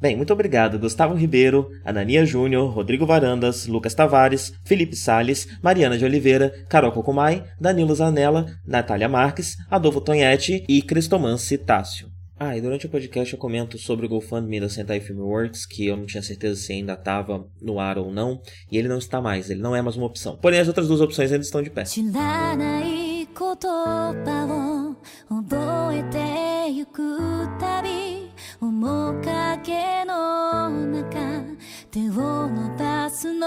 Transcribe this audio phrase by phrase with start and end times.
[0.00, 6.06] Bem, muito obrigado Gustavo Ribeiro, Anania Júnior, Rodrigo Varandas, Lucas Tavares, Felipe Sales, Mariana de
[6.06, 12.08] Oliveira, Carol Cocumai, Danilo Zanella, Natália Marques, Adolfo Tonhetti e Cristoman Citácio.
[12.38, 15.98] Ah, e durante o podcast eu comento sobre o GoFundMe da Sentai Filmworks, que eu
[15.98, 18.40] não tinha certeza se ainda estava no ar ou não,
[18.72, 20.38] e ele não está mais, ele não é mais uma opção.
[20.38, 21.84] Porém, as outras duas opções ainda estão de pé.
[23.38, 23.56] 言
[24.24, 24.94] 葉
[25.30, 31.18] を覚えてゆくたび面影の中
[31.90, 33.46] 手を伸ばすの。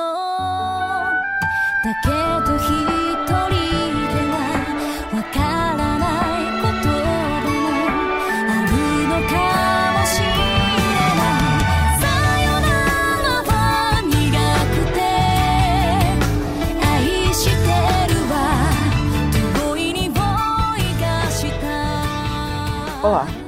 [1.83, 3.62] だけど一人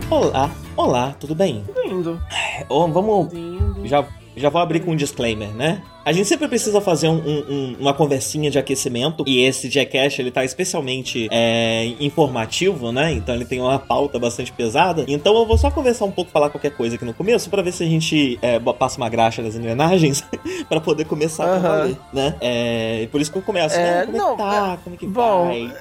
[0.10, 1.64] Olá Olá tudo bem?
[1.66, 2.22] Tudo indo.
[2.70, 3.34] Oh, vamos.
[3.34, 3.88] Indo.
[3.88, 5.82] Já, já vou abrir com um disclaimer, né?
[6.06, 10.30] A gente sempre precisa fazer um, um, uma conversinha de aquecimento e esse Jackass ele
[10.30, 13.12] tá especialmente é, informativo, né?
[13.12, 15.04] Então ele tem uma pauta bastante pesada.
[15.08, 17.72] Então eu vou só conversar um pouco, falar qualquer coisa aqui no começo para ver
[17.72, 20.24] se a gente é, passa uma graxa das engrenagens
[20.70, 21.56] para poder começar uh -huh.
[21.56, 22.36] a valer, né?
[22.40, 23.76] É, por isso que eu começo.
[23.76, 24.06] É, né?
[24.06, 24.74] Como é não, é que tá?
[24.74, 25.74] É, como é que bom, vai?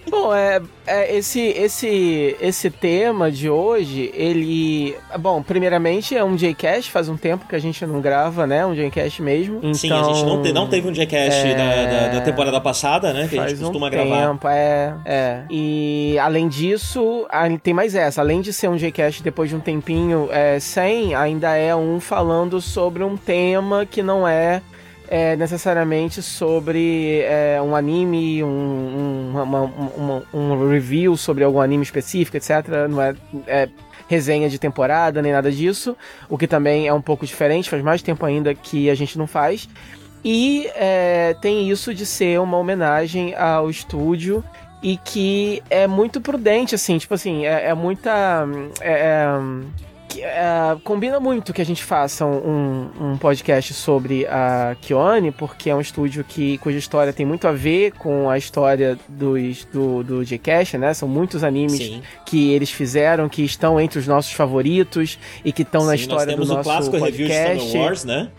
[0.10, 4.96] bom, é, é, esse, esse, esse tema de hoje, ele.
[5.20, 8.64] Bom, primeiramente é um Jcast, faz um tempo que a gente não grava, né?
[8.64, 9.58] Um Jcast mesmo.
[9.58, 11.54] Então, Sim, a gente não, te, não teve um Jcast é...
[11.54, 13.28] da, da, da, temporada passada, né?
[13.28, 14.28] Que faz a gente costuma um gravar.
[14.28, 15.42] Tempo, é, é.
[15.50, 17.26] E além disso,
[17.62, 18.20] tem mais essa.
[18.20, 22.60] Além de ser um Jcast depois de um tempinho é, sem, ainda é um falando
[22.60, 24.62] sobre um tema que não é
[25.08, 29.60] é, necessariamente sobre é, um anime, um, um, uma,
[29.96, 32.86] uma, um review sobre algum anime específico, etc.
[32.88, 33.14] Não é,
[33.46, 33.68] é,
[34.08, 35.96] resenha de temporada nem nada disso,
[36.28, 39.26] o que também é um pouco diferente, faz mais tempo ainda que a gente não
[39.26, 39.68] faz.
[40.24, 44.42] E é, tem isso de ser uma homenagem ao estúdio
[44.82, 48.46] e que é muito prudente, assim, tipo assim, é, é muita.
[48.80, 49.26] É, é
[50.08, 55.68] que, uh, combina muito que a gente faça um, um podcast sobre a Kione, porque
[55.68, 60.02] é um estúdio que, cuja história tem muito a ver com a história dos, do,
[60.02, 60.94] do Gcash, né?
[60.94, 62.02] São muitos animes Sim.
[62.24, 66.44] que eles fizeram, que estão entre os nossos favoritos e que estão na história do
[66.44, 66.90] nosso podcast.
[66.90, 68.30] Nós temos o clássico review de Star Wars, né?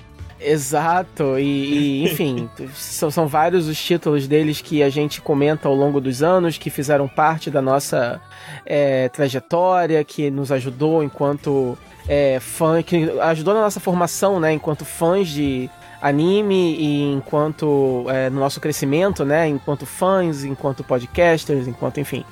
[0.42, 5.76] Exato, e, e enfim, são, são vários os títulos deles que a gente comenta ao
[5.76, 8.22] longo dos anos, que fizeram parte da nossa
[8.70, 11.76] é, trajetória, que nos ajudou enquanto
[12.08, 15.70] é, fã, que ajudou na nossa formação, né, enquanto fãs de
[16.02, 22.24] anime e enquanto é, no nosso crescimento, né, enquanto fãs, enquanto podcasters, enquanto enfim.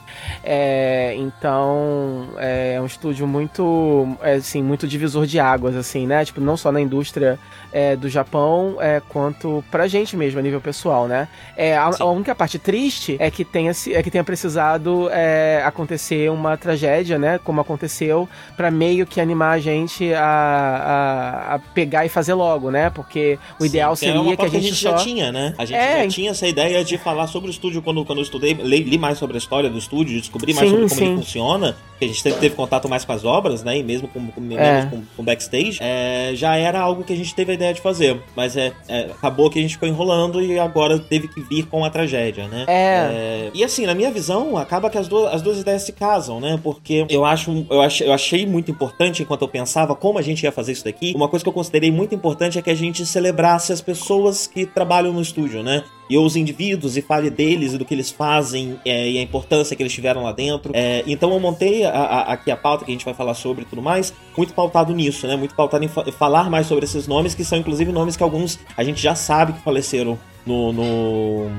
[0.43, 6.39] É, então é um estúdio muito, é, assim, muito divisor de águas, assim, né, tipo
[6.39, 7.37] não só na indústria
[7.71, 11.27] é, do Japão é, quanto pra gente mesmo, a nível pessoal, né?
[11.55, 15.09] É, a, a única parte triste é que tenha, é que tenha precisado
[15.63, 17.39] acontecer uma tragédia, né?
[17.43, 22.71] Como aconteceu, para meio que animar a gente a, a, a, pegar e fazer logo,
[22.71, 22.89] né?
[22.89, 24.91] Porque o Sim, ideal seria que a gente, que a gente só...
[24.91, 25.53] já tinha, né?
[25.57, 28.23] A gente é, já tinha essa ideia de falar sobre o estúdio quando, quando eu
[28.23, 31.05] estudei, li, li mais sobre a história do estúdio, descobri mais sim, sobre como sim.
[31.05, 31.75] ele funciona,
[32.05, 33.77] a gente teve, teve, contato mais com as obras, né?
[33.77, 34.85] E mesmo com, com, é.
[34.85, 38.19] com, com backstage, é, já era algo que a gente teve a ideia de fazer.
[38.35, 41.83] Mas é, é, acabou que a gente ficou enrolando e agora teve que vir com
[41.83, 42.65] a tragédia, né?
[42.67, 42.73] É.
[42.73, 46.39] é e assim, na minha visão, acaba que as duas, as duas ideias se casam,
[46.39, 46.59] né?
[46.63, 50.43] Porque eu acho, eu, ach, eu achei muito importante, enquanto eu pensava como a gente
[50.43, 53.05] ia fazer isso daqui, uma coisa que eu considerei muito importante é que a gente
[53.05, 55.83] celebrasse as pessoas que trabalham no estúdio, né?
[56.09, 59.75] e os indivíduos e fale deles e do que eles fazem é, e a importância
[59.75, 60.71] que eles tiveram lá dentro.
[60.73, 63.63] É, então eu montei a, a, aqui a pauta que a gente vai falar sobre
[63.63, 65.35] e tudo mais, muito pautado nisso, né?
[65.35, 68.59] Muito pautado em fa falar mais sobre esses nomes, que são inclusive nomes que alguns
[68.75, 71.49] a gente já sabe que faleceram no, no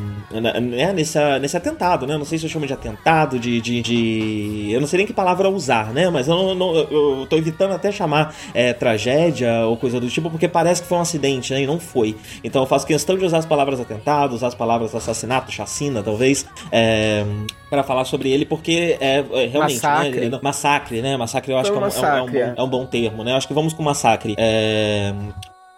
[0.41, 2.17] né, nesse, nesse atentado, né?
[2.17, 4.69] Não sei se eu chamo de atentado, de, de, de...
[4.73, 6.09] Eu não sei nem que palavra usar, né?
[6.11, 10.31] Mas eu, não, não, eu tô evitando até chamar é, tragédia ou coisa do tipo,
[10.31, 11.63] porque parece que foi um acidente, né?
[11.63, 12.17] E não foi.
[12.43, 16.47] Então eu faço questão de usar as palavras atentado, usar as palavras assassinato, chacina, talvez,
[16.73, 17.25] é,
[17.69, 19.83] para falar sobre ele, porque é, é realmente.
[19.83, 20.29] Massacre.
[20.29, 20.41] Né?
[20.43, 21.17] Massacre, né?
[21.17, 23.33] Massacre eu acho que é um, é, um, bom, é um bom termo, né?
[23.33, 24.35] Eu acho que vamos com massacre.
[24.39, 25.13] É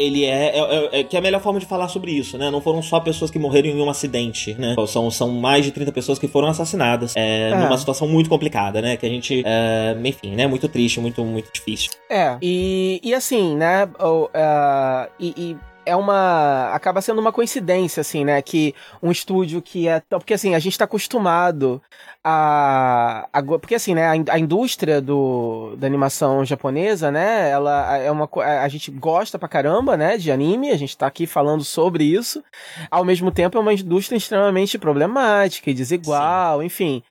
[0.00, 2.50] ele é, é, é, é, que é a melhor forma de falar sobre isso, né?
[2.50, 4.74] Não foram só pessoas que morreram em um acidente, né?
[4.88, 7.56] São, são mais de 30 pessoas que foram assassinadas é, é.
[7.56, 8.96] numa situação muito complicada, né?
[8.96, 10.46] Que a gente, é, enfim, né?
[10.46, 11.90] Muito triste, muito, muito difícil.
[12.08, 13.84] É, e, e assim, né?
[14.00, 16.70] Uh, e, e é uma.
[16.72, 18.40] acaba sendo uma coincidência, assim, né?
[18.42, 20.00] Que um estúdio que é.
[20.08, 21.82] Porque assim, a gente tá acostumado
[22.22, 28.10] a, a, porque assim, né, a, a, indústria do, da animação japonesa, né, ela é
[28.10, 28.28] uma
[28.62, 32.44] a gente gosta pra caramba, né, de anime, a gente tá aqui falando sobre isso.
[32.90, 36.66] Ao mesmo tempo é uma indústria extremamente problemática e desigual, Sim.
[36.66, 37.02] enfim.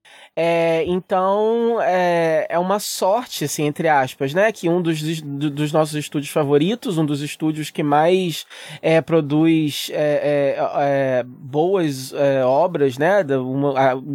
[0.41, 4.49] É, então, é, é uma sorte, assim, entre aspas, né?
[4.53, 8.45] Que um dos, dos nossos estúdios favoritos, um dos estúdios que mais
[8.81, 13.21] é, produz é, é, é boas é, obras, né?
[13.37, 13.73] Uma,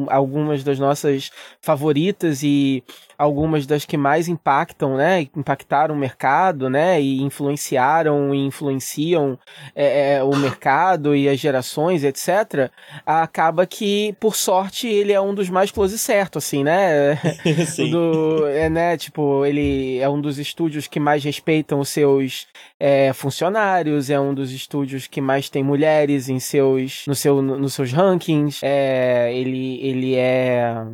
[0.08, 1.30] algumas das nossas
[1.60, 2.82] favoritas e
[3.18, 9.38] algumas das que mais impactam, né, impactaram o mercado, né, e influenciaram e influenciam
[9.74, 12.70] é, é, o mercado e as gerações, etc.
[13.04, 17.16] Acaba que, por sorte, ele é um dos mais close certo, assim, né?
[17.66, 17.90] Sim.
[17.90, 22.46] Do, é, né, tipo, ele é um dos estúdios que mais respeitam os seus
[22.78, 27.58] é, funcionários, é um dos estúdios que mais tem mulheres em seus, no seu, no,
[27.58, 30.84] nos seus rankings, é, ele, ele é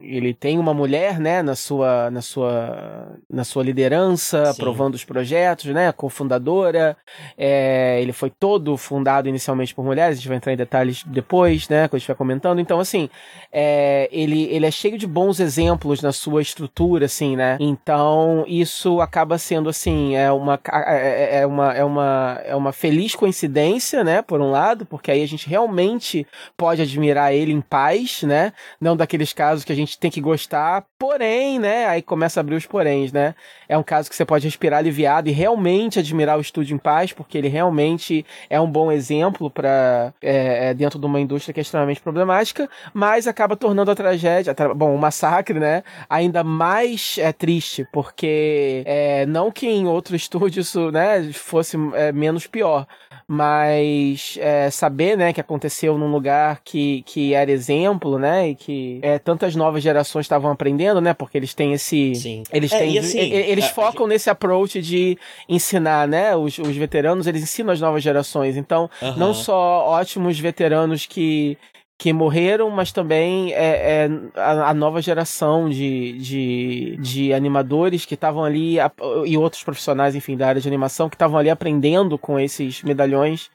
[0.00, 4.50] ele tem uma mulher, né, na sua, na sua, na sua liderança, Sim.
[4.50, 6.96] aprovando os projetos, né, cofundadora.
[7.36, 10.18] É, ele foi todo fundado inicialmente por mulheres.
[10.18, 12.60] A gente vai entrar em detalhes depois, né, quando a gente vai comentando.
[12.60, 13.10] Então, assim,
[13.52, 17.56] é, ele, ele é cheio de bons exemplos na sua estrutura, assim, né.
[17.60, 22.72] Então, isso acaba sendo assim, é uma, é, é, é uma, é uma, é uma
[22.72, 27.60] feliz coincidência, né, por um lado, porque aí a gente realmente pode admirar ele em
[27.60, 31.86] paz, né, não daqueles casos que a gente tem que gostar, porém, né?
[31.86, 33.34] Aí começa a abrir os poréns, né?
[33.68, 37.12] É um caso que você pode respirar aliviado e realmente admirar o estúdio em paz,
[37.12, 41.60] porque ele realmente é um bom exemplo para é, é, dentro de uma indústria que
[41.60, 45.84] é extremamente problemática, mas acaba tornando a tragédia, a bom, o massacre, né?
[46.10, 52.10] Ainda mais é, triste, porque é, não que em outro estúdio isso, né, fosse é,
[52.12, 52.86] menos pior,
[53.30, 59.00] mas é, saber, né, que aconteceu num lugar que, que era exemplo, né, e que
[59.02, 62.14] é, tantas novas gerações estavam aprendendo, né, porque eles têm esse...
[62.14, 62.42] Sim.
[62.50, 62.98] Eles é, têm...
[62.98, 64.14] assim, eles focam gente...
[64.14, 69.08] nesse approach de ensinar, né, os, os veteranos, eles ensinam as novas gerações, então, uh
[69.08, 69.16] -huh.
[69.18, 71.58] não só ótimos veteranos que
[71.98, 78.14] que morreram, mas também é, é a, a, nova geração de, de, de animadores que
[78.14, 78.90] estavam ali, a,
[79.26, 83.50] e outros profissionais, enfim, da área de animação, que estavam ali aprendendo com esses medalhões.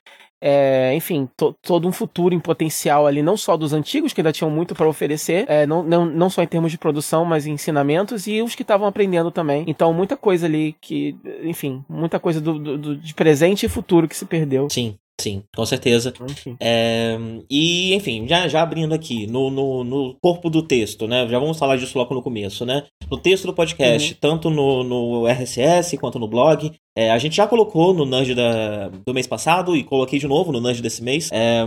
[0.46, 4.34] É, enfim, to, todo um futuro em potencial ali, não só dos antigos, que ainda
[4.34, 7.54] tinham muito para oferecer, é, não, não, não só em termos de produção, mas em
[7.54, 9.64] ensinamentos, e os que estavam aprendendo também.
[9.68, 14.06] Então, muita coisa ali que, enfim, muita coisa do, do, do de presente e futuro
[14.06, 14.68] que se perdeu.
[14.70, 16.14] Sim, Sim, com certeza.
[16.60, 17.18] É,
[17.50, 21.28] e, enfim, já, já abrindo aqui no, no, no, corpo do texto, né?
[21.28, 22.84] Já vamos falar disso logo no começo, né?
[23.10, 24.18] No texto do podcast, uhum.
[24.20, 28.90] tanto no, no RSS quanto no blog, é, a gente já colocou no Nudge da,
[28.90, 31.64] do mês passado e coloquei de novo no Nudge desse mês é,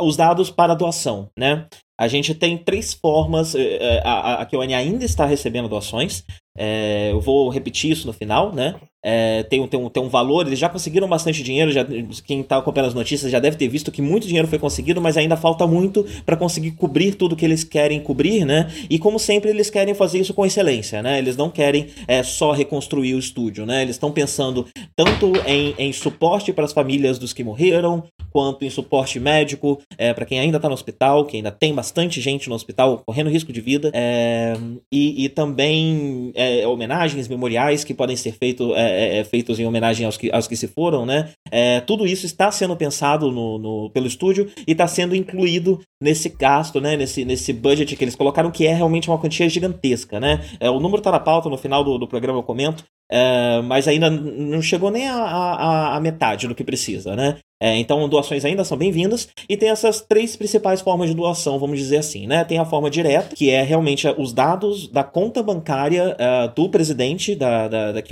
[0.00, 1.66] os dados para doação, né?
[1.98, 3.54] A gente tem três formas.
[3.54, 6.24] É, é, a, a, a ainda está recebendo doações.
[6.56, 8.74] É, eu vou repetir isso no final, né?
[9.08, 11.70] É, tem, tem, um, tem um valor, eles já conseguiram bastante dinheiro.
[11.70, 11.86] Já,
[12.26, 15.16] quem está acompanhando as notícias já deve ter visto que muito dinheiro foi conseguido, mas
[15.16, 18.68] ainda falta muito para conseguir cobrir tudo que eles querem cobrir, né?
[18.90, 21.18] E como sempre, eles querem fazer isso com excelência, né?
[21.18, 23.82] Eles não querem é, só reconstruir o estúdio, né?
[23.82, 28.70] Eles estão pensando tanto em, em suporte para as famílias dos que morreram, quanto em
[28.70, 32.54] suporte médico é, para quem ainda está no hospital, que ainda tem bastante gente no
[32.54, 34.54] hospital correndo risco de vida, é,
[34.92, 40.06] e, e, também é, homenagens, memoriais que podem ser feito, é, é, feitos em homenagem
[40.06, 41.30] aos que, aos que se foram, né?
[41.50, 46.28] É, tudo isso está sendo pensado no, no pelo estúdio e está sendo incluído nesse
[46.28, 50.40] gasto, né, nesse, nesse budget que eles colocaram, que é realmente uma quantia gigantesca, né?
[50.60, 53.86] É, o número tá na pauta, no final do, do programa eu comento, é, mas
[53.86, 57.38] ainda não chegou nem a, a, a, metade do que precisa, né?
[57.60, 59.28] É, então, doações ainda são bem-vindas.
[59.48, 62.44] E tem essas três principais formas de doação, vamos dizer assim, né?
[62.44, 67.34] Tem a forma direta, que é realmente os dados da conta bancária uh, do presidente
[67.34, 68.02] da, da, da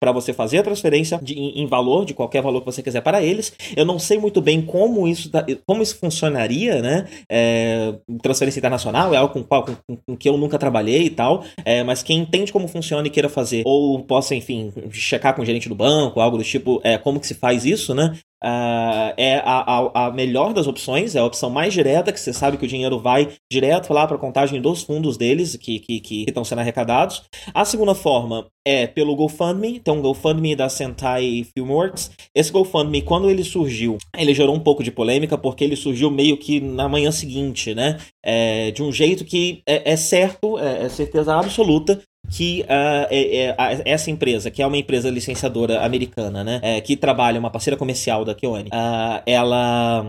[0.00, 3.00] para você fazer a transferência de, em, em, valor, de qualquer valor que você quiser
[3.00, 3.52] para eles.
[3.76, 5.30] Eu não sei muito bem como isso,
[5.66, 7.06] como isso funcionaria, né?
[7.28, 11.44] É, transferência internacional é algo com, com, com, com, que eu nunca trabalhei e tal,
[11.64, 15.44] é, mas quem entende como funciona e queira fazer, ou possa, enfim, checar com o
[15.44, 18.16] gerente do banco, algo do tipo, é, como que se faz isso, né?
[18.42, 22.32] Uh, é a, a, a, melhor das opções, é a opção mais direta, que você
[22.32, 25.86] sabe que o dinheiro vai direto lá para a contagem dos fundos deles que estão
[26.00, 27.24] que, que, sendo arrecadados.
[27.52, 32.12] A segunda forma é pelo GoFundMe, então o GoFundMe da Sentai Filmworks.
[32.34, 36.36] Esse GoFundMe, quando ele surgiu, ele gerou um pouco de polêmica, porque ele surgiu meio
[36.36, 37.98] que na manhã seguinte, né?
[38.24, 42.00] É, de um jeito que é, é certo, é, é certeza absoluta
[42.30, 46.96] que uh, é, é, essa empresa, que é uma empresa licenciadora americana, né, é, que
[46.96, 50.04] trabalha, uma parceira comercial da Keone, uh, ela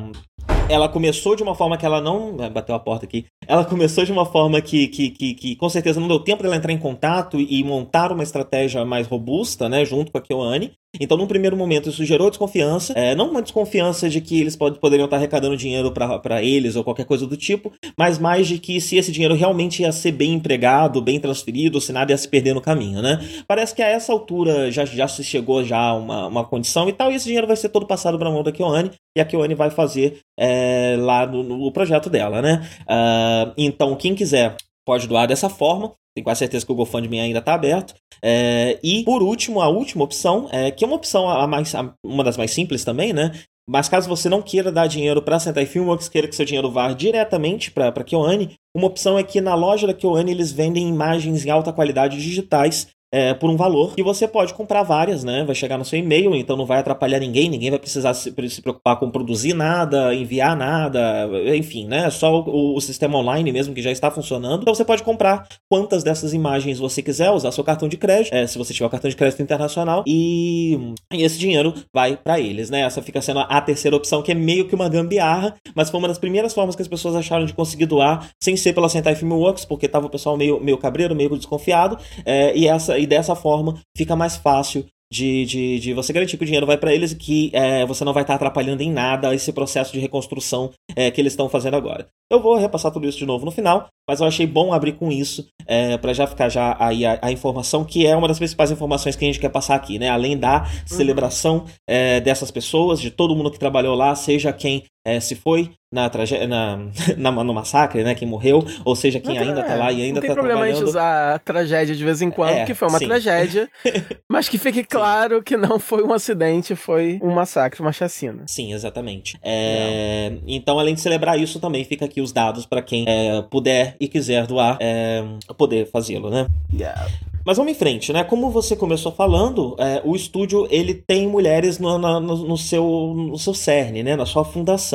[0.68, 2.38] ela começou de uma forma que ela não.
[2.52, 3.26] Bateu a porta aqui.
[3.48, 6.56] Ela começou de uma forma que, que, que, que com certeza não deu tempo dela
[6.56, 10.72] entrar em contato e montar uma estratégia mais robusta, né, junto com a Keoane.
[11.00, 12.94] Então, num primeiro momento, isso gerou desconfiança.
[12.94, 16.84] É, não uma desconfiança de que eles pod poderiam estar arrecadando dinheiro para eles ou
[16.84, 20.34] qualquer coisa do tipo, mas mais de que se esse dinheiro realmente ia ser bem
[20.34, 23.20] empregado, bem transferido, se nada ia se perder no caminho, né?
[23.48, 27.12] Parece que a essa altura já, já se chegou já uma, uma condição e tal,
[27.12, 29.54] e esse dinheiro vai ser todo passado para a mão da Keoane, e a Keoane
[29.54, 32.68] vai fazer é, lá no, no, projeto dela, né?
[32.82, 34.56] Uh, então, quem quiser
[34.90, 35.94] pode doar dessa forma.
[36.16, 37.94] Tenho quase certeza que o GoFundMe ainda está aberto.
[38.24, 41.94] É, e, por último, a última opção, é, que é uma opção a mais, a,
[42.04, 43.32] uma das mais simples também, né?
[43.70, 46.72] Mas caso você não queira dar dinheiro para a Sentai Filmworks, queira que seu dinheiro
[46.72, 50.90] vá diretamente para a Kyoane, uma opção é que na loja da Kyoane eles vendem
[50.90, 55.44] imagens em alta qualidade digitais é, por um valor e você pode comprar várias, né?
[55.44, 58.62] Vai chegar no seu e-mail, então não vai atrapalhar ninguém, ninguém vai precisar se, se
[58.62, 62.10] preocupar com produzir nada, enviar nada, enfim, né?
[62.10, 64.62] Só o, o, sistema online mesmo que já está funcionando.
[64.62, 68.46] Então você pode comprar quantas dessas imagens você quiser, usar seu cartão de crédito, é,
[68.46, 72.70] se você tiver o cartão de crédito internacional, e, e esse dinheiro vai para eles,
[72.70, 72.82] né?
[72.82, 76.08] Essa fica sendo a terceira opção, que é meio que uma gambiarra, mas foi uma
[76.08, 79.66] das primeiras formas que as pessoas acharam de conseguir doar, sem ser pela Sentai Filmworks,
[79.66, 83.80] porque tava o pessoal meio, meio cabreiro, meio desconfiado, é, e essa e dessa forma
[83.96, 87.16] fica mais fácil de, de, de você garantir que o dinheiro vai para eles e
[87.16, 91.10] que é, você não vai estar tá atrapalhando em nada esse processo de reconstrução é,
[91.10, 92.08] que eles estão fazendo agora.
[92.32, 95.12] Eu vou repassar tudo isso de novo no final, mas eu achei bom abrir com
[95.12, 98.70] isso é, para já ficar já aí a, a, informação que é uma das principais
[98.70, 100.10] informações que a gente quer passar aqui, né?
[100.10, 100.68] Além da uhum.
[100.86, 105.72] celebração é, dessas pessoas, de todo mundo que trabalhou lá, seja quem é, se foi
[105.92, 106.46] na, trage...
[106.46, 106.78] na,
[107.18, 108.14] na, no massacre, né?
[108.14, 110.28] Quem morreu, ou seja, quem ainda tá lá e ainda tá.
[110.28, 110.76] Não tem problema trabalhando.
[110.76, 113.08] a gente usar a tragédia de vez em quando, é, que foi uma sim.
[113.08, 113.70] tragédia,
[114.30, 115.44] mas que fique claro sim.
[115.44, 118.44] que não foi um acidente, foi um massacre, uma chacina.
[118.48, 119.38] Sim, exatamente.
[119.42, 123.96] É, então, além de celebrar isso, também fica aqui os dados para quem é, puder
[124.00, 125.24] e quiser doar, é,
[125.58, 126.48] poder fazê-lo, né?
[126.74, 127.08] Yeah.
[127.46, 128.24] Mas vamos em frente, né?
[128.24, 133.40] Como você começou falando, é, o estúdio ele tem mulheres no, no, no, seu, no
[133.40, 134.16] seu cerne, né?
[134.16, 134.89] Na sua fundação.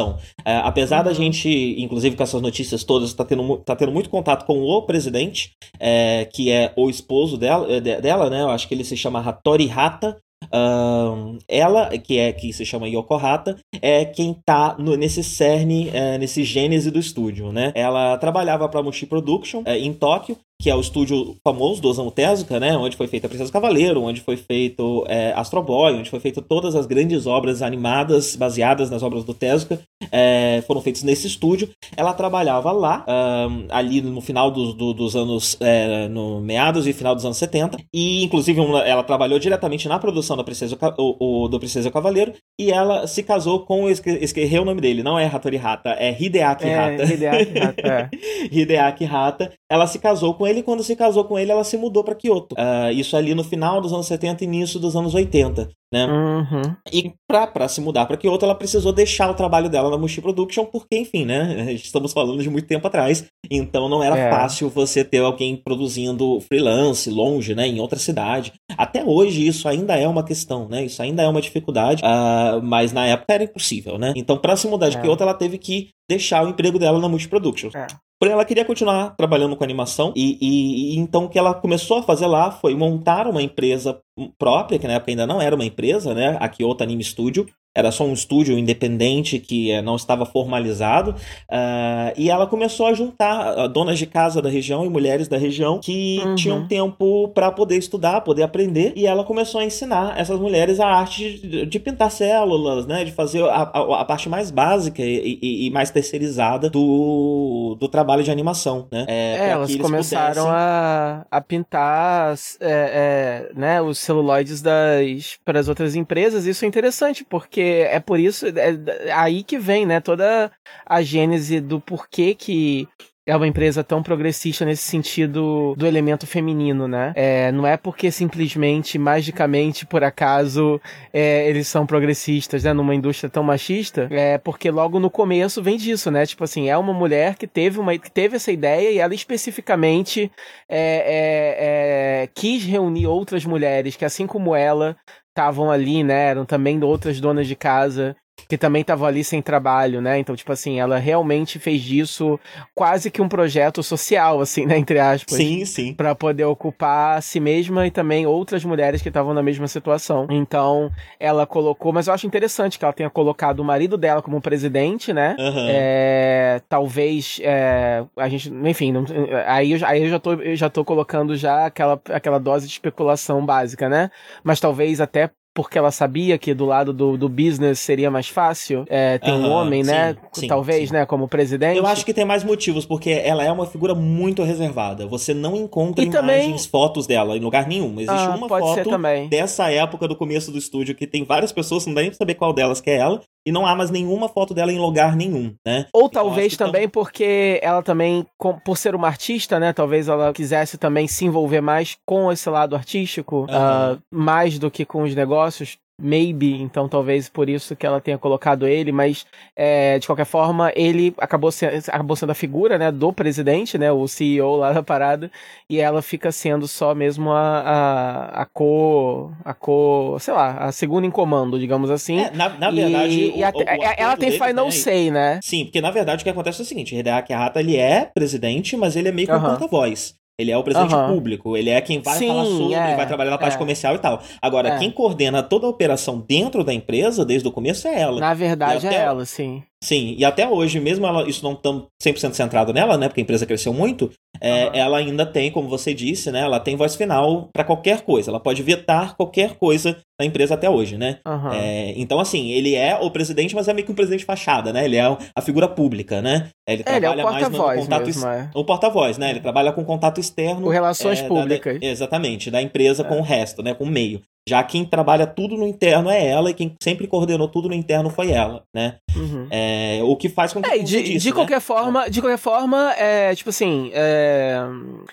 [0.44, 1.04] É, apesar uhum.
[1.04, 1.48] da gente,
[1.78, 6.28] inclusive com essas notícias todas, tá tendo, tá tendo muito contato com o presidente, é,
[6.32, 8.42] que é o esposo dela, é, dela, né?
[8.42, 10.16] Eu acho que ele se chama Hattori Hata.
[10.52, 15.88] Um, ela, que é que se chama Yoko Hata, é quem tá no, nesse cerne,
[15.88, 17.72] é, nesse gênese do estúdio, né?
[17.74, 22.10] Ela trabalhava para Mushi Production é, em Tóquio que é o estúdio famoso do Osamu
[22.10, 26.10] Tezuka, né, onde foi feita a Princesa Cavaleiro, onde foi feito é, Astro Boy, onde
[26.10, 29.80] foi feito todas as grandes obras animadas baseadas nas obras do Tezuka,
[30.10, 31.68] é, foram feitas nesse estúdio.
[31.96, 36.92] Ela trabalhava lá, um, ali no final dos, do, dos anos, é, no meados e
[36.92, 41.48] final dos anos 70, e inclusive ela trabalhou diretamente na produção da Princesa, o, o,
[41.48, 45.58] do Princesa Cavaleiro, e ela se casou com, esqueci o nome dele, não é Hattori
[45.58, 47.04] Hata, é Hideaki é, Hata.
[47.12, 48.10] Hideaki Hata, é.
[48.50, 49.52] Hideaki Hata.
[49.70, 52.14] Ela se casou com ele e quando se casou com ele, ela se mudou para
[52.14, 52.54] Kyoto.
[52.54, 56.06] Uh, isso ali no final dos anos 70 e início dos anos 80 né?
[56.06, 56.76] Uhum.
[56.92, 60.20] E pra, pra se mudar para Kyoto, ela precisou deixar o trabalho dela na Mushi
[60.20, 61.70] Production, porque, enfim, né?
[61.72, 64.30] Estamos falando de muito tempo atrás, então não era é.
[64.30, 67.68] fácil você ter alguém produzindo freelance, longe, né?
[67.68, 68.52] Em outra cidade.
[68.76, 70.84] Até hoje isso ainda é uma questão, né?
[70.84, 74.12] Isso ainda é uma dificuldade, uh, mas na época era impossível, né?
[74.16, 75.00] Então, para se mudar de é.
[75.00, 77.74] Kyoto, ela teve que deixar o emprego dela na Multi Productions.
[77.74, 77.86] É.
[78.30, 82.02] Ela queria continuar trabalhando com animação e, e, e, então o que ela começou a
[82.02, 84.00] fazer lá foi montar uma empresa
[84.38, 86.36] própria, que na época ainda não era uma empresa, né?
[86.40, 91.10] A Kyoto Anime Studio, era só um estúdio independente que eh, não estava formalizado.
[91.50, 95.80] Uh, e ela começou a juntar donas de casa da região e mulheres da região
[95.80, 96.34] que uhum.
[96.36, 98.92] tinham tempo para poder estudar, poder aprender.
[98.94, 103.04] E ela começou a ensinar essas mulheres a arte de, de pintar células, né?
[103.04, 107.88] De fazer a, a, a parte mais básica e, e, e, mais terceirizada do, do
[107.88, 109.04] trabalho de animação, né?
[109.08, 110.50] É, é elas começaram pudessem...
[110.50, 116.46] a, a pintar é, é, né, os celuloides das para as outras empresas.
[116.46, 120.00] Isso é interessante porque é por isso é aí que vem, né?
[120.00, 120.50] Toda
[120.86, 122.88] a gênese do porquê que
[123.26, 127.12] é uma empresa tão progressista nesse sentido do elemento feminino, né?
[127.16, 130.80] É, não é porque simplesmente, magicamente, por acaso,
[131.12, 132.72] é, eles são progressistas, né?
[132.74, 136.26] Numa indústria tão machista, é porque logo no começo vem disso, né?
[136.26, 140.30] Tipo assim, é uma mulher que teve, uma, que teve essa ideia e ela especificamente
[140.68, 144.96] é, é, é quis reunir outras mulheres que, assim como ela,
[145.34, 146.28] estavam ali, né?
[146.28, 148.16] Eram também outras donas de casa
[148.48, 150.18] que também estavam ali sem trabalho, né?
[150.18, 152.38] Então, tipo assim, ela realmente fez disso
[152.74, 154.76] quase que um projeto social, assim, né?
[154.76, 155.36] Entre aspas.
[155.36, 155.94] Sim, sim.
[155.94, 160.26] Pra poder ocupar a si mesma e também outras mulheres que estavam na mesma situação.
[160.30, 164.40] Então, ela colocou, mas eu acho interessante que ela tenha colocado o marido dela como
[164.40, 165.36] presidente, né?
[165.38, 165.66] Uhum.
[165.68, 169.04] É, talvez é, a gente, enfim, não,
[169.46, 172.72] aí, eu, aí eu já tô, eu já tô colocando já aquela, aquela dose de
[172.72, 174.10] especulação básica, né?
[174.42, 178.84] Mas talvez até porque ela sabia que do lado do, do business seria mais fácil
[178.88, 180.16] é, ter uhum, um homem, né?
[180.32, 180.94] Sim, Talvez, sim.
[180.94, 181.06] né?
[181.06, 181.78] Como presidente.
[181.78, 185.06] Eu acho que tem mais motivos, porque ela é uma figura muito reservada.
[185.06, 186.58] Você não encontra e imagens, também...
[186.58, 187.94] fotos dela em lugar nenhum.
[188.00, 188.90] Existe ah, uma foto
[189.30, 192.34] dessa época do começo do estúdio que tem várias pessoas, não dá nem pra saber
[192.34, 195.54] qual delas que é ela e não há mais nenhuma foto dela em lugar nenhum,
[195.66, 195.86] né?
[195.92, 198.26] Ou então, talvez também porque ela também,
[198.64, 199.72] por ser uma artista, né?
[199.72, 203.94] Talvez ela quisesse também se envolver mais com esse lado artístico, uhum.
[203.94, 205.78] uh, mais do que com os negócios.
[205.96, 209.24] Maybe, então talvez por isso que ela tenha colocado ele, mas
[209.54, 213.92] é, de qualquer forma, ele acabou, se, acabou sendo a figura né, do presidente, né,
[213.92, 215.30] o CEO lá da parada,
[215.70, 219.30] e ela fica sendo só mesmo a, a, a co.
[219.44, 220.16] a co.
[220.18, 222.18] sei lá, a segunda em comando, digamos assim.
[222.18, 223.14] É, na, na verdade.
[223.14, 225.38] E, o, e a, o, o ela tem final né, say, né?
[225.44, 228.76] Sim, porque na verdade o que acontece é o seguinte: Hideaki Hata ele é presidente,
[228.76, 230.16] mas ele é meio que um porta-voz.
[230.38, 231.14] Ele é o presidente uhum.
[231.14, 233.58] público, ele é quem vai Sim, falar sobre, é, vai trabalhar na parte é.
[233.58, 234.20] comercial e tal.
[234.42, 234.78] Agora, é.
[234.78, 238.20] quem coordena toda a operação dentro da empresa, desde o começo, é ela.
[238.20, 239.62] Na verdade, é ela, sim.
[239.82, 243.22] Sim, e até hoje, mesmo ela, isso não tão 100% centrado nela, né, porque a
[243.22, 244.10] empresa cresceu muito,
[244.40, 244.70] é, uhum.
[244.74, 248.40] ela ainda tem, como você disse, né, ela tem voz final para qualquer coisa, ela
[248.40, 251.18] pode vetar qualquer coisa na empresa até hoje, né.
[251.26, 251.52] Uhum.
[251.52, 254.84] É, então, assim, ele é o presidente, mas é meio que um presidente fachada, né,
[254.84, 256.48] ele é a figura pública, né.
[256.68, 258.06] Ele é, trabalha ele é o mais no contato...
[258.06, 258.50] Mesmo, é.
[258.54, 260.62] O porta-voz, né, ele trabalha com contato externo.
[260.62, 261.80] Com relações é, públicas.
[261.80, 264.20] Da, exatamente, da empresa com o resto, né, com o meio.
[264.46, 268.10] Já quem trabalha tudo no interno é ela e quem sempre coordenou tudo no interno
[268.10, 268.96] foi ela, né?
[269.16, 269.48] Uhum.
[269.50, 271.34] É, o que faz com que é, de, disse, de né?
[271.34, 274.58] qualquer forma, de qualquer forma, é tipo assim, é,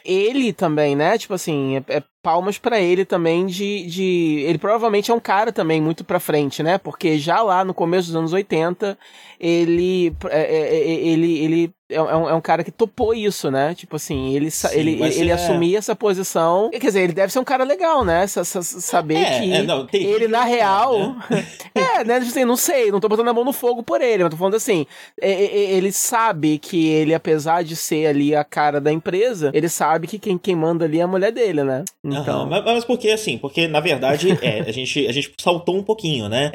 [0.03, 1.17] ele também, né?
[1.17, 4.45] Tipo assim, é, é palmas para ele também de, de.
[4.47, 6.77] Ele provavelmente é um cara também muito pra frente, né?
[6.77, 8.97] Porque já lá no começo dos anos 80,
[9.39, 10.15] ele.
[10.29, 13.75] É, é, é, ele, ele é, é, um, é um cara que topou isso, né?
[13.75, 15.33] Tipo assim, ele, Sim, ele, ele é...
[15.33, 16.69] assumir essa posição.
[16.71, 18.23] Quer dizer, ele deve ser um cara legal, né?
[18.23, 21.15] S -s saber é, que é, não, ele, na real.
[21.29, 21.45] Né?
[21.75, 22.19] é, né?
[22.19, 24.37] Tipo assim, não sei, não tô botando a mão no fogo por ele, mas tô
[24.37, 24.85] falando assim.
[25.21, 30.17] ele sabe que ele, apesar de ser ali a cara da empresa, ele sabe que
[30.17, 31.83] quem, quem manda ali é a mulher dele, né?
[32.15, 32.43] Então...
[32.43, 33.37] Uhum, mas, mas por que assim?
[33.37, 36.51] Porque, na verdade, é, a, gente, a gente saltou um pouquinho, né?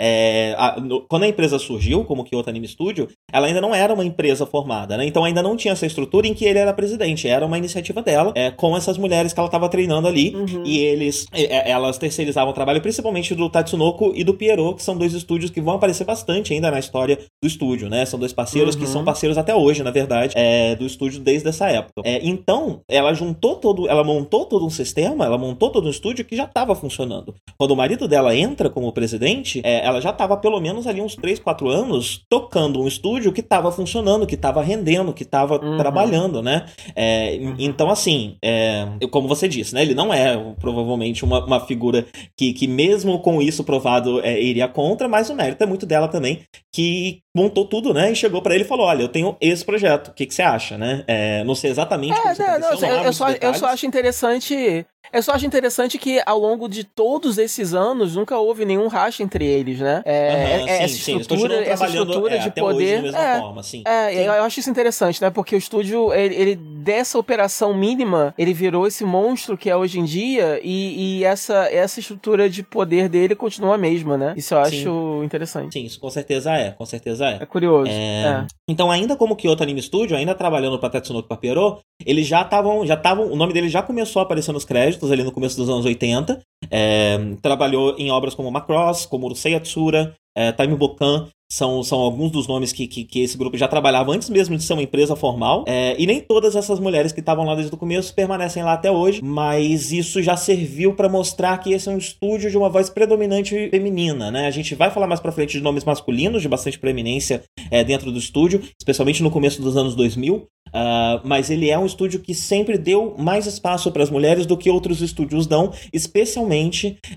[0.57, 4.05] a, no, quando a empresa surgiu, como Kyoto Anime Studio, ela ainda não era uma
[4.05, 5.07] empresa formada, né?
[5.07, 7.29] Então ainda não tinha essa estrutura em que ele era presidente.
[7.29, 10.35] Era uma iniciativa dela, é, com essas mulheres que ela estava treinando ali.
[10.35, 10.63] Uhum.
[10.65, 14.97] E eles, é, elas terceirizavam o trabalho, principalmente do Tatsunoko e do Pierrot, que são
[14.97, 18.05] dois estúdios que vão aparecer bastante ainda na história do estúdio, né?
[18.05, 18.81] São dois parceiros uhum.
[18.81, 22.03] que são parceiros até hoje, na verdade, é, do estúdio desde essa época.
[22.05, 26.25] É, então, ela juntou todo, ela montou todo um sistema, ela montou todo um estúdio
[26.25, 27.35] que já estava funcionando.
[27.59, 31.15] Quando o marido dela entra como presidente, é, ela já estava pelo menos ali uns
[31.17, 35.77] 3, 4 anos tocando um estúdio que estava funcionando, que estava rendendo, que estava uhum.
[35.77, 36.67] trabalhando, né?
[36.95, 39.83] É, então, assim, é, como você disse, né?
[39.83, 42.07] Ele não é provavelmente uma, uma figura
[42.37, 46.09] que, que, mesmo com isso provado, é, iria contra, mas o mérito é muito dela
[46.09, 48.13] também, que montou tudo, né?
[48.13, 50.43] E chegou para ele e falou: Olha, eu tenho esse projeto, o que, que você
[50.43, 51.05] acha, né?
[51.07, 54.87] É, não sei exatamente é, como não, não, eu, eu, só, eu só acho interessante
[55.13, 59.23] Eu só acho interessante que ao longo de todos esses anos nunca houve nenhum racha
[59.23, 60.03] entre eles, né?
[60.05, 63.15] É, uhum, é, essa sim, estrutura, sim, essa estrutura é, de poder.
[63.15, 63.83] é, forma, sim.
[63.87, 64.19] É, sim.
[64.19, 65.31] eu acho isso interessante, né?
[65.31, 69.99] Porque o estúdio, ele, ele, dessa operação mínima, ele virou esse monstro que é hoje
[69.99, 74.35] em dia e, e essa, essa estrutura de poder dele continua a mesma, né?
[74.37, 75.73] Isso eu acho interessante.
[75.73, 77.39] Sim, isso com certeza é, com certeza é.
[77.43, 77.91] É curioso.
[77.91, 78.27] É...
[78.27, 78.47] É.
[78.69, 82.95] Então, ainda como Kyoto Anime Studio, ainda trabalhando para Tetsunoko Papero, eles já estavam, já
[82.95, 85.85] estavam, o nome dele já começou a aparecer nos créditos ali no começo dos anos
[85.85, 86.41] 80.
[86.71, 92.33] É, trabalhou em obras como Macross, como Urusei Atsura, é, Time Bokan, são, são alguns
[92.33, 95.15] dos nomes que, que, que, esse grupo já trabalhava antes mesmo de ser uma empresa
[95.15, 95.65] formal.
[95.67, 98.91] É, e nem todas essas mulheres que estavam lá desde o começo permanecem lá até
[98.91, 102.91] hoje, mas isso já serviu para mostrar que esse é um estúdio de uma voz
[102.91, 104.47] predominante feminina, né?
[104.47, 108.11] A gente vai falar mais pra frente de nomes masculinos de bastante preeminência é, dentro
[108.11, 110.49] do estúdio, especialmente no começo dos anos 2000.
[110.69, 114.57] Uh, mas ele é um estúdio que sempre deu mais espaço para as mulheres do
[114.57, 116.46] que outros estúdios dão, especialmente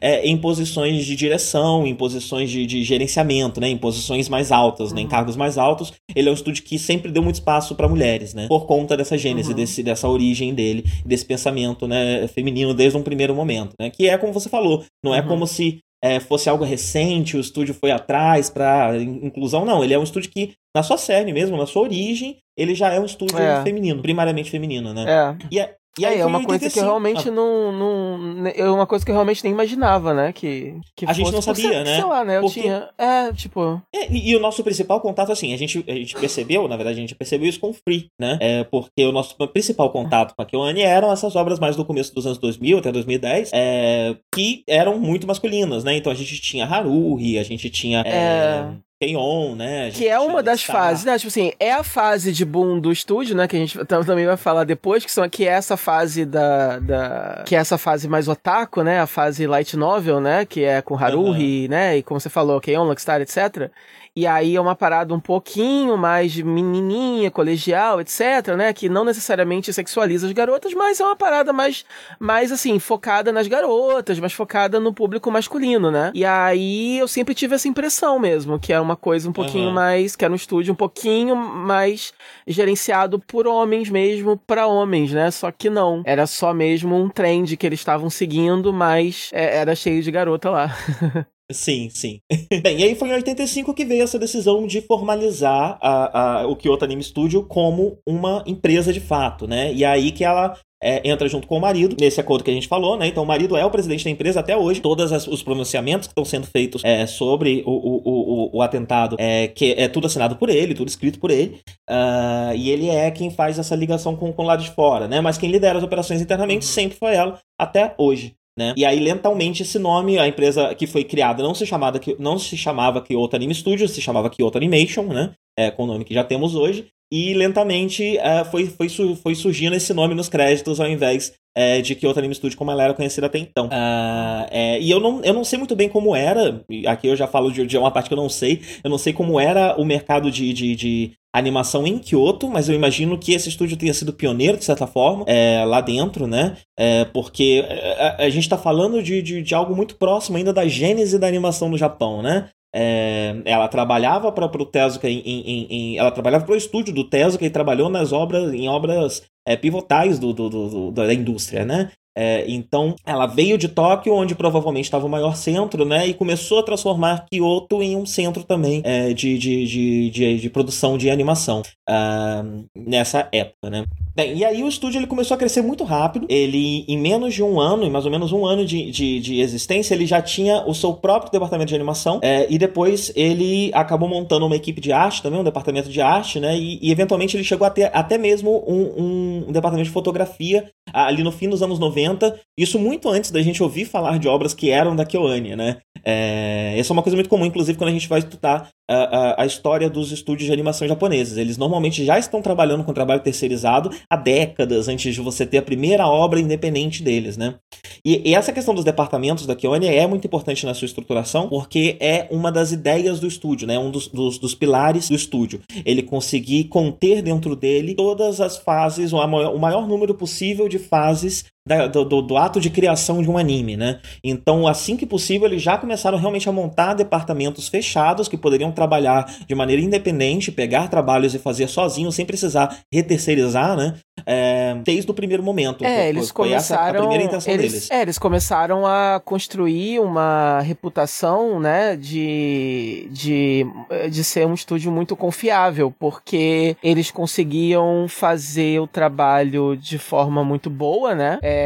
[0.01, 4.89] é, em posições de direção, em posições de, de gerenciamento, né, em posições mais altas,
[4.89, 4.95] uhum.
[4.95, 5.09] né, em uhum.
[5.09, 5.93] cargos mais altos.
[6.15, 9.17] Ele é um estúdio que sempre deu muito espaço para mulheres, né, por conta dessa
[9.17, 9.55] gênese, uhum.
[9.55, 14.17] desse, dessa origem dele, desse pensamento né, feminino desde um primeiro momento, né, que é
[14.17, 15.27] como você falou, não é uhum.
[15.27, 19.65] como se é, fosse algo recente, o estúdio foi atrás para inclusão.
[19.65, 22.91] Não, ele é um estúdio que, na sua série mesmo, na sua origem, ele já
[22.91, 23.61] é um estúdio é.
[23.63, 25.05] feminino, primariamente feminino, né?
[25.07, 25.37] É.
[25.51, 27.31] E é, e aí é, é uma coisa que eu realmente ah.
[27.31, 28.47] não, não.
[28.47, 30.31] É uma coisa que eu realmente nem imaginava, né?
[30.31, 31.95] Que, que a gente não sabia, né?
[31.95, 32.37] Sei lá, né?
[32.37, 32.61] Eu Porque...
[32.61, 32.89] tinha.
[32.97, 33.81] É, tipo.
[33.93, 36.97] É, e, e, o nosso principal contato, assim, a gente, a gente percebeu, na verdade,
[36.97, 38.37] a gente percebeu isso com o Free, né?
[38.41, 42.13] É, porque o nosso principal contato com a Keone eram essas obras mais do começo
[42.13, 45.95] dos anos 2000 até 2010, é, que eram muito masculinas, né?
[45.95, 48.01] Então a gente tinha Haruhi, a gente tinha.
[48.05, 48.88] É...
[49.01, 49.91] K-On, né?
[49.91, 51.17] Que é uma das fases, né?
[51.17, 53.47] Tipo assim, é a fase de boom do estúdio, né?
[53.47, 57.43] Que a gente também vai falar depois, que, são, que é essa fase da, da...
[57.45, 58.99] Que é essa fase mais otaku, né?
[58.99, 60.43] A fase light novel, né?
[60.43, 61.69] Que é com Haruhi, uhum.
[61.69, 61.97] né?
[61.97, 63.71] E como você falou, K-On, Luckstar, etc.
[64.19, 68.73] E aí é uma parada um pouquinho mais menininha, colegial, etc, né?
[68.73, 71.85] Que não necessariamente sexualiza as garotas, mas é uma parada mais,
[72.19, 76.11] mais assim, focada nas garotas, mais focada no público masculino, né?
[76.13, 79.73] E aí eu sempre tive essa impressão mesmo, que é uma coisa um pouquinho uhum.
[79.73, 82.13] mais, que era um estúdio um pouquinho mais
[82.45, 85.31] gerenciado por homens mesmo, para homens, né?
[85.31, 86.03] Só que não.
[86.03, 90.49] Era só mesmo um trend que eles estavam seguindo, mas é, era cheio de garota
[90.49, 90.75] lá.
[91.51, 92.19] Sim, sim.
[92.61, 96.55] Bem, e aí foi em 85 que veio essa decisão de formalizar a, a, o
[96.55, 99.73] Kyoto Anime Studio como uma empresa de fato, né?
[99.73, 102.67] E aí que ela é, entra junto com o marido, nesse acordo que a gente
[102.67, 103.07] falou, né?
[103.07, 104.79] Então o marido é o presidente da empresa até hoje.
[104.79, 109.47] Todos os pronunciamentos que estão sendo feitos é, sobre o, o, o, o, atentado é,
[109.47, 111.59] que é tudo assinado por ele, tudo escrito por ele.
[111.89, 115.19] Uh, e ele é quem faz essa ligação com, com o lado de fora, né?
[115.19, 116.71] Mas quem lidera as operações internamente uhum.
[116.71, 118.35] sempre foi ela, até hoje.
[118.57, 118.73] Né?
[118.75, 122.57] E aí, lentamente, esse nome, a empresa que foi criada não se, chamava, não se
[122.57, 125.33] chamava Kyoto Anime Studios, se chamava Kyoto Animation, né?
[125.57, 126.87] É, com o nome que já temos hoje.
[127.11, 131.95] E lentamente é, foi, foi, foi surgindo esse nome nos créditos ao invés é, de
[131.95, 133.67] Kyoto Anime Studio como ela era conhecida até então.
[133.67, 137.27] Uh, é, e eu não, eu não sei muito bem como era, aqui eu já
[137.27, 139.83] falo de, de, uma parte que eu não sei, eu não sei como era o
[139.83, 144.13] mercado de, de, de animação em Kyoto, mas eu imagino que esse estúdio tenha sido
[144.13, 146.57] pioneiro, de certa forma, é, lá dentro, né?
[146.77, 147.65] É, porque
[147.97, 151.27] a, a gente está falando de, de, de, algo muito próximo ainda da gênese da
[151.27, 152.49] animação no Japão, né?
[152.73, 157.03] É, ela trabalhava para o Tezuka em, em, em, ela trabalhava para o estúdio do
[157.03, 161.91] Tezuka e trabalhou nas obras em obras é, pivotais do, do, do, da indústria, né?
[162.21, 166.05] É, então, ela veio de Tóquio, onde provavelmente estava o maior centro, né?
[166.05, 170.49] E começou a transformar Kyoto em um centro também é, de, de, de, de, de,
[170.49, 173.85] produção de animação uh, nessa época, né?
[174.13, 176.27] Bem, e aí o estúdio ele começou a crescer muito rápido.
[176.27, 179.39] Ele, em menos de um ano, em mais ou menos um ano de, de, de
[179.39, 182.19] existência, ele já tinha o seu próprio departamento de animação.
[182.21, 186.37] É, e depois ele acabou montando uma equipe de arte também, um departamento de arte,
[186.37, 186.57] né?
[186.57, 190.71] E, e eventualmente ele chegou a ter até mesmo um, um, um departamento de fotografia
[190.93, 192.39] ali no fim dos anos 90.
[192.57, 195.77] Isso muito antes da gente ouvir falar de obras que eram da Kyoane, né?
[196.03, 199.43] É, essa é uma coisa muito comum, inclusive, quando a gente vai estudar a, a,
[199.43, 201.37] a, história dos estúdios de animação japoneses.
[201.37, 205.61] Eles normalmente já estão trabalhando com trabalho terceirizado há décadas antes de você ter a
[205.61, 207.55] primeira obra independente deles, né?
[208.03, 211.97] E, e essa questão dos departamentos da Kione é muito importante na sua estruturação, porque
[211.99, 213.77] é uma das ideias do estúdio, né?
[213.77, 215.61] Um dos, dos, dos pilares do estúdio.
[215.85, 220.78] Ele conseguir conter dentro dele todas as fases, o maior, o maior número possível de
[220.79, 223.99] fases da, do, do, ato de criação de um anime, né?
[224.23, 229.31] Então, assim que possível, eles já começaram realmente a montar departamentos fechados que poderiam trabalhar
[229.47, 233.93] de maneira independente, pegar trabalhos e fazer sozinho, sem precisar reterceirizar, né?
[234.25, 235.85] É, desde o primeiro momento.
[235.85, 236.99] É, foi, eles começaram.
[236.99, 237.91] a primeira intenção eles, deles.
[237.91, 243.65] É, eles começaram a construir uma reputação, né, de, de,
[244.09, 250.69] de ser um estúdio muito confiável, porque eles conseguiam fazer o trabalho de forma muito
[250.69, 251.37] boa, né?
[251.43, 251.58] É,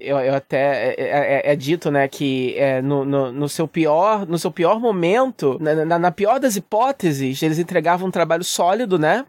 [0.00, 3.66] eu, eu até é, é, é, é dito, né, que é, no, no, no, seu
[3.66, 8.44] pior, no seu pior momento, na, na, na, pior das hipóteses, eles entregavam um trabalho
[8.44, 9.24] sólido, né,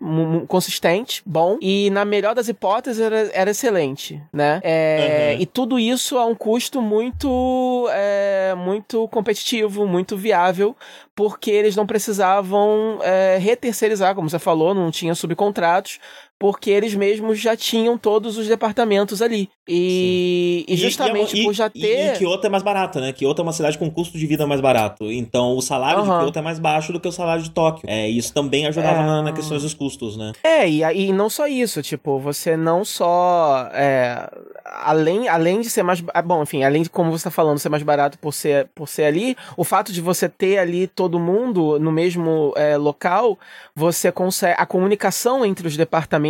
[0.48, 4.60] consistente, bom, e na melhor das hipóteses era, era excelente, né?
[4.64, 5.42] É, uhum.
[5.42, 10.76] E tudo isso a um custo muito, é, muito competitivo, muito viável,
[11.16, 16.00] porque eles não precisavam é, reterceirizar, como você falou, não tinha subcontratos,
[16.38, 19.50] porque eles mesmos já tinham todos os departamentos ali.
[19.68, 22.16] E, e justamente e, e, por já ter.
[22.16, 23.14] E, Kyoto é mais barato, né?
[23.14, 25.10] Kyoto é uma cidade com custo de vida mais barato.
[25.12, 26.20] Então o salário uhum.
[26.20, 27.90] de Kyoto é mais baixo do que o salário de Tóquio.
[27.90, 29.06] É, isso também ajudava é...
[29.06, 30.34] na, na questão dos custos, né?
[30.44, 33.70] É, e, e não só isso, tipo, você não só.
[33.74, 34.30] É,
[34.66, 36.04] além, além de ser mais.
[36.26, 39.06] Bom, enfim, além de como você está falando, ser mais barato por ser, por ser
[39.06, 43.40] ali, o fato de você ter ali todo mundo no mesmo é, local,
[43.74, 44.56] você consegue.
[44.60, 46.25] A comunicação entre os departamentos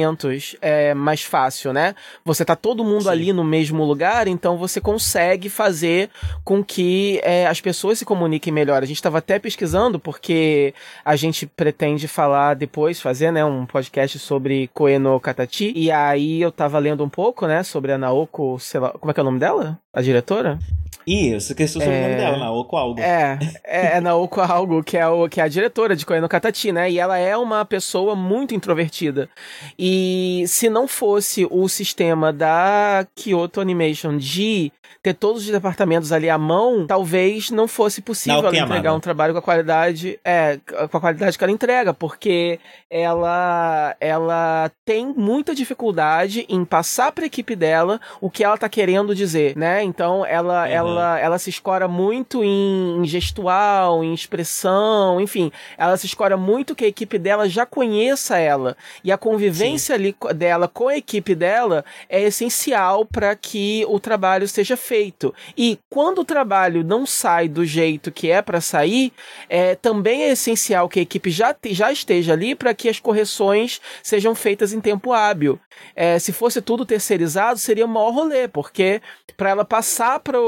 [0.61, 1.95] é mais fácil, né?
[2.23, 3.09] Você tá todo mundo Sim.
[3.09, 6.09] ali no mesmo lugar, então você consegue fazer
[6.43, 8.83] com que é, as pessoas se comuniquem melhor.
[8.83, 14.19] A gente estava até pesquisando, porque a gente pretende falar depois, fazer né, um podcast
[14.19, 18.79] sobre Koeno Katachi, e aí eu tava lendo um pouco, né, sobre a Naoko, sei
[18.79, 19.79] lá, como é que é o nome dela?
[19.93, 20.59] A diretora?
[21.07, 22.01] Isso, que é o é...
[22.01, 22.99] nome dela, Naoko Algo.
[22.99, 26.71] É, é, é Naoko Algo, que é, o, que é a diretora de Koeno Katachi,
[26.71, 26.89] né?
[26.89, 29.29] E ela é uma pessoa muito introvertida.
[29.77, 34.71] E se não fosse o sistema da Kyoto Animation de
[35.05, 38.99] ter todos os departamentos ali à mão, talvez não fosse possível não, ela entregar um
[38.99, 40.57] trabalho com a qualidade, é,
[40.89, 47.23] com a qualidade que ela entrega, porque ela ela tem muita dificuldade em passar para
[47.23, 49.83] a equipe dela o que ela tá querendo dizer, né?
[49.83, 50.71] Então ela uhum.
[50.71, 56.75] ela ela se escora muito em, em gestual, em expressão, enfim, ela se escora muito
[56.75, 60.01] que a equipe dela já conheça ela e a convivência Sim.
[60.01, 65.33] ali dela com a equipe dela é essencial para que o trabalho seja feito feito.
[65.57, 69.11] E quando o trabalho não sai do jeito que é para sair,
[69.49, 72.99] é, também é essencial que a equipe já, te, já esteja ali para que as
[72.99, 75.59] correções sejam feitas em tempo hábil.
[75.95, 79.01] É, se fosse tudo terceirizado, seria o maior rolê, porque
[79.35, 80.39] para ela passar para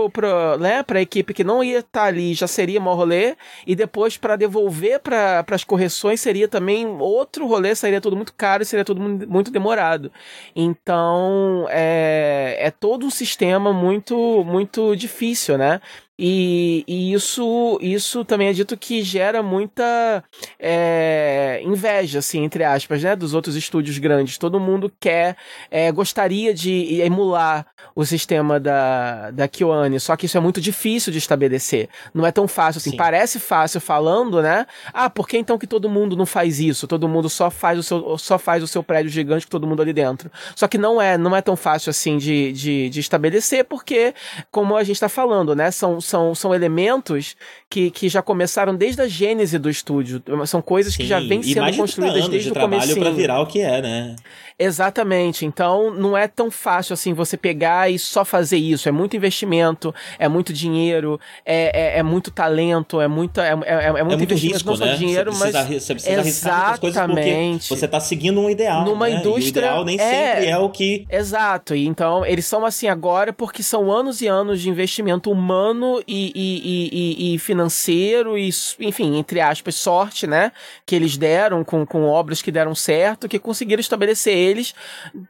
[0.60, 4.18] né, a equipe que não ia estar tá ali já seria maior rolê, e depois
[4.18, 8.86] para devolver para as correções seria também outro rolê, seria tudo muito caro e seria
[8.86, 10.12] tudo muito demorado.
[10.56, 15.82] Então é, é todo um sistema muito muito difícil, né?
[16.20, 20.24] E, e, isso, isso também é dito que gera muita
[20.60, 24.38] é, inveja, assim, entre aspas, né, dos outros estúdios grandes.
[24.38, 25.38] Todo mundo quer,
[25.70, 31.12] é, gostaria de emular o sistema da, da KyoAni, só que isso é muito difícil
[31.12, 31.90] de estabelecer.
[32.14, 32.92] Não é tão fácil assim.
[32.92, 32.98] Sim.
[32.98, 34.66] Parece fácil falando, né?
[34.94, 36.88] Ah, por que então que todo mundo não faz isso?
[36.88, 39.82] Todo mundo só faz o seu, só faz o seu prédio gigante com todo mundo
[39.82, 40.32] ali dentro.
[40.56, 44.14] Só que não é, não é tão fácil assim de, de, de estabelecer, porque,
[44.52, 47.36] como a gente está falando, né, são são, são elementos
[47.70, 50.22] que, que já começaram desde a gênese do estúdio.
[50.46, 53.00] São coisas Sim, que já vêm sendo construídas desde de o começo.
[53.00, 54.16] para virar o que é, né?
[54.60, 55.46] Exatamente.
[55.46, 58.90] Então, não é tão fácil assim você pegar e só fazer isso.
[58.90, 63.54] É muito investimento, é muito dinheiro, é, é, é muito talento, é, muita, é, é,
[63.54, 64.96] é, muito, é muito risco, não só né?
[64.96, 65.84] dinheiro, você precisa, mas.
[65.84, 68.84] Você precisa coisas porque você está seguindo um ideal.
[68.84, 69.20] Numa né?
[69.20, 69.44] indústria.
[69.44, 70.34] E o ideal nem é...
[70.34, 71.06] sempre é o que.
[71.10, 71.76] Exato.
[71.76, 76.32] E então, eles são assim agora porque são anos e anos de investimento humano e,
[76.36, 80.52] e, e, e financeiro, e, enfim, entre aspas, sorte, né?
[80.86, 84.74] Que eles deram com, com obras que deram certo, que conseguiram estabelecer eles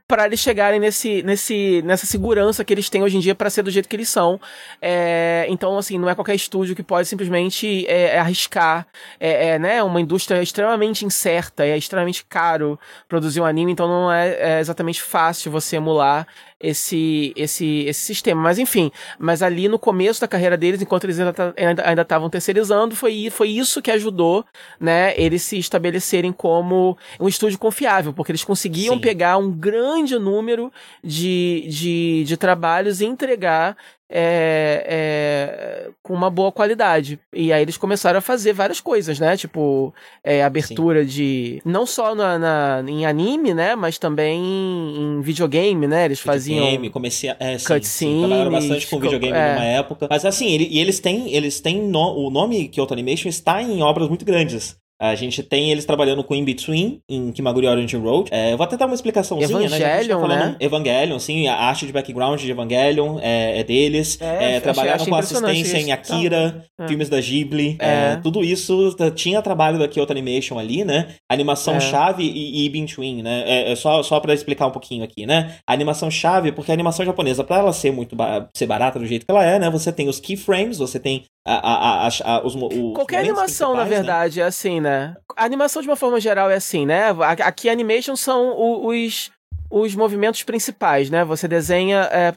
[0.08, 3.64] para eles chegarem nesse, nesse, nessa segurança que eles têm hoje em dia para ser
[3.64, 4.40] do jeito que eles são.
[4.82, 8.88] É, então, assim, não é qualquer estúdio que pode simplesmente é, é arriscar.
[9.20, 14.12] É, é, né, uma indústria extremamente incerta, é extremamente caro produzir um anime, então não
[14.12, 16.28] é, é exatamente fácil você emular
[16.60, 18.42] esse, esse, esse sistema.
[18.42, 23.30] Mas enfim, mas ali no começo da carreira deles, enquanto eles ainda estavam terceirizando, foi,
[23.30, 24.46] foi isso que ajudou,
[24.80, 29.02] né, eles se estabelecerem como um estúdio confiável, porque eles conseguiam Sim.
[29.02, 30.72] pegar um grande número
[31.04, 33.78] de, de, de trabalhos e entregar
[34.10, 37.20] é, é, com uma boa qualidade.
[37.34, 39.36] E aí eles começaram a fazer várias coisas, né?
[39.36, 39.94] Tipo,
[40.24, 41.10] é, abertura Sim.
[41.10, 41.62] de.
[41.66, 43.76] Não só na, na, em anime, né?
[43.76, 46.06] Mas também em videogame, né?
[46.06, 46.60] Eles faziam.
[46.60, 47.38] Videogame, comecei a.
[47.40, 49.54] É, sim, trabalharam bastante com videogame é.
[49.54, 50.08] numa época.
[50.10, 51.34] Mas assim, ele, e eles têm.
[51.34, 54.78] Eles têm no, o nome Kyoto Animation está em obras muito grandes.
[55.00, 58.30] A gente tem eles trabalhando com In Between, em Kimaguri Orange Road.
[58.34, 59.78] É, eu vou até dar uma explicaçãozinha, né?
[59.78, 60.36] Evangelion, né?
[60.36, 60.56] né?
[60.60, 61.48] Evangelion, sim.
[61.48, 64.18] A arte de background de Evangelion é, é deles.
[64.20, 65.88] É, é trabalharam com assistência isso.
[65.88, 66.88] em Akira, tá.
[66.88, 67.78] filmes da Ghibli.
[67.80, 68.14] É.
[68.14, 68.16] é.
[68.18, 71.16] tudo isso tinha trabalho da Kyoto Animation ali, né?
[71.30, 72.32] Animação-chave é.
[72.32, 73.72] e, e Between, né?
[73.72, 75.58] É, só, só pra explicar um pouquinho aqui, né?
[75.68, 79.26] A animação-chave, porque a animação japonesa, pra ela ser muito ba ser barata do jeito
[79.26, 79.70] que ela é, né?
[79.70, 83.90] Você tem os keyframes, você tem a, a, a, os, os Qualquer animação, na né?
[83.90, 84.44] verdade, né?
[84.44, 85.16] é assim, né?
[85.36, 87.06] A animação, de uma forma geral, é assim, né?
[87.44, 88.54] Aqui, animation são
[88.86, 89.32] os
[89.70, 91.26] os movimentos principais, né?
[91.26, 92.34] Você desenha, é,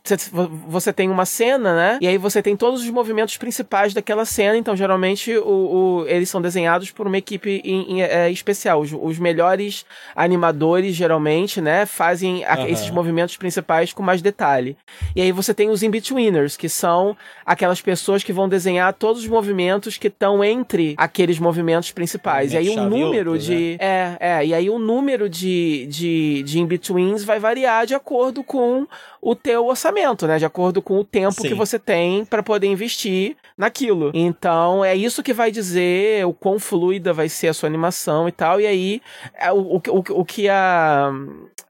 [0.66, 1.98] você tem uma cena, né?
[2.00, 4.56] E aí você tem todos os movimentos principais daquela cena.
[4.56, 8.80] Então, geralmente, o, o eles são desenhados por uma equipe em, em, é, especial.
[8.80, 11.86] Os, os, melhores animadores, geralmente, né?
[11.86, 12.66] Fazem uhum.
[12.66, 14.76] esses movimentos principais com mais detalhe.
[15.14, 17.16] E aí você tem os in-betweeners, que são
[17.46, 22.52] aquelas pessoas que vão desenhar todos os movimentos que estão entre aqueles movimentos principais.
[22.52, 23.76] e aí o um número outro, de...
[23.78, 23.78] Né?
[23.78, 24.46] É, é.
[24.46, 28.86] E aí o um número de, de, de in-betweens vai variar de acordo com
[29.22, 30.38] o teu orçamento, né?
[30.38, 31.48] De acordo com o tempo Sim.
[31.48, 34.10] que você tem para poder investir naquilo.
[34.14, 38.32] Então, é isso que vai dizer o quão fluida vai ser a sua animação e
[38.32, 38.60] tal.
[38.60, 39.02] E aí,
[39.34, 41.12] é, o, o, o, o que a,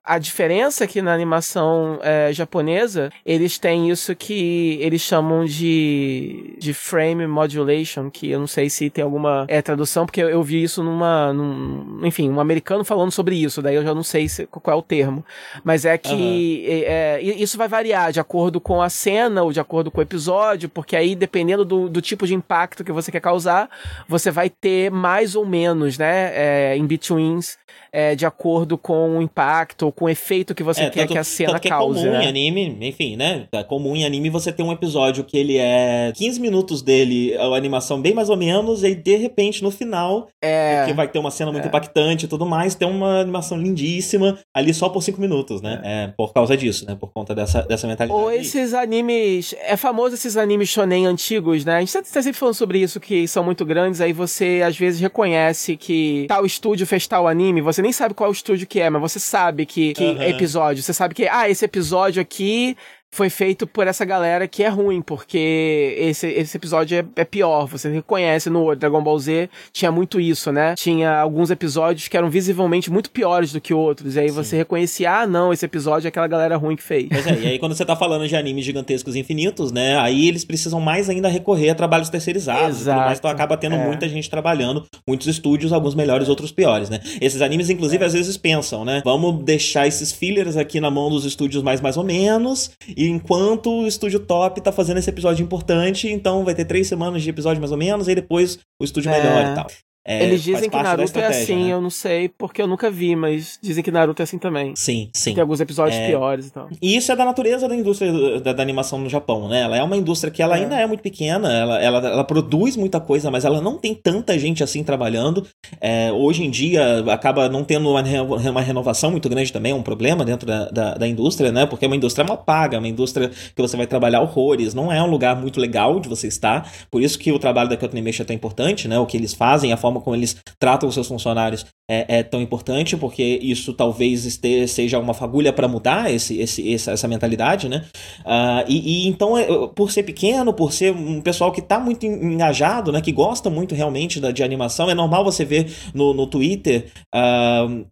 [0.04, 6.74] a diferença aqui na animação é, japonesa, eles têm isso que eles chamam de, de
[6.74, 10.62] frame modulation, que eu não sei se tem alguma é, tradução, porque eu, eu vi
[10.62, 11.32] isso numa.
[11.32, 14.78] Num, enfim, um americano falando sobre isso, daí eu já não sei se, qual é
[14.78, 15.24] o termo.
[15.62, 16.84] Mas é que uhum.
[16.86, 20.68] é, isso vai variar de acordo com a cena ou de acordo com o episódio,
[20.68, 23.68] porque aí, dependendo do, do tipo de impacto que você quer causar,
[24.08, 27.58] você vai ter mais ou menos, né, é, in-betweens,
[27.92, 31.12] é, de acordo com o impacto ou com o efeito que você é, quer tanto,
[31.12, 32.00] que a cena que cause.
[32.00, 32.24] É comum né?
[32.24, 33.46] em anime, enfim, né?
[33.52, 37.46] É comum em anime você ter um episódio que ele é 15 minutos dele, a
[37.56, 41.30] animação bem mais ou menos, e de repente no final, é, que vai ter uma
[41.30, 41.68] cena muito é.
[41.68, 45.80] impactante e tudo mais, tem uma animação lindíssima ali só por 5 minutos, né?
[45.82, 45.90] É.
[45.90, 46.12] é.
[46.16, 46.94] por causa disso, né?
[46.94, 48.20] Por conta dessa, dessa mentalidade.
[48.20, 49.54] Ou esses animes.
[49.60, 51.76] É famoso esses animes shonen antigos, né?
[51.76, 54.76] A gente tá, tá sempre falando sobre isso, que são muito grandes, aí você às
[54.76, 58.90] vezes reconhece que tal estúdio fez tal anime, você nem sabe qual estúdio que é,
[58.90, 60.22] mas você sabe que, que uhum.
[60.22, 60.82] episódio.
[60.82, 62.76] Você sabe que, ah, esse episódio aqui
[63.12, 67.66] foi feito por essa galera que é ruim, porque esse, esse episódio é, é, pior.
[67.66, 70.74] Você reconhece no Dragon Ball Z, tinha muito isso, né?
[70.76, 74.14] Tinha alguns episódios que eram visivelmente muito piores do que outros.
[74.14, 74.34] E aí Sim.
[74.34, 77.08] você reconhecia, ah, não, esse episódio é aquela galera ruim que fez.
[77.08, 79.98] Pois é, e aí quando você tá falando de animes gigantescos infinitos, né?
[79.98, 82.82] Aí eles precisam mais ainda recorrer a trabalhos terceirizados.
[82.82, 83.00] Exato.
[83.00, 83.84] Mais, então acaba tendo é.
[83.84, 87.00] muita gente trabalhando, muitos estúdios, alguns melhores, outros piores, né?
[87.20, 88.06] Esses animes, inclusive, é.
[88.06, 89.02] às vezes pensam, né?
[89.04, 92.70] Vamos deixar esses fillers aqui na mão dos estúdios mais mais ou menos
[93.00, 97.22] e enquanto o estúdio top tá fazendo esse episódio importante, então vai ter três semanas
[97.22, 99.18] de episódio mais ou menos, e depois o estúdio é...
[99.18, 99.66] melhor e tal.
[100.06, 101.72] É, Eles dizem que Naruto é assim, né?
[101.74, 104.74] eu não sei porque eu nunca vi, mas dizem que Naruto é assim também.
[104.74, 105.34] Sim, sim.
[105.34, 106.08] Tem alguns episódios é...
[106.08, 106.68] piores e tal.
[106.80, 109.60] E isso é da natureza da indústria da, da, animação no Japão, né?
[109.60, 110.62] Ela é uma indústria que ela é.
[110.62, 114.38] ainda é muito pequena, ela, ela, ela, produz muita coisa, mas ela não tem tanta
[114.38, 115.46] gente assim trabalhando.
[115.80, 118.02] É, hoje em dia acaba não tendo uma,
[118.50, 121.66] uma renovação muito grande também, é um problema dentro da, da, da, indústria, né?
[121.66, 125.02] Porque é uma indústria mal paga, uma indústria que você vai trabalhar horrores, não é
[125.02, 126.72] um lugar muito legal de você estar.
[126.90, 128.98] Por isso que o trabalho da Kyoto Animation é tão importante, né?
[128.98, 132.22] O que eles fazem, a forma como eles tratam tratam os seus funcionários é, é
[132.22, 137.08] tão importante, porque isso talvez esteja, seja uma fagulha para mudar esse, esse, essa, essa
[137.08, 137.84] mentalidade, né?
[138.20, 142.06] Uh, e, e, então, é, por ser pequeno, por ser um pessoal que está muito
[142.06, 143.00] engajado, né?
[143.00, 147.84] Que gosta muito realmente da, de animação, é normal você ver no, no Twitter uh,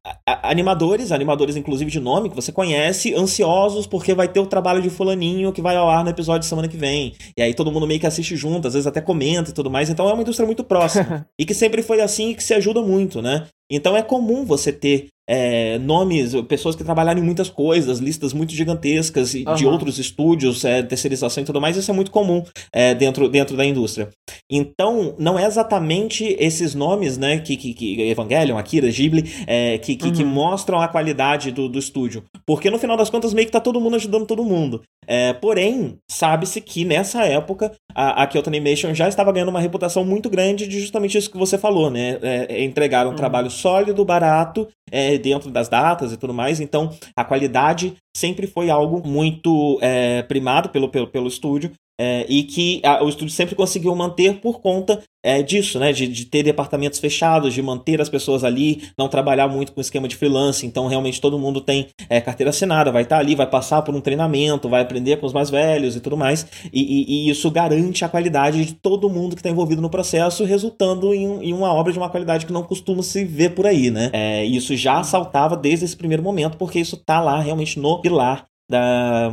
[0.45, 4.91] animadores, animadores inclusive de nome que você conhece, ansiosos porque vai ter o trabalho de
[4.91, 7.15] fulaninho que vai ao ar no episódio de semana que vem.
[7.37, 9.91] E aí todo mundo meio que assiste junto, às vezes até comenta e tudo mais.
[9.91, 11.27] Então é uma indústria muito próxima.
[11.37, 13.47] e que sempre foi assim e que se ajuda muito, né?
[13.71, 18.55] Então é comum você ter é, nomes, pessoas que trabalharam em muitas coisas, listas muito
[18.55, 19.55] gigantescas uhum.
[19.55, 23.57] de outros estúdios, é, terceirização e tudo mais, isso é muito comum é, dentro, dentro
[23.57, 24.09] da indústria.
[24.51, 29.97] Então, não é exatamente esses nomes, né, que, que, que Evangelion, Akira, Ghibli, é, que,
[29.97, 30.13] que, uhum.
[30.13, 32.25] que, mostram a qualidade do, do estúdio.
[32.47, 34.83] Porque no final das contas, meio que tá todo mundo ajudando todo mundo.
[35.07, 40.05] É, porém, sabe-se que nessa época a, a Kyoto Animation já estava ganhando uma reputação
[40.05, 42.19] muito grande de justamente isso que você falou, né?
[42.23, 43.17] É, entregar um uhum.
[43.17, 46.61] trabalho sólido, barato, é, dentro das datas e tudo mais.
[46.61, 51.73] Então, a qualidade sempre foi algo muito é, primado pelo, pelo, pelo estúdio.
[52.01, 55.93] É, e que a, o estúdio sempre conseguiu manter por conta é, disso, né?
[55.93, 60.07] De, de, ter departamentos fechados, de manter as pessoas ali, não trabalhar muito com esquema
[60.07, 60.65] de freelance.
[60.65, 63.95] Então, realmente, todo mundo tem é, carteira assinada, vai estar tá ali, vai passar por
[63.95, 66.47] um treinamento, vai aprender com os mais velhos e tudo mais.
[66.73, 70.45] E, e, e isso garante a qualidade de todo mundo que está envolvido no processo,
[70.45, 73.91] resultando em, em, uma obra de uma qualidade que não costuma se ver por aí,
[73.91, 74.11] né?
[74.13, 78.49] É, isso já saltava desde esse primeiro momento, porque isso tá lá realmente no pilar
[78.71, 79.31] da,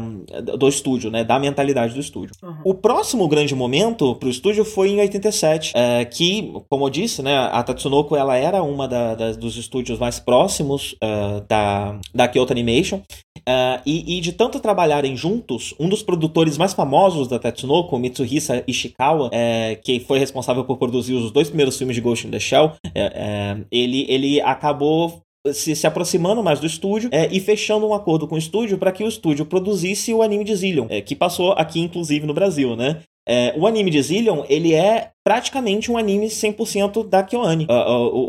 [0.57, 1.23] do estúdio, né?
[1.23, 2.33] Da mentalidade do estúdio.
[2.41, 2.55] Uhum.
[2.63, 7.21] O próximo grande momento para o estúdio foi em 87, é, que, como eu disse,
[7.21, 7.37] né?
[7.37, 12.53] A Tatsunoko ela era uma da, da, dos estúdios mais próximos uh, da, da Kyoto
[12.53, 13.01] Animation.
[13.47, 18.63] Uh, e, e, de tanto trabalharem juntos, um dos produtores mais famosos da Tatsunoko, Mitsuhisa
[18.67, 22.39] Ishikawa, é, que foi responsável por produzir os dois primeiros filmes de Ghost in the
[22.39, 25.21] Shell, é, é ele, ele acabou
[25.53, 28.91] se, se aproximando mais do estúdio é, e fechando um acordo com o estúdio para
[28.91, 32.75] que o estúdio produzisse o anime de Zillion, é, que passou aqui inclusive no Brasil,
[32.75, 33.01] né?
[33.27, 37.65] É, o anime de Zillion, ele é praticamente um anime 100% da KyoAni.
[37.67, 37.73] A,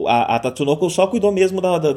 [0.09, 1.93] a, a, Tatsunoko só cuidou mesmo da, da,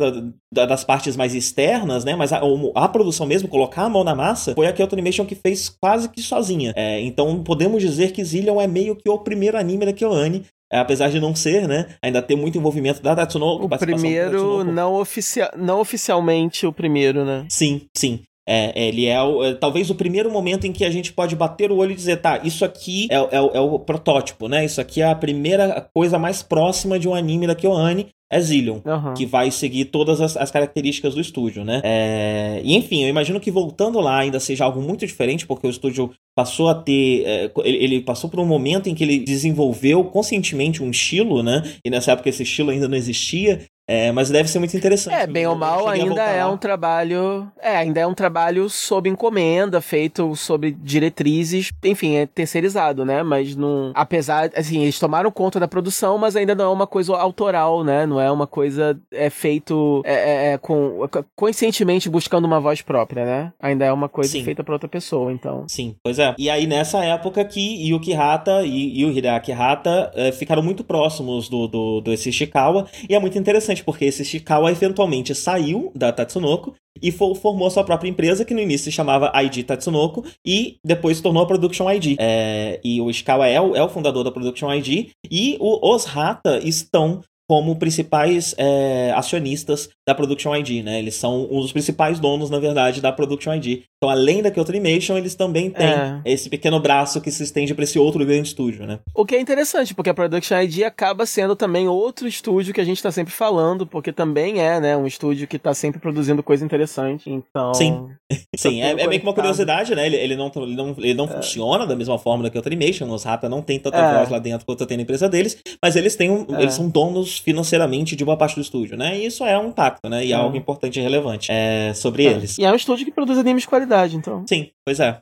[0.54, 2.14] da, das partes mais externas, né?
[2.14, 2.42] Mas a,
[2.76, 6.10] a, produção mesmo, colocar a mão na massa, foi a Kyoto Animation que fez quase
[6.10, 6.74] que sozinha.
[6.76, 11.10] É, então podemos dizer que Zillion é meio que o primeiro anime da KyoAni apesar
[11.10, 11.88] de não ser, né?
[12.04, 13.66] Ainda ter muito envolvimento da Tatsunoko.
[13.66, 17.46] O primeiro, não, oficia não oficialmente o primeiro, né?
[17.50, 18.22] Sim, sim.
[18.52, 21.72] É, ele é, o, é, talvez o primeiro momento em que a gente pode bater
[21.72, 24.66] o olho e dizer, tá, isso aqui é, é, é, o protótipo, né?
[24.66, 28.80] Isso aqui é a primeira coisa mais próxima de um anime da KyoAni é Zillion,
[28.86, 29.14] uhum.
[29.16, 31.82] que vai seguir todas as, as características do estúdio, né?
[31.84, 32.62] É...
[32.64, 36.12] E enfim, eu imagino que voltando lá ainda seja algo muito diferente, porque o estúdio
[36.36, 37.24] passou a ter.
[37.26, 41.64] É, ele, ele, passou por um momento em que ele desenvolveu conscientemente um estilo, né?
[41.84, 43.66] E nessa época esse estilo ainda não existia.
[43.90, 45.16] É, mas deve ser muito interessante.
[45.16, 47.52] É, bem ou mal, ainda é um trabalho.
[47.60, 53.24] É, ainda é um trabalho sob encomenda, feito sobre diretrizes, enfim, é terceirizado, né?
[53.24, 53.92] Mas não.
[53.96, 58.06] Apesar, assim, eles tomaram conta da produção, mas ainda não é uma coisa autoral, né?
[58.06, 63.26] Não é uma coisa é feito é, é, é com conscientemente buscando uma voz própria,
[63.26, 63.54] né?
[63.60, 64.44] Ainda é uma coisa Sim.
[64.44, 65.66] feita para outra pessoa, então.
[65.68, 66.36] Sim, pois é.
[66.38, 70.84] E aí nessa época que Yuki Hata e, e o Hideaki Hata é, ficaram muito
[70.84, 75.34] próximos do, do, do esse Ishikawa, e é muito interessante interessante, porque esse Ishikawa eventualmente
[75.34, 80.26] saiu da Tatsunoko e formou sua própria empresa, que no início se chamava ID Tatsunoko,
[80.46, 82.18] e depois se tornou a Production ID.
[82.20, 86.06] É, e o Ishikawa é o, é o fundador da Production ID, e o, os
[86.06, 91.00] Hata estão como principais é, acionistas da Production ID, né?
[91.00, 93.82] Eles são um dos principais donos, na verdade, da Production ID.
[93.98, 96.22] Então, além da Kyoto Animation, eles também têm é.
[96.26, 99.00] esse pequeno braço que se estende para esse outro grande estúdio, né?
[99.16, 102.84] O que é interessante, porque a Production ID acaba sendo também outro estúdio que a
[102.84, 106.64] gente está sempre falando, porque também é, né, um estúdio que está sempre produzindo coisa
[106.64, 107.74] interessante, então...
[107.74, 108.10] Sim,
[108.56, 110.06] sim, é, é meio que uma curiosidade, né?
[110.06, 111.30] Ele, ele não, ele não, ele não é.
[111.30, 114.18] funciona da mesma forma da Kyoto Animation, os Rata não tem tanta é.
[114.20, 116.62] voz lá dentro quanto tem na empresa deles, mas eles têm um, é.
[116.62, 119.18] eles são donos financeiramente de boa parte do estúdio, né?
[119.18, 120.26] E isso é um impacto, né?
[120.26, 122.58] E é, algo importante e relevante é, sobre eles.
[122.58, 124.46] E é um estúdio que produz animes de qualidade então.
[124.48, 125.20] Sim, pois é.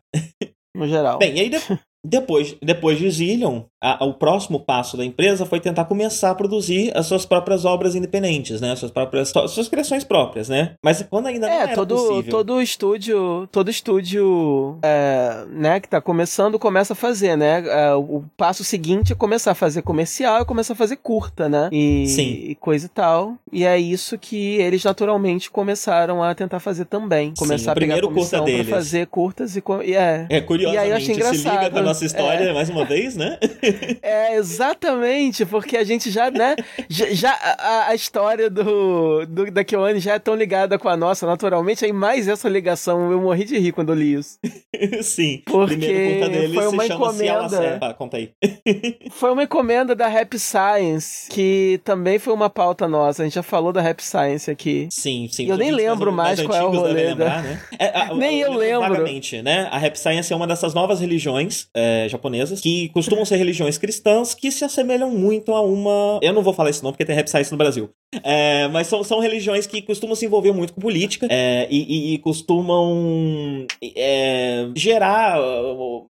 [0.76, 1.18] No geral.
[1.18, 1.52] Bem, e aí
[2.06, 6.92] depois, depois de Zillion, a, o próximo passo da empresa foi tentar começar a produzir
[6.96, 8.72] as suas próprias obras independentes, né?
[8.72, 10.74] As suas próprias suas criações próprias, né?
[10.84, 12.32] Mas quando ainda não é, era todo, possível.
[12.32, 17.64] todo estúdio, todo estúdio, é, né, que tá começando, começa a fazer, né?
[17.68, 21.70] É, o passo seguinte é começar a fazer comercial, é começar a fazer curta, né?
[21.72, 22.30] E, Sim.
[22.50, 23.36] e coisa e tal.
[23.52, 27.98] E é isso que eles naturalmente começaram a tentar fazer também, começar Sim, a pegar
[27.98, 28.70] a curta deles.
[28.70, 30.26] fazer curtas e, e é.
[30.30, 31.38] É curiosamente, e aí eu achei engraçado.
[31.38, 32.54] se liga com a nossa história é.
[32.54, 33.38] mais uma vez, né?
[34.02, 36.56] É, exatamente, porque a gente já, né?
[36.90, 41.26] Já, a, a, história do, do da Kyoane já é tão ligada com a nossa,
[41.26, 43.12] naturalmente, aí mais essa ligação.
[43.12, 44.38] Eu morri de rir quando eu li isso.
[45.02, 45.42] Sim.
[45.46, 47.80] Porque foi uma encomenda.
[47.82, 48.32] Ah, conta aí.
[49.12, 53.24] foi uma encomenda da Rap Science, que também foi uma pauta nossa.
[53.24, 54.88] A gente já falou da Rap Science aqui.
[54.92, 55.46] Sim, sim.
[55.46, 57.08] E eu nem lembro mais, mais qual é o rolê.
[57.08, 57.62] Lembrar, né?
[57.80, 58.90] é, a, nem eu lembro.
[58.90, 59.68] Vagamente, né?
[59.72, 64.34] A Rap Science é uma dessas novas religiões é, japonesas que costumam ser religiões cristãs
[64.34, 66.20] que se assemelham muito a uma.
[66.22, 67.90] Eu não vou falar esse nome porque tem rap no Brasil.
[68.24, 72.14] É, mas são, são religiões que costumam se envolver muito com política é, e, e,
[72.14, 75.40] e, costumam é, gerar.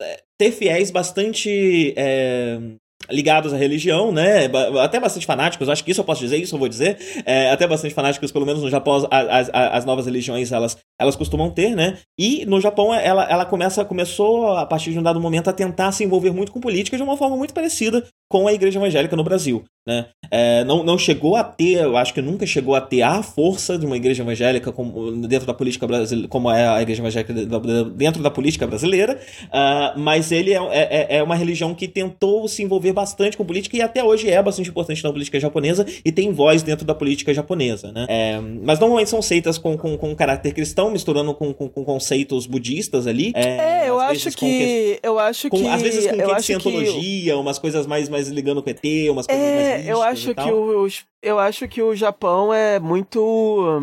[0.02, 2.60] É, ter fiéis bastante é,
[3.12, 4.50] ligados à religião, né?
[4.82, 6.98] Até bastante fanáticos, acho que isso eu posso dizer, isso eu vou dizer.
[7.26, 11.16] É, até bastante fanáticos, pelo menos no Japão, as, as, as, novas religiões elas, elas
[11.16, 11.98] costumam ter, né?
[12.18, 15.92] E no Japão ela, ela começa, começou, a partir de um dado momento, a tentar
[15.92, 19.24] se envolver muito com política de uma forma muito parecida com a igreja evangélica no
[19.24, 19.66] Brasil.
[19.88, 20.06] Né?
[20.30, 23.76] É, não, não chegou a ter, eu acho que nunca chegou a ter a força
[23.76, 27.34] de uma igreja evangélica como, dentro da política brasileira, como é a igreja evangélica
[27.96, 32.62] dentro da política brasileira, uh, mas ele é, é, é, uma religião que tentou se
[32.62, 36.32] envolver bastante com política e até hoje é bastante importante na política japonesa e tem
[36.32, 37.92] voz dentro da política japonesa.
[37.92, 38.06] Né?
[38.08, 42.46] É, mas normalmente são seitas com, com, com caráter cristão, misturando com, com, com conceitos
[42.46, 43.32] budistas ali.
[43.34, 45.68] É, é eu, acho que, que, eu acho que.
[45.68, 47.40] Às vezes com eu acho cientologia, que...
[47.40, 50.88] umas coisas mais, mais ligando com ET, umas coisas é, mais eu acho que o,
[51.22, 53.82] eu acho que o Japão é muito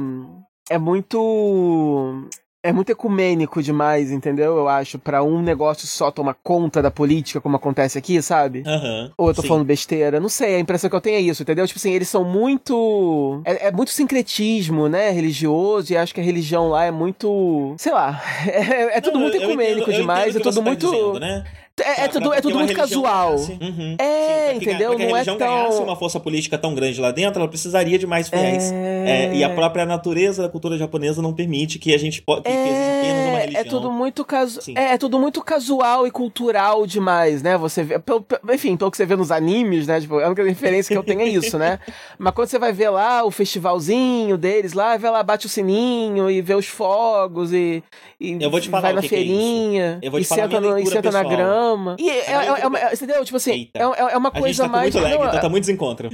[0.69, 2.29] é muito
[2.67, 4.57] é muito ecumênico demais, entendeu?
[4.57, 8.65] Eu acho, para um negócio só tomar conta da política, como acontece aqui, sabe?
[8.67, 9.49] Uhum, Ou eu tô sim.
[9.49, 11.65] falando besteira, não sei, a impressão que eu tenho é isso, entendeu?
[11.65, 13.41] Tipo assim, eles são muito.
[13.45, 15.11] É, é muito sincretismo, né?
[15.11, 17.77] Religioso, e acho que a religião lá é muito.
[17.79, 20.91] Sei lá, é, é tudo não, muito ecumênico eu demais, é tudo tá muito.
[20.91, 21.45] Dizendo, né?
[21.79, 23.37] É, é tudo, é tudo muito casual.
[23.37, 23.97] Uhum.
[23.99, 24.91] É, Sim, entendeu?
[24.91, 25.49] Porque a não religião é tão...
[25.49, 28.73] ganhasse uma força política tão grande lá dentro, ela precisaria de mais fiéis.
[28.73, 28.97] É...
[29.07, 32.49] É, e a própria natureza da cultura japonesa não permite que a gente que, que
[32.49, 33.51] uma é.
[33.61, 34.61] É tudo muito casu...
[34.75, 37.57] é, é, tudo muito casual e cultural demais, né?
[37.59, 40.01] Você vê, pelo, enfim, pelo que você vê nos animes, né?
[40.01, 41.79] Tipo, a única referência que eu tenho é isso, né?
[42.19, 46.31] Mas quando você vai ver lá o festivalzinho deles, lá, vê lá, bate o sininho
[46.31, 47.83] e vê os fogos e,
[48.21, 50.87] e eu vou te falar vai na que feirinha que é e senta, no, e
[50.87, 51.66] senta na grama.
[51.99, 53.25] E é, é, é, uma, entendeu?
[53.25, 54.95] Tipo assim, é, é, uma coisa tá mais.
[54.95, 56.09] Muito lag, não, então tá muito desencontro.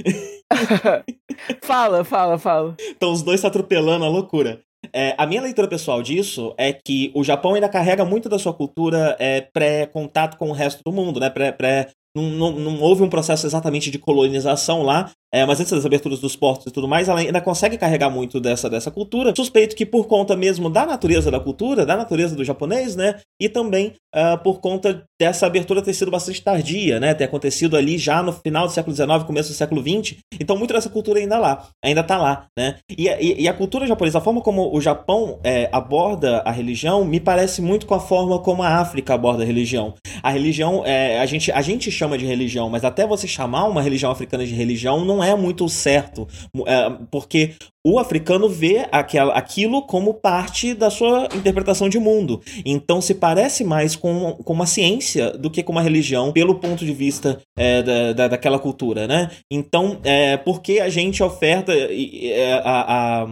[1.63, 2.75] fala, fala, fala.
[2.89, 4.61] Então os dois se atropelando a loucura.
[4.91, 8.53] É, a minha leitura pessoal disso é que o Japão ainda carrega muito da sua
[8.53, 11.29] cultura é, pré-contato com o resto do mundo, né?
[11.29, 15.73] Pré, pré, não, não, não, houve um processo exatamente de colonização lá, é, mas antes
[15.73, 19.33] das aberturas dos portos e tudo mais, ela ainda consegue carregar muito dessa, dessa cultura.
[19.35, 23.19] Suspeito que por conta mesmo da natureza da cultura, da natureza do japonês, né?
[23.41, 27.15] E também uh, por conta dessa abertura ter sido bastante tardia, né?
[27.15, 30.17] Ter acontecido ali já no final do século XIX, começo do século XX.
[30.39, 32.75] Então, muito dessa cultura ainda lá, ainda tá lá, né?
[32.95, 37.03] E, e, e a cultura japonesa, a forma como o Japão é, aborda a religião,
[37.03, 39.95] me parece muito com a forma como a África aborda a religião.
[40.21, 43.81] A religião, é, a, gente, a gente chama de religião, mas até você chamar uma
[43.81, 46.27] religião africana de religião não é muito certo,
[46.65, 47.55] é, porque
[47.85, 52.41] o africano vê aquela, aquilo como parte da sua interpretação de mundo.
[52.65, 56.85] Então se parece mais com, com uma ciência do que com uma religião, pelo ponto
[56.85, 59.29] de vista é, da, da, daquela cultura, né?
[59.51, 63.27] Então, é, porque a gente oferta é, a, a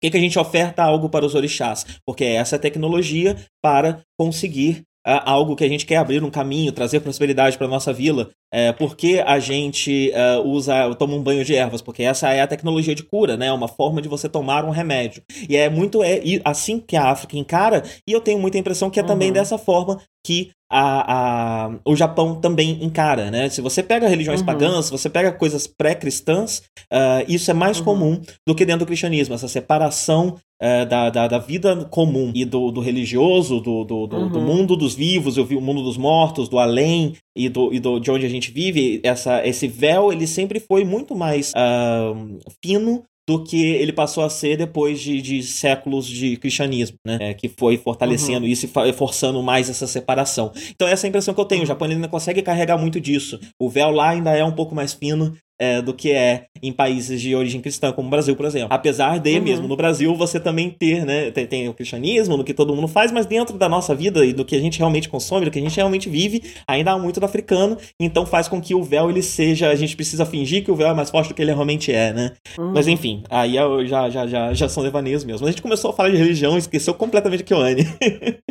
[0.00, 1.84] que, que a gente oferta algo para os orixás?
[2.04, 7.00] Porque é essa tecnologia para conseguir algo que a gente quer abrir um caminho, trazer
[7.00, 8.28] prosperidade para nossa vila.
[8.52, 11.80] É, por que a gente uh, usa, toma um banho de ervas?
[11.80, 13.52] Porque essa é a tecnologia de cura, né?
[13.52, 15.22] Uma forma de você tomar um remédio.
[15.48, 18.98] E é muito é assim que a África encara, e eu tenho muita impressão que
[18.98, 19.08] é uhum.
[19.08, 23.48] também dessa forma que a, a, o Japão também encara, né?
[23.48, 24.46] Se você pega religiões uhum.
[24.46, 27.84] pagãs, se você pega coisas pré-cristãs, uh, isso é mais uhum.
[27.84, 32.44] comum do que dentro do cristianismo, essa separação uh, da, da, da, vida comum e
[32.44, 34.28] do, do religioso, do, do, do, uhum.
[34.28, 38.10] do, mundo dos vivos, o mundo dos mortos, do além e, do, e do, de
[38.10, 43.42] onde a gente vive, essa, esse véu ele sempre foi muito mais uh, fino do
[43.42, 47.18] que ele passou a ser depois de, de séculos de cristianismo, né?
[47.20, 48.52] É, que foi fortalecendo uhum.
[48.52, 50.52] isso e forçando mais essa separação.
[50.70, 51.64] Então essa é a impressão que eu tenho.
[51.64, 53.40] O Japão ainda consegue carregar muito disso.
[53.58, 57.20] O véu lá ainda é um pouco mais fino é, do que é em países
[57.20, 58.68] de origem cristã, como o Brasil, por exemplo.
[58.70, 59.42] Apesar de, uhum.
[59.42, 61.30] mesmo no Brasil, você também ter, né?
[61.30, 64.32] Tem, tem, o cristianismo, no que todo mundo faz, mas dentro da nossa vida e
[64.32, 67.20] do que a gente realmente consome, do que a gente realmente vive, ainda há muito
[67.20, 69.70] do africano, então faz com que o véu ele seja.
[69.70, 72.12] A gente precisa fingir que o véu é mais forte do que ele realmente é,
[72.12, 72.32] né?
[72.58, 72.72] Uhum.
[72.72, 73.54] Mas enfim, aí
[73.86, 75.40] já, já, já, já são devaneios mesmo.
[75.40, 77.86] Mas a gente começou a falar de religião e esqueceu completamente a Kyoane.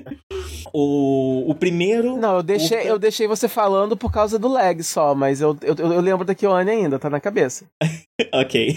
[0.74, 2.18] o, o primeiro.
[2.18, 2.88] Não, eu deixei, o...
[2.88, 6.36] eu deixei você falando por causa do lag só, mas eu, eu, eu lembro da
[6.36, 7.66] Kyoane ainda ainda, tá na cabeça.
[8.34, 8.76] ok.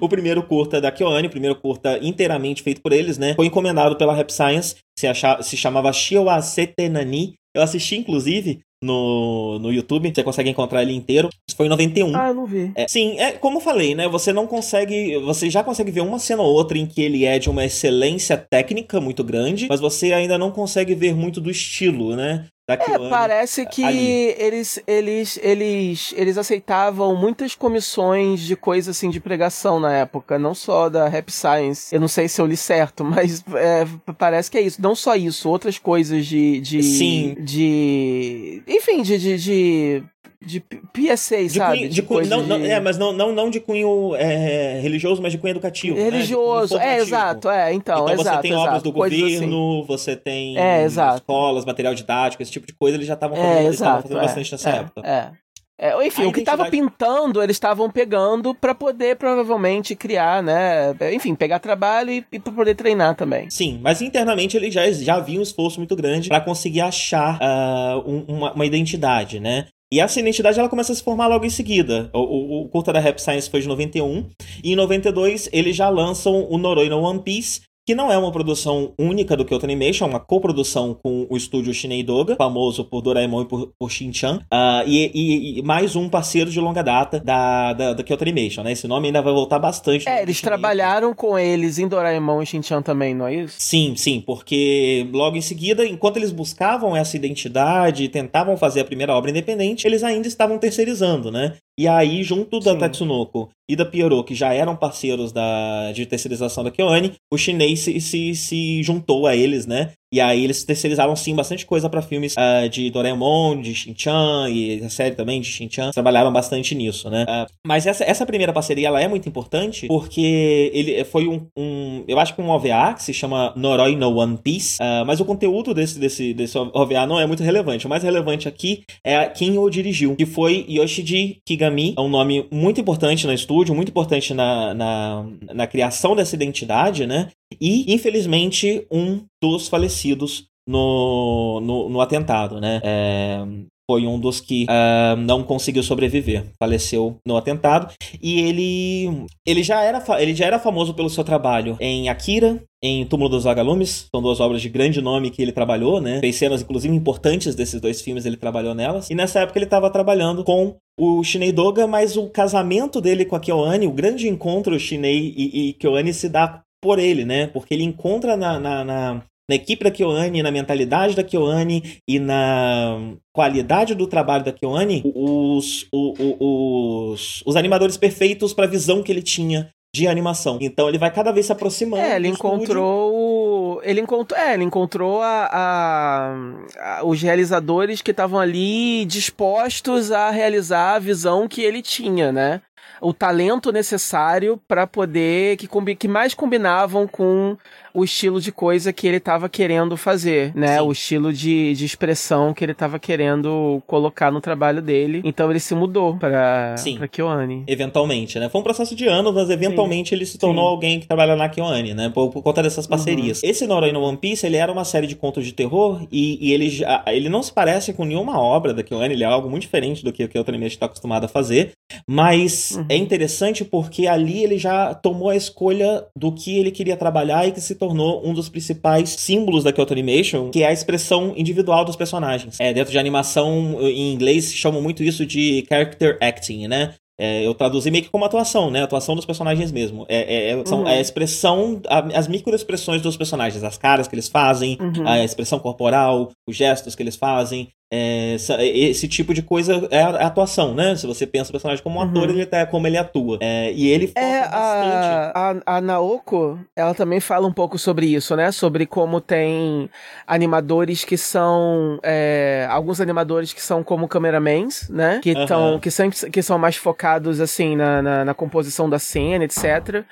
[0.00, 3.34] o primeiro curta da Kyoane, o primeiro curta inteiramente feito por eles, né?
[3.34, 7.34] Foi encomendado pela Rap Science, se, achava, se chamava Shiwa Setenani.
[7.56, 10.12] Eu assisti, inclusive, no, no YouTube.
[10.12, 11.28] Você consegue encontrar ele inteiro.
[11.48, 12.16] Isso foi em 91.
[12.16, 12.72] Ah, eu não vi.
[12.74, 14.08] É, sim, é como eu falei, né?
[14.08, 15.16] Você não consegue.
[15.20, 18.36] Você já consegue ver uma cena ou outra em que ele é de uma excelência
[18.36, 22.46] técnica muito grande, mas você ainda não consegue ver muito do estilo, né?
[22.66, 29.78] É, parece que eles, eles, eles, eles aceitavam muitas comissões de coisas assim de pregação
[29.78, 31.94] na época, não só da Rap Science.
[31.94, 33.86] Eu não sei se eu li certo, mas é,
[34.16, 34.80] parece que é isso.
[34.80, 36.60] Não só isso, outras coisas de.
[36.60, 37.36] de Sim.
[37.38, 38.62] De.
[38.66, 40.04] Enfim, de, de, de
[40.44, 41.78] de PSA, de sabe?
[41.78, 42.48] Cunho, de cunho, não, de...
[42.48, 45.96] não, é, mas não, não, não de cunho é, religioso, mas de cunho educativo.
[45.96, 46.04] Né?
[46.04, 46.96] Religioso, né?
[46.96, 49.86] é, exato, é, então, então exato, você tem exato, obras do governo, assim.
[49.86, 51.16] você tem é, exato.
[51.16, 54.70] escolas, material didático, esse tipo de coisa, eles já estavam é, fazendo, é, bastante nessa
[54.70, 55.00] é, época.
[55.04, 55.44] É.
[55.76, 60.94] É, enfim, a o que estava pintando, eles estavam pegando para poder provavelmente criar, né?
[61.12, 63.50] Enfim, pegar trabalho e, e para poder treinar também.
[63.50, 68.08] Sim, mas internamente ele já, já havia um esforço muito grande para conseguir achar uh,
[68.08, 69.66] um, uma, uma identidade, né?
[69.92, 72.10] E essa identidade ela começa a se formar logo em seguida.
[72.12, 74.28] O, o, o curta da Rap Science foi de 91.
[74.62, 78.32] E em 92 eles já lançam o Noroi no One Piece, que não é uma
[78.32, 83.02] produção única do Kyoto Animation, é uma coprodução com o estúdio Shinei Doga, famoso por
[83.02, 87.20] Doraemon e por, por Shin-chan, uh, e, e, e, mais um parceiro de longa data
[87.20, 88.72] da, da, da, Kyoto Animation, né?
[88.72, 90.08] Esse nome ainda vai voltar bastante.
[90.08, 93.56] É, eles trabalharam com eles em Doraemon e Shin-chan também, não é isso?
[93.58, 98.84] Sim, sim, porque logo em seguida, enquanto eles buscavam essa identidade e tentavam fazer a
[98.84, 101.56] primeira obra independente, eles ainda estavam terceirizando, né?
[101.78, 102.78] E aí, junto da Sim.
[102.78, 107.80] Tatsunoko e da Pierrot, que já eram parceiros da, de terceirização da Kyoane, o chinês
[107.80, 109.92] se, se, se juntou a eles, né?
[110.14, 114.80] E aí eles terceirizaram sim bastante coisa para filmes uh, de Doraemon, de Shin-Chan e
[114.84, 115.90] a série também de Shin-Chan.
[115.90, 117.24] Trabalharam bastante nisso, né?
[117.24, 122.04] Uh, mas essa, essa primeira parceria ela é muito importante porque ele foi um, um
[122.06, 125.24] eu acho que um OVA que se chama Noroi no One Piece, uh, mas o
[125.24, 127.84] conteúdo desse, desse, desse OVA não é muito relevante.
[127.84, 132.46] O mais relevante aqui é quem o dirigiu, que foi Yoshiji Kigami, é um nome
[132.52, 137.30] muito importante no estúdio, muito importante na, na, na criação dessa identidade, né?
[137.60, 142.80] E, infelizmente, um dos falecidos no, no, no atentado, né?
[142.82, 143.44] É,
[143.88, 147.92] foi um dos que uh, não conseguiu sobreviver, faleceu no atentado.
[148.20, 153.04] E ele, ele, já era, ele já era famoso pelo seu trabalho em Akira, em
[153.04, 156.20] Túmulo dos Vagalumes, são duas obras de grande nome que ele trabalhou, né?
[156.20, 159.10] Fez cenas, inclusive, importantes desses dois filmes, ele trabalhou nelas.
[159.10, 163.36] E nessa época ele estava trabalhando com o Shinei Doga, mas o casamento dele com
[163.36, 167.46] a Kyoane, o grande encontro Shinei e, e Kyoane se dá por ele, né?
[167.46, 169.14] Porque ele encontra na, na, na,
[169.48, 175.02] na equipe da Kyoane, na mentalidade da Kyoane e na qualidade do trabalho da Kyoane
[175.14, 180.58] os, os, os, os animadores perfeitos para a visão que ele tinha de animação.
[180.60, 182.02] Então ele vai cada vez se aproximando.
[182.02, 183.80] É, ele encontrou.
[183.82, 184.38] Ele encontrou.
[184.38, 190.98] É, ele encontrou a, a, a os realizadores que estavam ali dispostos a realizar a
[190.98, 192.60] visão que ele tinha, né?
[193.00, 197.56] O talento necessário para poder que, que mais combinavam com
[197.94, 200.78] o estilo de coisa que ele estava querendo fazer, né?
[200.78, 200.84] Sim.
[200.84, 205.22] O estilo de, de expressão que ele estava querendo colocar no trabalho dele.
[205.24, 207.62] Então ele se mudou para para Kyoane.
[207.68, 208.48] Eventualmente, né?
[208.48, 210.16] Foi um processo de anos, mas eventualmente Sim.
[210.16, 210.70] ele se tornou Sim.
[210.70, 212.10] alguém que trabalha na Kyoane, né?
[212.12, 213.42] Por, por conta dessas parcerias.
[213.42, 213.48] Uhum.
[213.48, 216.52] Esse Noroi no One Piece, ele era uma série de contos de terror e, e
[216.52, 219.62] ele, já, ele não se parece com nenhuma obra da Kyoane, ele é algo muito
[219.62, 221.72] diferente do que, que o anime está acostumado a fazer,
[222.08, 222.83] mas uhum.
[222.88, 227.52] É interessante porque ali ele já tomou a escolha do que ele queria trabalhar e
[227.52, 231.84] que se tornou um dos principais símbolos da Kyoto Animation, que é a expressão individual
[231.84, 232.58] dos personagens.
[232.60, 236.94] É, dentro de animação, em inglês, chamam muito isso de character acting, né?
[237.18, 238.82] É, eu traduzi meio que como atuação, né?
[238.82, 240.04] Atuação dos personagens mesmo.
[240.08, 240.88] É, é, é são, uhum.
[240.88, 245.06] é a expressão, a, as microexpressões dos personagens, as caras que eles fazem, uhum.
[245.06, 247.68] a expressão corporal, os gestos que eles fazem.
[247.96, 250.96] É, esse tipo de coisa é a atuação, né?
[250.96, 252.08] Se você pensa o personagem como um uhum.
[252.10, 253.38] ator, ele é como ele atua.
[253.40, 254.56] É, e ele foca é, bastante.
[254.56, 258.50] A, a, a, Naoko, ela também fala um pouco sobre isso, né?
[258.50, 259.88] Sobre como tem
[260.26, 262.00] animadores que são.
[262.02, 265.20] É, alguns animadores que são como cameramans, né?
[265.22, 265.46] Que, uhum.
[265.46, 270.04] tão, que, sempre, que são mais focados, assim, na, na, na composição da cena, etc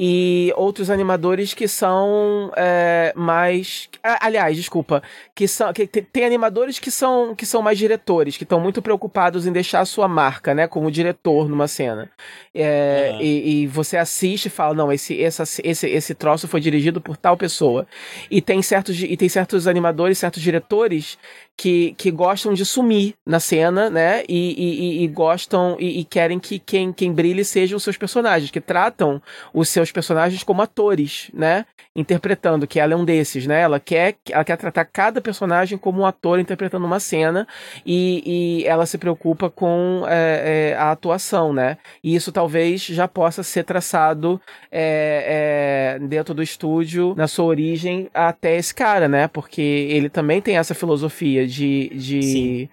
[0.00, 3.88] e outros animadores que são é, mais.
[4.20, 5.02] Aliás, desculpa.
[5.34, 5.72] Que são.
[5.72, 9.80] Que tem animadores que são, que são mais diretores, que estão muito preocupados em deixar
[9.80, 10.68] a sua marca, né?
[10.68, 12.08] Como diretor numa cena.
[12.54, 13.20] É, uhum.
[13.20, 17.16] e, e, você assiste e fala, não, esse, essa, esse, esse troço foi dirigido por
[17.16, 17.84] tal pessoa.
[18.30, 21.18] E tem certos, e tem certos animadores, certos diretores
[21.58, 24.22] que, que gostam de sumir na cena, né?
[24.28, 28.48] E, e, e gostam e, e, querem que quem, quem brilhe sejam os seus personagens,
[28.52, 29.20] que tratam
[29.52, 31.66] os seus personagens como atores, né?
[31.96, 33.60] Interpretando, que ela é um desses, né?
[33.60, 37.44] Ela quer, ela quer tratar cada personagem como um ator interpretando uma cena
[37.84, 41.76] e, e ela se preocupa com é, é, a atuação, né?
[42.04, 44.40] E isso talvez já possa ser traçado
[44.70, 49.26] é, é dentro do estúdio, na sua origem, até esse cara, né?
[49.26, 52.68] Porque ele também tem essa filosofia de, de,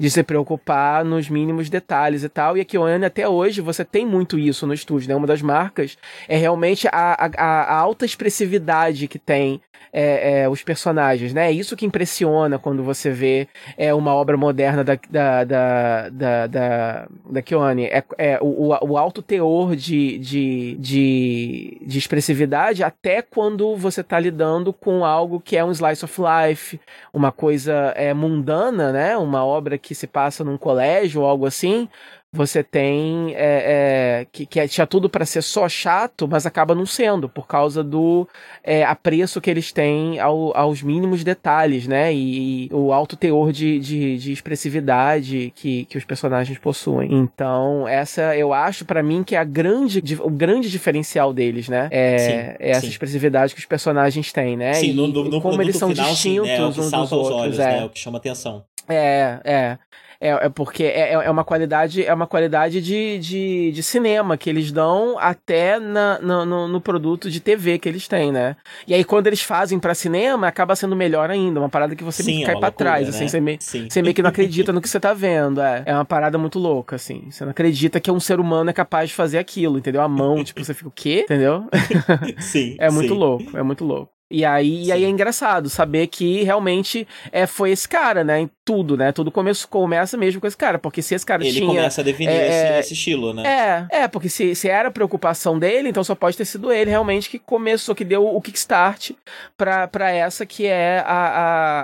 [0.00, 2.56] de se preocupar nos mínimos detalhes e tal.
[2.56, 5.14] E a Kyoane, até hoje, você tem muito isso no estúdio, né?
[5.14, 9.60] Uma das marcas é realmente a, a, a alta expressividade que tem
[9.92, 11.48] é, é, os personagens, né?
[11.48, 16.46] É isso que impressiona quando você vê é, uma obra moderna da, da, da, da,
[16.46, 17.86] da, da Kyoane.
[17.86, 24.18] É, é o, o alto teor de, de, de, de expressividade até quando você está
[24.18, 26.80] lidando com algo que é um slice of life,
[27.12, 29.16] uma coisa é, mundana, né?
[29.16, 31.88] Uma obra que que se passa num colégio ou algo assim,
[32.32, 36.76] você tem é, é, que, que é, tinha tudo para ser só chato, mas acaba
[36.76, 38.26] não sendo por causa do
[38.62, 42.14] é, apreço que eles têm ao, aos mínimos detalhes, né?
[42.14, 47.12] E, e o alto teor de, de, de, expressividade que, que os personagens possuem.
[47.12, 51.88] Então essa eu acho para mim que é a grande o grande diferencial deles, né?
[51.90, 52.88] É, sim, é essa sim.
[52.88, 54.74] expressividade que os personagens têm, né?
[54.74, 56.64] Sim, e, no, no, como eles são final, distintos sim, né?
[56.64, 57.80] uns dos outros, olhos, é.
[57.80, 57.84] Né?
[57.86, 58.64] o que chama atenção.
[58.88, 59.78] É, é.
[60.20, 64.36] É, é porque é, é, é uma qualidade, é uma qualidade de, de, de cinema
[64.36, 68.54] que eles dão até na, no, no, produto de TV que eles têm, né?
[68.86, 71.58] E aí, quando eles fazem para cinema, acaba sendo melhor ainda.
[71.58, 73.24] Uma parada que você Sim, cai é pra trás, assim, né?
[73.24, 75.62] assim, você, me, você meio que não acredita no que você tá vendo.
[75.62, 77.30] É, é uma parada muito louca, assim.
[77.30, 80.02] Você não acredita que um ser humano é capaz de fazer aquilo, entendeu?
[80.02, 81.22] A mão, tipo, você fica o quê?
[81.24, 81.66] Entendeu?
[82.40, 82.76] Sim.
[82.78, 83.18] é muito sim.
[83.18, 84.19] louco, é muito louco.
[84.30, 88.40] E aí, e aí é engraçado saber que realmente é, foi esse cara, né?
[88.40, 89.10] Em tudo, né?
[89.10, 90.78] Tudo começa, começa mesmo com esse cara.
[90.78, 91.64] Porque se esse cara ele tinha.
[91.64, 93.86] Ele começa a definir é, esse, esse, estilo, né?
[93.90, 97.28] É, é, porque se, se era preocupação dele, então só pode ter sido ele realmente
[97.28, 99.10] que começou, que deu o kickstart
[99.58, 101.80] pra, pra essa que é a, a,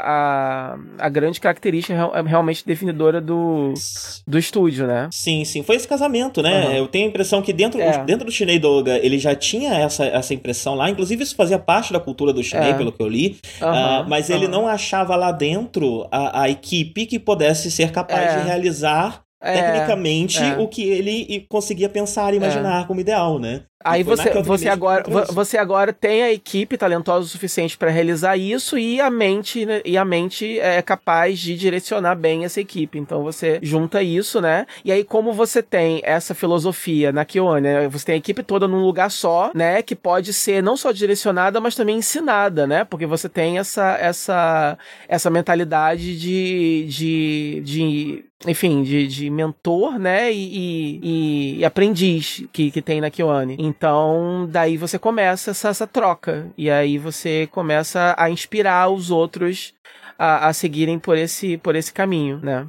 [0.77, 3.75] a, a grande característica realmente definidora do,
[4.25, 5.09] do estúdio, né?
[5.11, 5.65] Sim, sim.
[5.65, 6.67] Foi esse casamento, né?
[6.67, 6.73] Uhum.
[6.75, 8.05] Eu tenho a impressão que dentro, é.
[8.05, 10.89] dentro do Shinei Doga ele já tinha essa, essa impressão lá.
[10.89, 12.75] Inclusive, isso fazia parte da cultura do Shinei, é.
[12.75, 13.39] pelo que eu li.
[13.61, 14.37] Uhum, uh, mas uhum.
[14.37, 18.39] ele não achava lá dentro a, a equipe que pudesse ser capaz é.
[18.39, 20.57] de realizar é, tecnicamente é.
[20.59, 22.87] o que ele conseguia pensar e imaginar é.
[22.87, 23.63] como ideal, né?
[23.85, 28.77] Aí você, você, agora, você agora tem a equipe talentosa o suficiente para realizar isso
[28.77, 32.99] e a mente né, e a mente é capaz de direcionar bem essa equipe.
[32.99, 34.67] Então você junta isso, né?
[34.85, 37.89] E aí como você tem essa filosofia na Kyoane, né?
[37.89, 41.61] você tem a equipe toda num lugar só, né, que pode ser não só direcionada,
[41.61, 42.85] mas também ensinada, né?
[42.85, 44.77] Porque você tem essa essa
[45.07, 52.71] essa mentalidade de de, de enfim, de, de mentor, né, e, e, e aprendiz que,
[52.71, 53.57] que tem na Kyoane.
[53.59, 56.51] Então, daí você começa essa, essa troca.
[56.59, 59.73] E aí você começa a inspirar os outros
[60.19, 62.67] a, a seguirem por esse, por esse caminho, né?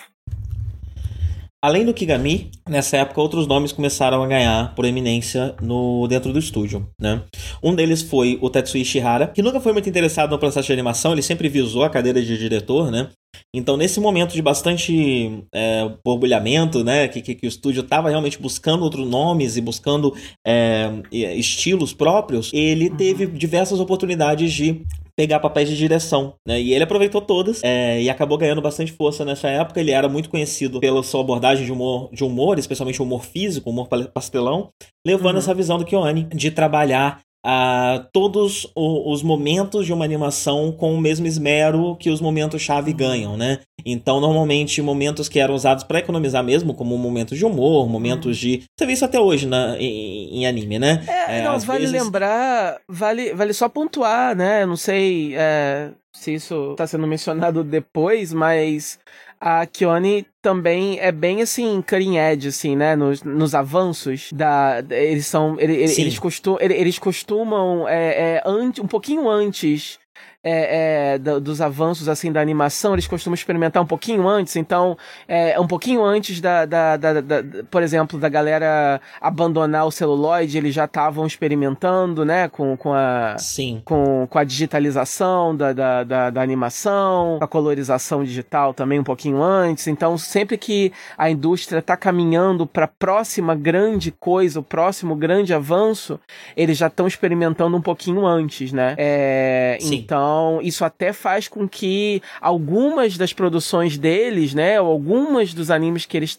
[1.60, 6.88] Além do Kigami, nessa época outros nomes começaram a ganhar proeminência no dentro do estúdio,
[7.02, 7.24] né?
[7.64, 11.14] Um deles foi o Tetsuya Ishihara, que nunca foi muito interessado no processo de animação,
[11.14, 13.10] ele sempre visou a cadeira de diretor, né?
[13.54, 18.42] Então, nesse momento de bastante é, borbulhamento, né, que, que, que o estúdio estava realmente
[18.42, 20.14] buscando outros nomes e buscando
[20.46, 24.86] é, estilos próprios, ele teve diversas oportunidades de
[25.18, 26.62] pegar papéis de direção, né?
[26.62, 29.80] E ele aproveitou todas é, e acabou ganhando bastante força nessa época.
[29.80, 33.88] Ele era muito conhecido pela sua abordagem de humor, de humor especialmente humor físico, humor
[34.14, 34.70] pastelão,
[35.06, 35.40] levando uhum.
[35.40, 41.00] essa visão do Kyoane de trabalhar a todos os momentos de uma animação com o
[41.00, 43.60] mesmo esmero que os momentos chave ganham, né?
[43.86, 48.64] Então, normalmente, momentos que eram usados para economizar mesmo, como momentos de humor, momentos de.
[48.78, 51.04] Você vê isso até hoje na, em, em anime, né?
[51.08, 51.94] É, é não, vale vezes...
[51.94, 54.64] lembrar, vale, vale só pontuar, né?
[54.64, 59.00] Eu não sei é, se isso está sendo mencionado depois, mas
[59.40, 62.96] a Kione também é bem assim, cutting edge, assim, né?
[62.96, 64.84] Nos, nos avanços da.
[64.90, 65.60] Eles são.
[65.60, 70.00] Eles, eles, costum, eles costumam é, é, antes, um pouquinho antes
[70.44, 75.60] é, é, dos avanços assim da animação, eles costumam experimentar um pouquinho antes, então é,
[75.60, 80.74] um pouquinho antes da, da, da, da, por exemplo, da galera abandonar o celuloide, eles
[80.74, 83.82] já estavam experimentando, né, com, com a Sim.
[83.84, 89.42] Com, com a digitalização da, da, da, da animação, a colorização digital também um pouquinho
[89.42, 89.88] antes.
[89.88, 95.54] Então, sempre que a indústria está caminhando para a próxima grande coisa, o próximo grande
[95.54, 96.20] avanço,
[96.56, 98.96] eles já estão experimentando um pouquinho antes, né?
[98.98, 105.54] É, então então, isso até faz com que algumas das produções deles, né, ou algumas
[105.54, 106.38] dos animes que eles,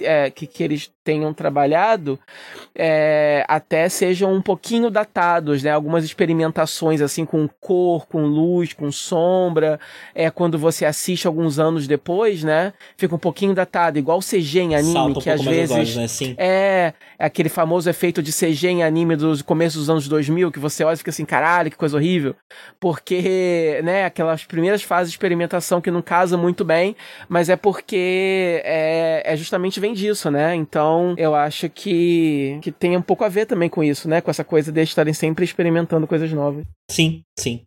[0.00, 2.18] é, que, que eles tenham trabalhado,
[2.74, 5.70] é, até sejam um pouquinho datados, né?
[5.70, 9.78] Algumas experimentações assim com cor, com luz, com sombra,
[10.12, 12.72] é quando você assiste alguns anos depois, né?
[12.96, 16.08] Fica um pouquinho datado, igual CG em anime, Salta que um às vezes olhos, né?
[16.08, 16.34] Sim.
[16.36, 20.82] é aquele famoso efeito de CG em anime dos começos dos anos 2000 que você
[20.82, 22.34] olha e fica assim, caralho, que coisa horrível,
[22.80, 23.20] porque,
[23.82, 26.96] né, aquelas primeiras fases de experimentação que não casa muito bem,
[27.28, 30.54] mas é porque é, é justamente vem disso, né?
[30.54, 34.20] Então eu acho que, que tem um pouco a ver também com isso, né?
[34.20, 36.64] Com essa coisa de estarem sempre experimentando coisas novas.
[36.90, 37.62] Sim, sim.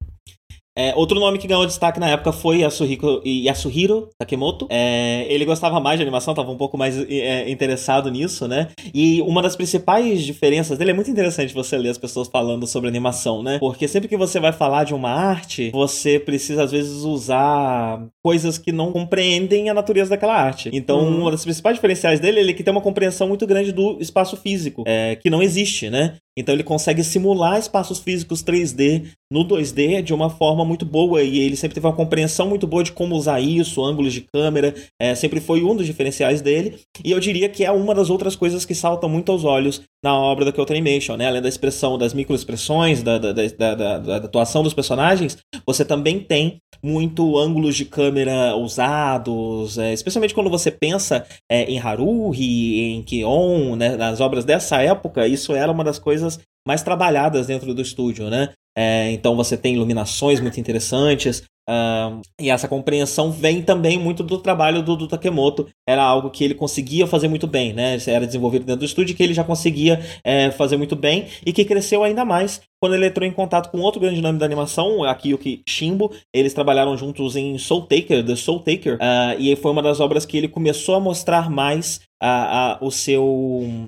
[0.80, 4.66] É, outro nome que ganhou destaque na época foi Yasuhiko, Yasuhiro Takemoto.
[4.70, 8.70] É, ele gostava mais de animação, estava um pouco mais é, interessado nisso, né?
[8.94, 12.88] E uma das principais diferenças dele é muito interessante você ler as pessoas falando sobre
[12.88, 13.60] animação, né?
[13.60, 18.58] Porque sempre que você vai falar de uma arte, você precisa às vezes usar coisas
[18.58, 20.70] que não compreendem a natureza daquela arte.
[20.72, 21.24] Então, uhum.
[21.24, 24.86] uma das principais diferenciais dele é que tem uma compreensão muito grande do espaço físico,
[24.88, 26.16] é, que não existe, né?
[26.40, 31.38] Então ele consegue simular espaços físicos 3D no 2D de uma forma muito boa e
[31.38, 35.14] ele sempre teve uma compreensão muito boa de como usar isso, ângulos de câmera, é,
[35.14, 36.80] sempre foi um dos diferenciais dele.
[37.04, 40.14] E eu diria que é uma das outras coisas que saltam muito aos olhos na
[40.14, 41.28] obra da Kyoto Animation, né?
[41.28, 46.58] Além da expressão, das microexpressões, da, da, da, da, atuação dos personagens, você também tem
[46.82, 53.76] muito ângulos de câmera usados, é, especialmente quando você pensa é, em Haruhi, em Kion,
[53.76, 58.30] né, nas obras dessa época, isso era uma das coisas mais trabalhadas dentro do estúdio,
[58.30, 58.50] né?
[58.78, 64.40] É, então você tem iluminações muito interessantes, Uh, e essa compreensão vem também muito do
[64.40, 65.68] trabalho do, do, Takemoto.
[65.88, 67.98] Era algo que ele conseguia fazer muito bem, né?
[68.08, 71.64] Era desenvolvido dentro do estúdio que ele já conseguia é, fazer muito bem e que
[71.64, 75.34] cresceu ainda mais quando ele entrou em contato com outro grande nome da animação, aqui
[75.34, 76.12] o Shimbo.
[76.34, 80.26] Eles trabalharam juntos em Soul Taker, The Soul Taker, uh, e foi uma das obras
[80.26, 83.24] que ele começou a mostrar mais a, a, o, seu,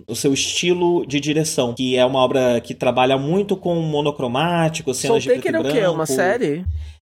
[0.08, 5.24] o seu estilo de direção, que é uma obra que trabalha muito com monocromático, cenas
[5.24, 5.80] Soul de Taker preto é o quê?
[5.80, 6.66] É uma série?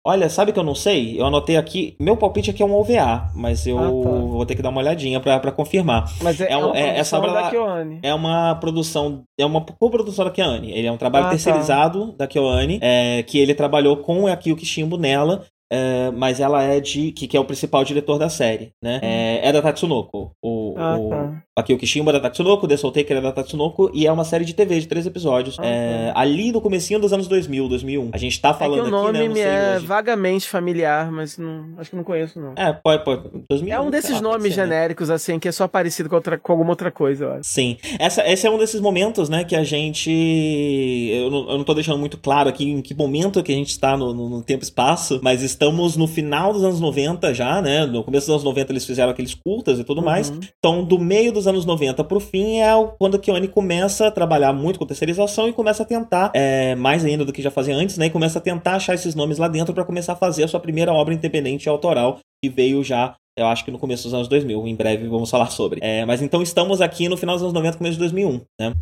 [0.07, 1.21] Olha, sabe que eu não sei?
[1.21, 1.95] Eu anotei aqui.
[2.01, 4.09] Meu palpite aqui é um OVA, mas eu ah, tá.
[4.09, 6.11] vou ter que dar uma olhadinha para confirmar.
[6.23, 8.01] Mas é, é, uma é essa obra da Kyoane.
[8.03, 9.25] É uma produção.
[9.39, 10.73] É uma co-produção da Kyoane.
[10.73, 11.33] Ele é um trabalho ah, tá.
[11.33, 12.19] terceirizado tá.
[12.25, 15.45] da Kyoane, é, que ele trabalhou com a Akio Kishimbo nela.
[15.73, 17.13] É, mas ela é de.
[17.13, 18.97] Que, que, é o principal diretor da série, né?
[18.97, 19.07] Hum.
[19.07, 20.33] É, é da Tatsunoko.
[20.43, 21.43] O, ah, o, tá.
[21.61, 24.45] Aqui o Kishimbo é da Tatsunoko, The Soul Taker da Tatsunoko, e é uma série
[24.45, 25.57] de TV de três episódios.
[25.59, 26.21] Ah, é, tá.
[26.21, 28.11] Ali no comecinho dos anos 2000, 2001.
[28.13, 29.87] A gente tá falando é que o nome aqui, né, me é hoje.
[29.87, 32.55] vagamente familiar, mas não, acho que não conheço, não.
[32.57, 33.23] É, pode, pode.
[33.49, 34.67] 2001, é um desses lá, nomes ser, né?
[34.67, 35.15] genéricos, né?
[35.15, 37.45] assim, que é só parecido com, outra, com alguma outra coisa, eu acho.
[37.45, 37.77] Sim.
[37.99, 40.11] Essa, esse é um desses momentos, né, que a gente...
[40.11, 43.71] Eu não, eu não tô deixando muito claro aqui em que momento que a gente
[43.71, 47.35] está no, no, no tempo e espaço, mas estamos no final final dos anos 90
[47.35, 47.87] já, né?
[47.87, 50.05] No começo dos anos 90 eles fizeram aqueles curtas e tudo uhum.
[50.05, 50.33] mais.
[50.59, 54.53] Então, do meio dos anos 90 pro fim é quando a Kione começa a trabalhar
[54.53, 57.99] muito com terceirização e começa a tentar, é, mais ainda do que já fazia antes,
[57.99, 58.07] né?
[58.07, 60.61] E começa a tentar achar esses nomes lá dentro para começar a fazer a sua
[60.61, 64.29] primeira obra independente e autoral, que veio já eu acho que no começo dos anos
[64.29, 64.67] 2000.
[64.67, 65.81] Em breve vamos falar sobre.
[65.83, 68.75] É, mas então estamos aqui no final dos anos 90, começo de 2001, né?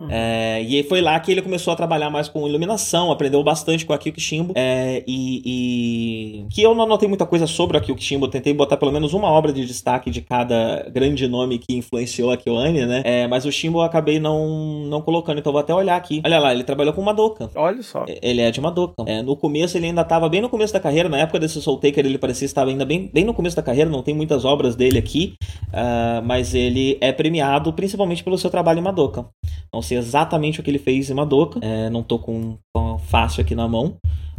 [0.00, 0.08] Uhum.
[0.10, 3.92] É, e foi lá que ele começou a trabalhar mais com iluminação, aprendeu bastante com
[3.92, 4.52] a Akio Kishimbo.
[4.56, 8.76] É, e, e, que eu não anotei muita coisa sobre a Akio Kishimbo, tentei botar
[8.76, 13.02] pelo menos uma obra de destaque de cada grande nome que influenciou a Kyoane, né?
[13.04, 16.20] É, mas o Shimbo eu acabei não, não colocando, então vou até olhar aqui.
[16.24, 17.50] Olha lá, ele trabalhou com Madoka.
[17.54, 18.04] Olha só.
[18.20, 19.04] Ele é de Madoka.
[19.06, 21.78] É, no começo ele ainda estava bem no começo da carreira, na época desse Soul
[21.78, 24.74] Taker ele parecia estar ainda bem, bem no começo da carreira, não tem muitas obras
[24.74, 25.34] dele aqui,
[25.68, 29.26] uh, mas ele é premiado principalmente pelo seu trabalho em Madoka.
[29.72, 33.42] Não sei exatamente o que ele fez em Madoka, é, não tô com, com fácil
[33.42, 33.96] aqui na mão,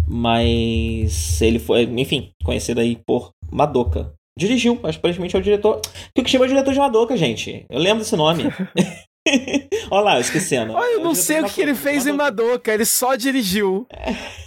[0.07, 4.13] mas ele foi, enfim, conhecido aí por Madoka.
[4.37, 5.79] Dirigiu, aparentemente é o diretor.
[6.13, 7.65] Kikushima é o diretor de Madoka, gente.
[7.69, 8.43] Eu lembro desse nome.
[9.89, 10.73] Olha lá, esquecendo.
[10.73, 13.87] Olha, eu não sei o que ele fez em Madoka, ele só dirigiu.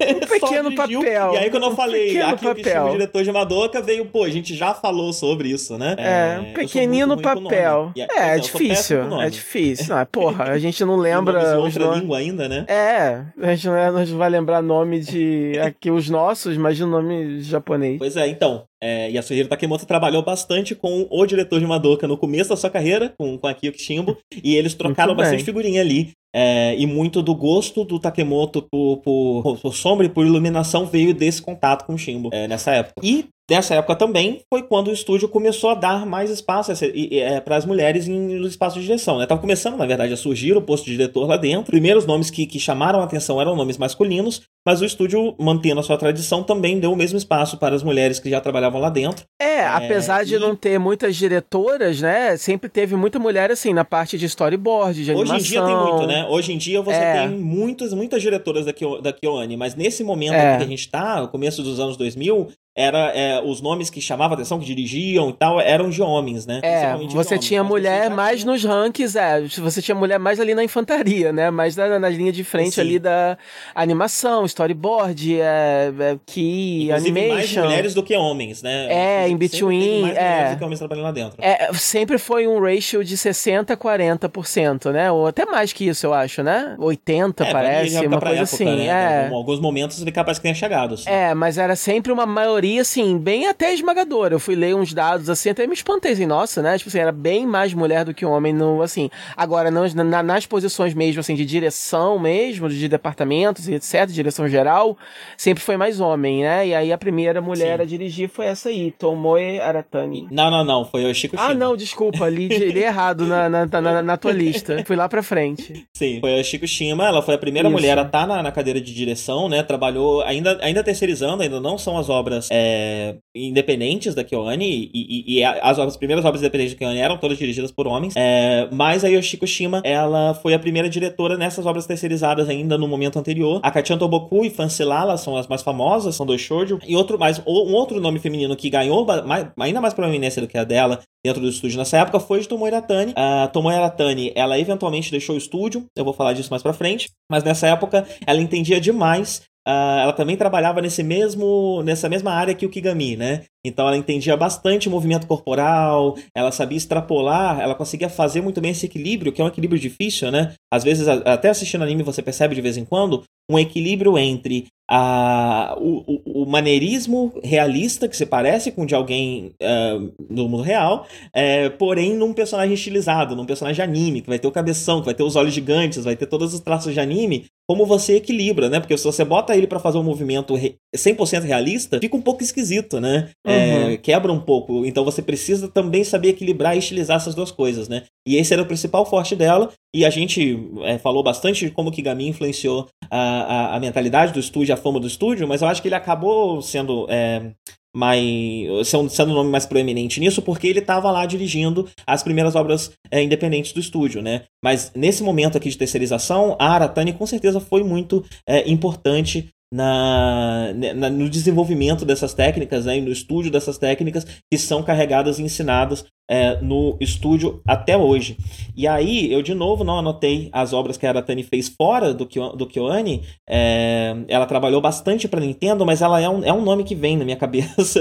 [0.00, 1.34] Um pequeno dirigiu, papel.
[1.34, 2.86] E aí, quando eu falei um aqui papel.
[2.86, 5.96] o diretor de Madoka, veio, pô, a gente já falou sobre isso, né?
[5.98, 7.92] É, um pequenino papel.
[7.96, 9.20] É, é, é difícil.
[9.20, 9.96] É difícil.
[9.96, 11.58] Ah, porra, a gente não lembra.
[11.58, 12.00] outra nome...
[12.00, 12.64] língua ainda, né?
[12.68, 17.98] É, a gente não vai lembrar nome de aqui os nossos, imagina o nome japonês.
[17.98, 18.64] Pois é, então.
[18.82, 23.12] É, Yasuhiro Takemoto trabalhou bastante com o diretor de Madoka no começo da sua carreira,
[23.18, 26.12] com, com a Kyo Kishimbo, e eles trocaram bastante figurinha ali.
[26.34, 31.14] É, e muito do gosto do Takemoto por, por, por, sombra e por iluminação veio
[31.14, 33.00] desse contato com o Shimbo é, nessa época.
[33.02, 37.56] E Nessa época também foi quando o estúdio começou a dar mais espaço é, para
[37.56, 39.22] as mulheres em, nos espaços de direção.
[39.22, 39.42] Estava né?
[39.42, 41.70] começando, na verdade, a surgir o posto de diretor lá dentro.
[41.70, 45.82] Primeiros nomes que, que chamaram a atenção eram nomes masculinos, mas o estúdio, mantendo a
[45.82, 49.24] sua tradição, também deu o mesmo espaço para as mulheres que já trabalhavam lá dentro.
[49.40, 52.36] É, é apesar de não ter muitas diretoras, né?
[52.36, 55.36] Sempre teve muita mulher assim na parte de storyboard, de animação.
[55.36, 56.26] Hoje em dia tem muito, né?
[56.28, 57.12] Hoje em dia você é.
[57.14, 60.58] tem muitas, muitas diretoras da, Kyo, da Kyoane, mas nesse momento é.
[60.58, 62.48] que a gente está, no começo dos anos 2000,
[62.78, 66.60] era é, os nomes que chamavam atenção, que dirigiam e tal, eram de homens, né?
[66.62, 70.62] É, você homens, tinha mulher mais nos rankings, é, você tinha mulher mais ali na
[70.62, 71.50] infantaria, né?
[71.50, 72.80] Mais na, na linha de frente Sim.
[72.80, 73.36] ali da
[73.74, 77.34] animação, storyboard, é, é key, Inclusive, animation.
[77.34, 78.86] mais mulheres do que homens, né?
[79.24, 80.50] É, in between, mais é.
[80.50, 81.42] do que homens trabalhando lá dentro.
[81.42, 85.10] É, sempre foi um ratio de 60 a 40%, né?
[85.10, 86.76] Ou até mais que isso, eu acho, né?
[86.78, 88.64] 80, é, parece, uma coisa época, assim.
[88.64, 88.86] Né?
[88.86, 89.28] É.
[89.28, 90.94] Em alguns momentos capaz que tenha chegado.
[90.94, 91.08] Assim.
[91.08, 94.34] É, mas era sempre uma maioria, assim, bem até esmagadora.
[94.34, 96.76] Eu fui ler uns dados, assim, até me espantei, assim, nossa, né?
[96.76, 99.08] Tipo assim, era bem mais mulher do que homem, no, assim.
[99.36, 104.48] Agora, não, na, nas posições mesmo, assim, de direção mesmo, de departamentos e etc., direção
[104.48, 104.98] geral,
[105.36, 106.66] sempre foi mais homem, né?
[106.66, 107.82] E aí a primeira mulher Sim.
[107.82, 110.26] a dirigir foi essa aí, Tomoe Aratani.
[110.30, 114.02] Não, não, não, foi o Chico Ah, não, desculpa, li, li errado na, na, na,
[114.02, 114.82] na, tua lista.
[114.84, 115.86] Fui lá pra frente.
[115.94, 117.76] Sim, foi a Chico Shima, ela foi a primeira Isso.
[117.76, 119.62] mulher a estar tá na, na cadeira de direção, né?
[119.62, 125.38] Trabalhou ainda, ainda terceirizando, ainda não são as obras é, independentes da KyoAni, e, e,
[125.38, 129.04] e, as, as primeiras obras independentes da KyoAni eram todas dirigidas por homens, é, mas
[129.04, 133.60] a Yoshiko Shima, ela foi a primeira diretora nessas obras terceirizadas ainda no momento anterior.
[133.62, 137.38] A Kachan Toboku e Fancelala são as mais famosas, são dois shoujo, e outro mais,
[137.46, 141.42] um outro nome feminino que ganhou mais, ainda mais proeminência do que a dela dentro
[141.42, 143.12] do estúdio nessa época foi de Tomoe Aratani.
[143.16, 147.10] A Tomoe Aratani, ela eventualmente deixou o estúdio, eu vou falar disso mais pra frente,
[147.30, 152.54] mas nessa época ela entendia demais Uh, ela também trabalhava nesse mesmo, nessa mesma área
[152.54, 153.44] que o Kigami, né?
[153.62, 158.70] Então ela entendia bastante o movimento corporal, ela sabia extrapolar, ela conseguia fazer muito bem
[158.70, 160.54] esse equilíbrio, que é um equilíbrio difícil, né?
[160.72, 165.76] Às vezes, até assistindo anime você percebe de vez em quando um equilíbrio entre a,
[165.78, 171.06] o, o, maneirismo realista, que se parece com o de alguém uh, no mundo real,
[171.34, 175.04] é, porém num personagem estilizado, num personagem de anime, que vai ter o cabeção, que
[175.04, 178.70] vai ter os olhos gigantes, vai ter todos os traços de anime, como você equilibra,
[178.70, 178.80] né?
[178.80, 180.54] Porque se você bota ele para fazer um movimento
[180.96, 183.28] 100% realista, fica um pouco esquisito, né?
[183.46, 183.90] É, uhum.
[183.90, 184.86] É, quebra um pouco.
[184.86, 188.04] Então você precisa também saber equilibrar e estilizar essas duas coisas, né?
[188.28, 189.70] E esse era o principal forte dela.
[189.94, 194.38] E a gente é, falou bastante de como Kigami influenciou a, a, a, mentalidade do
[194.38, 197.52] estúdio, a fama do estúdio, mas eu acho que ele acabou sendo é,
[197.96, 202.54] mais sendo, sendo o nome mais proeminente nisso, porque ele estava lá dirigindo as primeiras
[202.54, 204.42] obras é, independentes do estúdio, né?
[204.62, 210.72] Mas nesse momento aqui de terceirização, a Aratani com certeza foi muito é, importante na,
[210.94, 216.04] na, no desenvolvimento dessas técnicas, né, no estúdio dessas técnicas que são carregadas e ensinadas
[216.30, 218.36] é, no estúdio até hoje.
[218.76, 222.26] E aí, eu de novo não anotei as obras que a Aratani fez fora do,
[222.26, 223.22] do KyoAni.
[223.48, 227.16] É, ela trabalhou bastante para Nintendo, mas ela é um, é um nome que vem
[227.16, 228.00] na minha cabeça.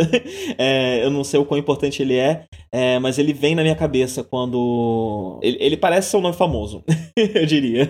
[0.57, 3.76] é, eu não sei o quão importante ele é, é mas ele vem na minha
[3.76, 5.39] cabeça quando.
[5.41, 6.84] Ele, ele parece ser um nome famoso,
[7.15, 7.89] eu diria.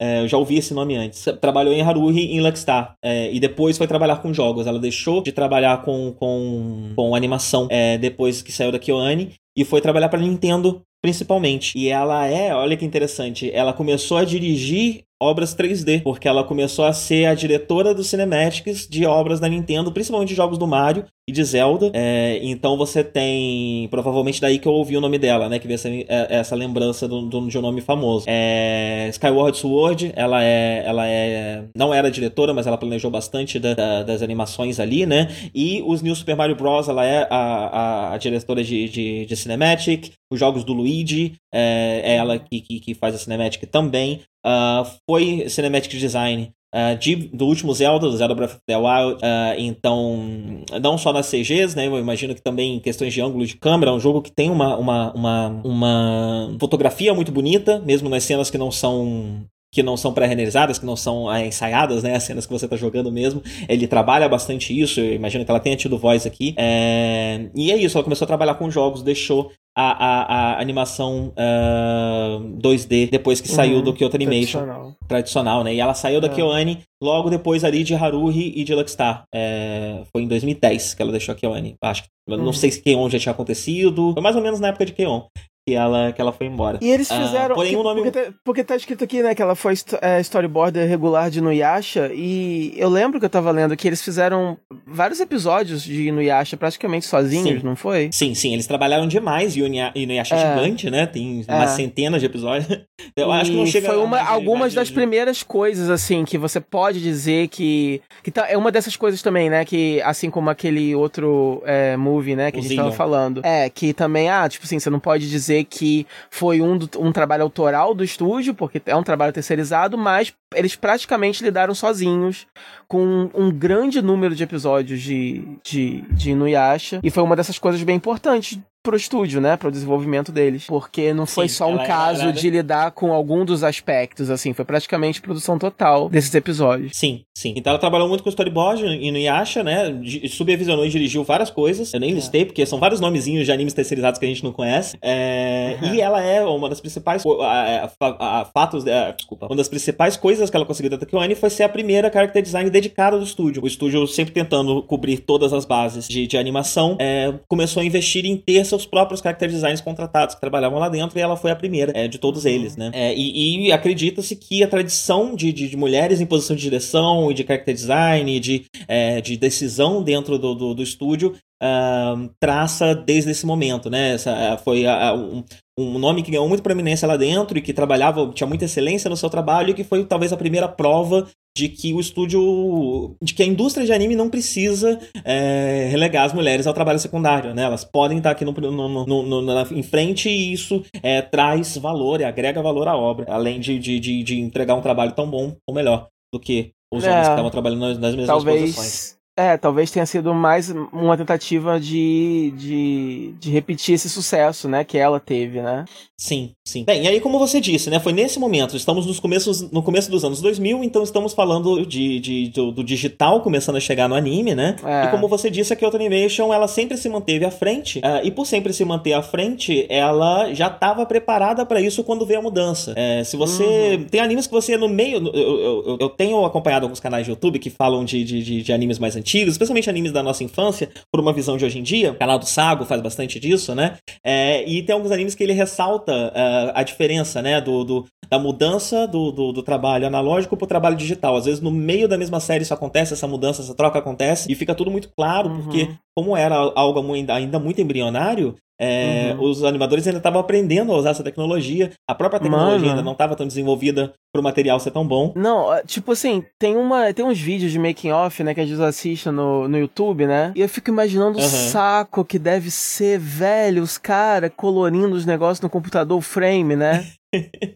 [0.00, 1.24] É, eu já ouvi esse nome antes.
[1.40, 2.94] Trabalhou em Haruhi em Luckstar.
[3.04, 4.66] É, e depois foi trabalhar com jogos.
[4.66, 9.64] Ela deixou de trabalhar com, com, com animação é, depois que saiu da KyoAni e
[9.64, 11.78] foi trabalhar para Nintendo principalmente.
[11.78, 16.84] E ela é, olha que interessante, ela começou a dirigir obras 3D, porque ela começou
[16.84, 21.32] a ser a diretora dos cinematics de obras da Nintendo, principalmente jogos do Mario e
[21.32, 21.90] de Zelda.
[21.92, 25.74] É, então você tem, provavelmente daí que eu ouvi o nome dela, né, que veio
[25.74, 28.24] essa, é, essa lembrança do, do, de um nome famoso.
[28.26, 33.74] É, Skyward Sword, ela é, ela é, não era diretora, mas ela planejou bastante da,
[33.74, 38.14] da, das animações ali, né, e os New Super Mario Bros, ela é a, a,
[38.14, 42.80] a diretora de, de, de cinematic, os jogos do Luigi, é, é ela que, que,
[42.80, 44.20] que, faz a cinematic também.
[44.44, 49.14] Uh, foi cinematic design uh, de, do último Zelda, do Zelda Breath of the Wild.
[49.16, 51.86] Uh, então, não só nas CGs, né?
[51.86, 54.50] Eu imagino que também em questões de ângulo de câmera, é um jogo que tem
[54.50, 59.96] uma, uma, uma, uma fotografia muito bonita, mesmo nas cenas que não são que não
[59.96, 62.16] são pré-renderizadas, que não são ensaiadas, né?
[62.16, 63.40] As cenas que você está jogando mesmo.
[63.68, 66.54] Ele trabalha bastante isso, eu imagino que ela tenha tido voz aqui.
[66.56, 67.48] É...
[67.54, 71.34] E é isso, ela começou a trabalhar com jogos, deixou a, a, a animação uh,
[71.36, 74.60] ah, 2D depois que uhum, saiu do Kyoto Animation.
[74.60, 74.96] Tradicional.
[75.06, 75.74] tradicional, né?
[75.74, 76.30] E ela saiu da é.
[76.30, 79.24] KyoAni logo depois ali de Haruhi e de Luckstar.
[79.34, 81.76] É, foi em 2010 que ela deixou a KyoAni.
[81.82, 82.36] Acho que uhum.
[82.36, 84.12] não sei se Keon já tinha acontecido.
[84.12, 85.26] Foi mais ou menos na época de Keon
[85.66, 86.78] que ela, que ela foi embora.
[86.80, 87.54] E eles ah, fizeram.
[87.54, 88.02] porém, o nome.
[88.02, 92.10] Porque tá, porque tá, escrito aqui, né, que ela foi é, storyboarder regular de Inuyasha.
[92.14, 94.56] E eu lembro que eu tava lendo que eles fizeram
[94.86, 97.66] vários episódios de Inuyasha praticamente sozinhos, sim.
[97.66, 98.10] não foi?
[98.12, 98.52] Sim, sim.
[98.52, 99.56] Eles trabalharam demais.
[99.56, 101.06] E Inuyasha é, é gigante, né?
[101.06, 101.54] Tem é.
[101.54, 102.66] umas centenas de episódios.
[103.16, 106.60] Eu e acho que não chega Foi uma, algumas das primeiras coisas, assim, que você
[106.60, 108.00] pode dizer que.
[108.22, 109.64] que tá, é uma dessas coisas também, né?
[109.64, 112.84] Que assim como aquele outro é, movie, né, que o a gente Zillion.
[112.84, 113.40] tava falando.
[113.44, 117.12] É, que também, ah, tipo assim, você não pode dizer dizer que foi um, um
[117.12, 122.46] trabalho autoral do estúdio, porque é um trabalho terceirizado, mas eles praticamente lidaram sozinhos
[122.86, 127.00] com um grande número de episódios de, de, de Inuyasha.
[127.02, 131.26] E foi uma dessas coisas bem importantes pro estúdio, né, pro desenvolvimento deles, porque não
[131.26, 132.32] foi Sim, só um ela, caso ela...
[132.32, 136.96] de lidar com algum dos aspectos, assim, foi praticamente produção total desses episódios.
[136.96, 137.52] Sim, sim.
[137.56, 140.00] Então ela trabalhou muito com storyboard e no Yasha, né,
[140.30, 142.14] supervisionou e dirigiu várias coisas, eu nem é.
[142.14, 145.76] listei porque são vários nomezinhos de animes terceirizados que a gente não conhece, é...
[145.82, 145.94] uhum.
[145.94, 148.84] e ela é uma das principais a, a, a, fatos,
[149.16, 152.42] desculpa, uma das principais coisas que ela conseguiu da Tokyo foi ser a primeira character
[152.42, 153.62] design dedicada do estúdio.
[153.62, 158.24] O estúdio sempre tentando cobrir todas as bases de, de animação, é, começou a investir
[158.24, 161.56] em ter seus próprios character designers contratados que trabalhavam lá dentro e ela foi a
[161.56, 162.90] primeira é, de todos eles, né?
[162.94, 167.30] É, e, e acredita-se que a tradição de, de, de, mulheres em posição de direção
[167.30, 172.30] e de character design e de, é, de decisão dentro do, do, do estúdio Uh,
[172.40, 174.14] traça desde esse momento, né?
[174.14, 175.44] Essa, foi a, a, um,
[175.78, 179.16] um, nome que ganhou muita proeminência lá dentro e que trabalhava, tinha muita excelência no
[179.16, 183.42] seu trabalho e que foi talvez a primeira prova de que o estúdio, de que
[183.42, 187.64] a indústria de anime não precisa é, relegar as mulheres ao trabalho secundário, né?
[187.64, 192.20] Elas podem estar aqui no, no, no, na, em frente e isso é, traz valor
[192.20, 195.56] e agrega valor à obra, além de, de, de, de, entregar um trabalho tão bom
[195.66, 198.60] ou melhor do que os é, homens que estavam trabalhando nas, nas mesmas talvez...
[198.74, 199.20] posições.
[199.36, 204.98] É, talvez tenha sido mais uma tentativa de, de, de repetir esse sucesso, né, que
[204.98, 205.86] ela teve, né?
[206.18, 206.84] Sim, sim.
[206.84, 210.10] Bem, e aí como você disse, né, foi nesse momento, estamos nos começos, no começo
[210.10, 214.14] dos anos 2000, então estamos falando de, de do, do, digital começando a chegar no
[214.14, 214.76] anime, né?
[214.84, 215.06] É.
[215.06, 218.30] E como você disse, a Kyoto Animation, ela sempre se manteve à frente, uh, e
[218.30, 222.42] por sempre se manter à frente, ela já estava preparada para isso quando veio a
[222.42, 222.92] mudança.
[222.96, 223.64] É, se você...
[223.96, 224.04] Uhum.
[224.04, 225.18] Tem animes que você, no meio...
[225.34, 228.72] Eu, eu, eu, tenho acompanhado alguns canais de YouTube que falam de, de, de, de
[228.72, 232.12] animes mais antigos, especialmente animes da nossa infância, por uma visão de hoje em dia.
[232.12, 233.96] O canal do Sago faz bastante disso, né?
[234.24, 238.38] É, e tem alguns animes que ele ressalta uh, a diferença, né, do, do da
[238.38, 241.34] mudança do, do, do, trabalho analógico para o trabalho digital.
[241.36, 244.54] Às vezes, no meio da mesma série, isso acontece, essa mudança, essa troca acontece, e
[244.54, 245.62] fica tudo muito claro, uhum.
[245.62, 249.44] porque, como era algo ainda muito embrionário, é, uhum.
[249.44, 251.90] Os animadores ainda estavam aprendendo a usar essa tecnologia.
[252.08, 252.90] A própria tecnologia Mano.
[252.92, 255.32] ainda não estava tão desenvolvida para o material ser tão bom.
[255.34, 258.80] Não, tipo assim, tem, uma, tem uns vídeos de making off, né, que a gente
[258.80, 260.52] assiste no, no YouTube, né?
[260.54, 261.44] E eu fico imaginando uhum.
[261.44, 267.06] o saco que deve ser, velho, os caras colorindo os negócios no computador frame, né?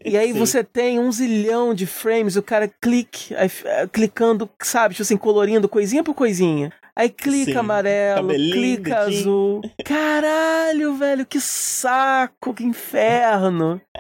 [0.04, 0.38] E aí Sim.
[0.40, 3.48] você tem um zilhão de frames, o cara clique, aí,
[3.92, 6.72] clicando, sabe, tipo assim, colorindo coisinha por coisinha.
[6.96, 7.58] Aí clica Sim.
[7.58, 9.60] amarelo, clica azul.
[9.84, 13.80] Caralho, velho, que saco, que inferno.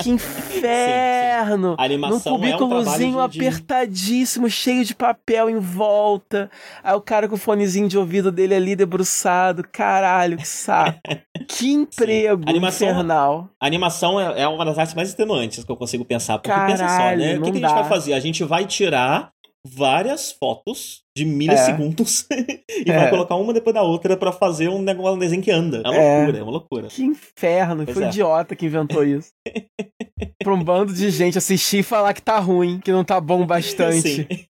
[0.00, 1.75] Que inferno.
[1.76, 1.84] Sim, sim.
[1.84, 6.50] animação Num cubículozinho é um apertadíssimo, cheio de papel em volta.
[6.82, 9.64] Aí o cara com o fonezinho de ouvido dele ali debruçado.
[9.70, 11.00] Caralho, que saco.
[11.48, 13.50] que emprego animação, infernal.
[13.60, 16.38] A animação é, é, uma das artes mais extenuantes que eu consigo pensar.
[16.38, 17.38] Porque Caralho, pensa só, né?
[17.38, 18.12] O que, que a gente vai fazer?
[18.12, 19.30] A gente vai tirar
[19.66, 22.60] várias fotos de milissegundos é.
[22.84, 22.94] e é.
[22.94, 25.80] vai colocar uma depois da outra para fazer um negócio um desenho que anda.
[25.82, 26.16] É uma é.
[26.18, 26.88] loucura, é uma loucura.
[26.88, 28.08] Que inferno, pois foi é.
[28.08, 29.30] idiota que inventou isso.
[30.44, 33.46] pra um bando de gente assistir e falar que tá ruim, que não tá bom
[33.46, 34.00] bastante.
[34.00, 34.26] Sim.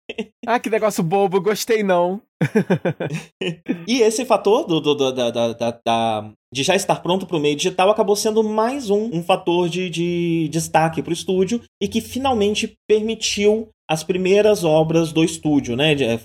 [0.49, 2.23] Ah, que negócio bobo, gostei não.
[3.85, 5.53] e esse fator do, do, do da, da,
[5.85, 9.69] da, de já estar pronto para o meio digital acabou sendo mais um, um fator
[9.69, 15.77] de, de destaque para o estúdio e que finalmente permitiu as primeiras obras do estúdio,
[15.77, 15.93] né?
[15.93, 16.19] É,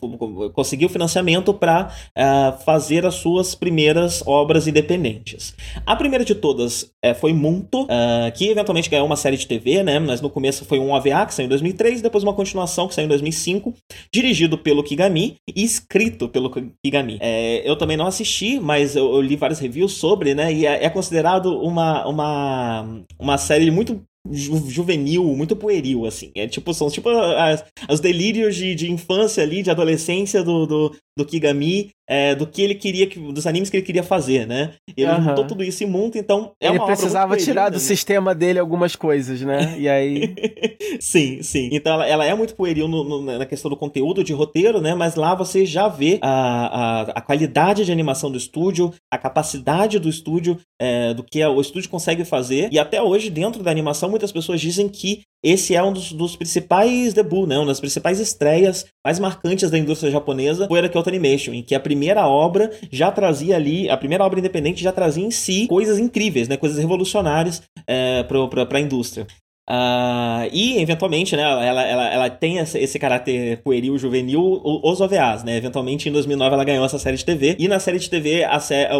[0.53, 5.53] conseguiu financiamento para uh, é, fazer as suas primeiras obras independentes.
[5.85, 9.83] A primeira de todas uh, foi Munto, uh, que eventualmente ganhou uma série de TV,
[9.83, 9.99] né?
[9.99, 13.05] Mas no começo foi um OVA que saiu em 2003, depois uma continuação que saiu
[13.05, 13.73] em 2005,
[14.13, 16.49] dirigido pelo Kigami e escrito pelo
[16.83, 17.19] Kigami.
[17.63, 20.51] Eu também não assisti, mas eu, eu, li vários reviews sobre, né?
[20.51, 26.31] E é, é considerado uma, uma, uma série muito ju juvenil, muito pueril, assim.
[26.35, 30.95] É tipo, são tipo as, os delírios de, de infância ali, de adolescência do, do,
[31.17, 34.73] do Kigami, é, do que ele queria, dos animes que ele queria fazer, né?
[34.97, 35.23] E ele uhum.
[35.23, 38.97] juntou tudo isso em monta, então é ele uma precisava tirar do sistema dele algumas
[38.97, 39.79] coisas, né?
[39.79, 40.35] E aí.
[40.99, 41.69] sim, sim.
[41.71, 44.93] Então ela, ela é muito pueril no, no, na questão do conteúdo de roteiro, né?
[44.93, 49.97] Mas lá você já vê a, a, a qualidade de animação do estúdio, a capacidade
[49.97, 52.67] do estúdio, é, do que o estúdio consegue fazer.
[52.73, 56.35] E até hoje, dentro da animação, muitas pessoas dizem que esse é um dos, dos
[56.35, 57.57] principais debuts, né?
[57.57, 61.73] Uma das principais estreias mais marcantes da indústria japonesa foi a Kyoto Animation, em que
[61.73, 65.97] a primeira obra já trazia ali, a primeira obra independente já trazia em si coisas
[65.97, 66.57] incríveis, né?
[66.57, 69.25] Coisas revolucionárias é, para a indústria.
[69.69, 75.55] Uh, e, eventualmente, né, ela, ela, ela tem esse caráter pueril, juvenil, os OVAs, né?
[75.55, 77.55] Eventualmente, em 2009, ela ganhou essa série de TV.
[77.57, 78.41] E na série de TV,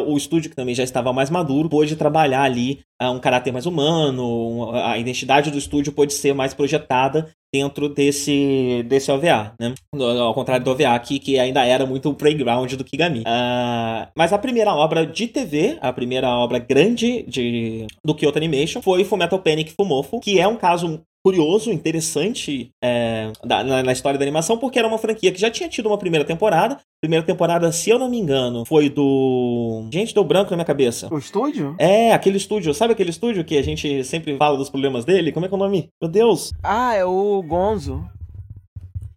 [0.08, 2.80] o estúdio, que também já estava mais maduro, pôde trabalhar ali
[3.10, 9.12] um caráter mais humano, a identidade do estúdio pode ser mais projetada dentro desse, desse
[9.12, 9.74] OVA, né?
[9.94, 13.22] Ao contrário do OVA aqui, que ainda era muito o playground do Kigami.
[13.22, 18.82] Uh, mas a primeira obra de TV, a primeira obra grande de, do Kyoto Animation,
[18.82, 24.26] foi Fullmetal Panic Fumofo, que é um caso curioso, interessante é, na, na, história da
[24.26, 26.78] animação, porque era uma franquia que já tinha tido uma primeira temporada.
[27.00, 29.88] Primeira temporada, se eu não me engano, foi do.
[29.92, 31.08] Gente, deu branco na minha cabeça.
[31.12, 31.76] O estúdio?
[31.80, 32.74] É, aquele estúdio.
[32.74, 35.32] Sabe aquele estúdio que a gente sempre fala dos problemas dele?
[35.32, 35.90] Como é que é o nome?
[36.02, 36.52] Meu Deus!
[36.64, 38.04] Ah, é o Gonzo.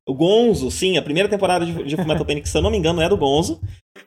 [0.06, 3.00] O Gonzo, sim, a primeira temporada de, de Fullmetal Panic, se eu não me engano,
[3.00, 3.58] é do Gonzo.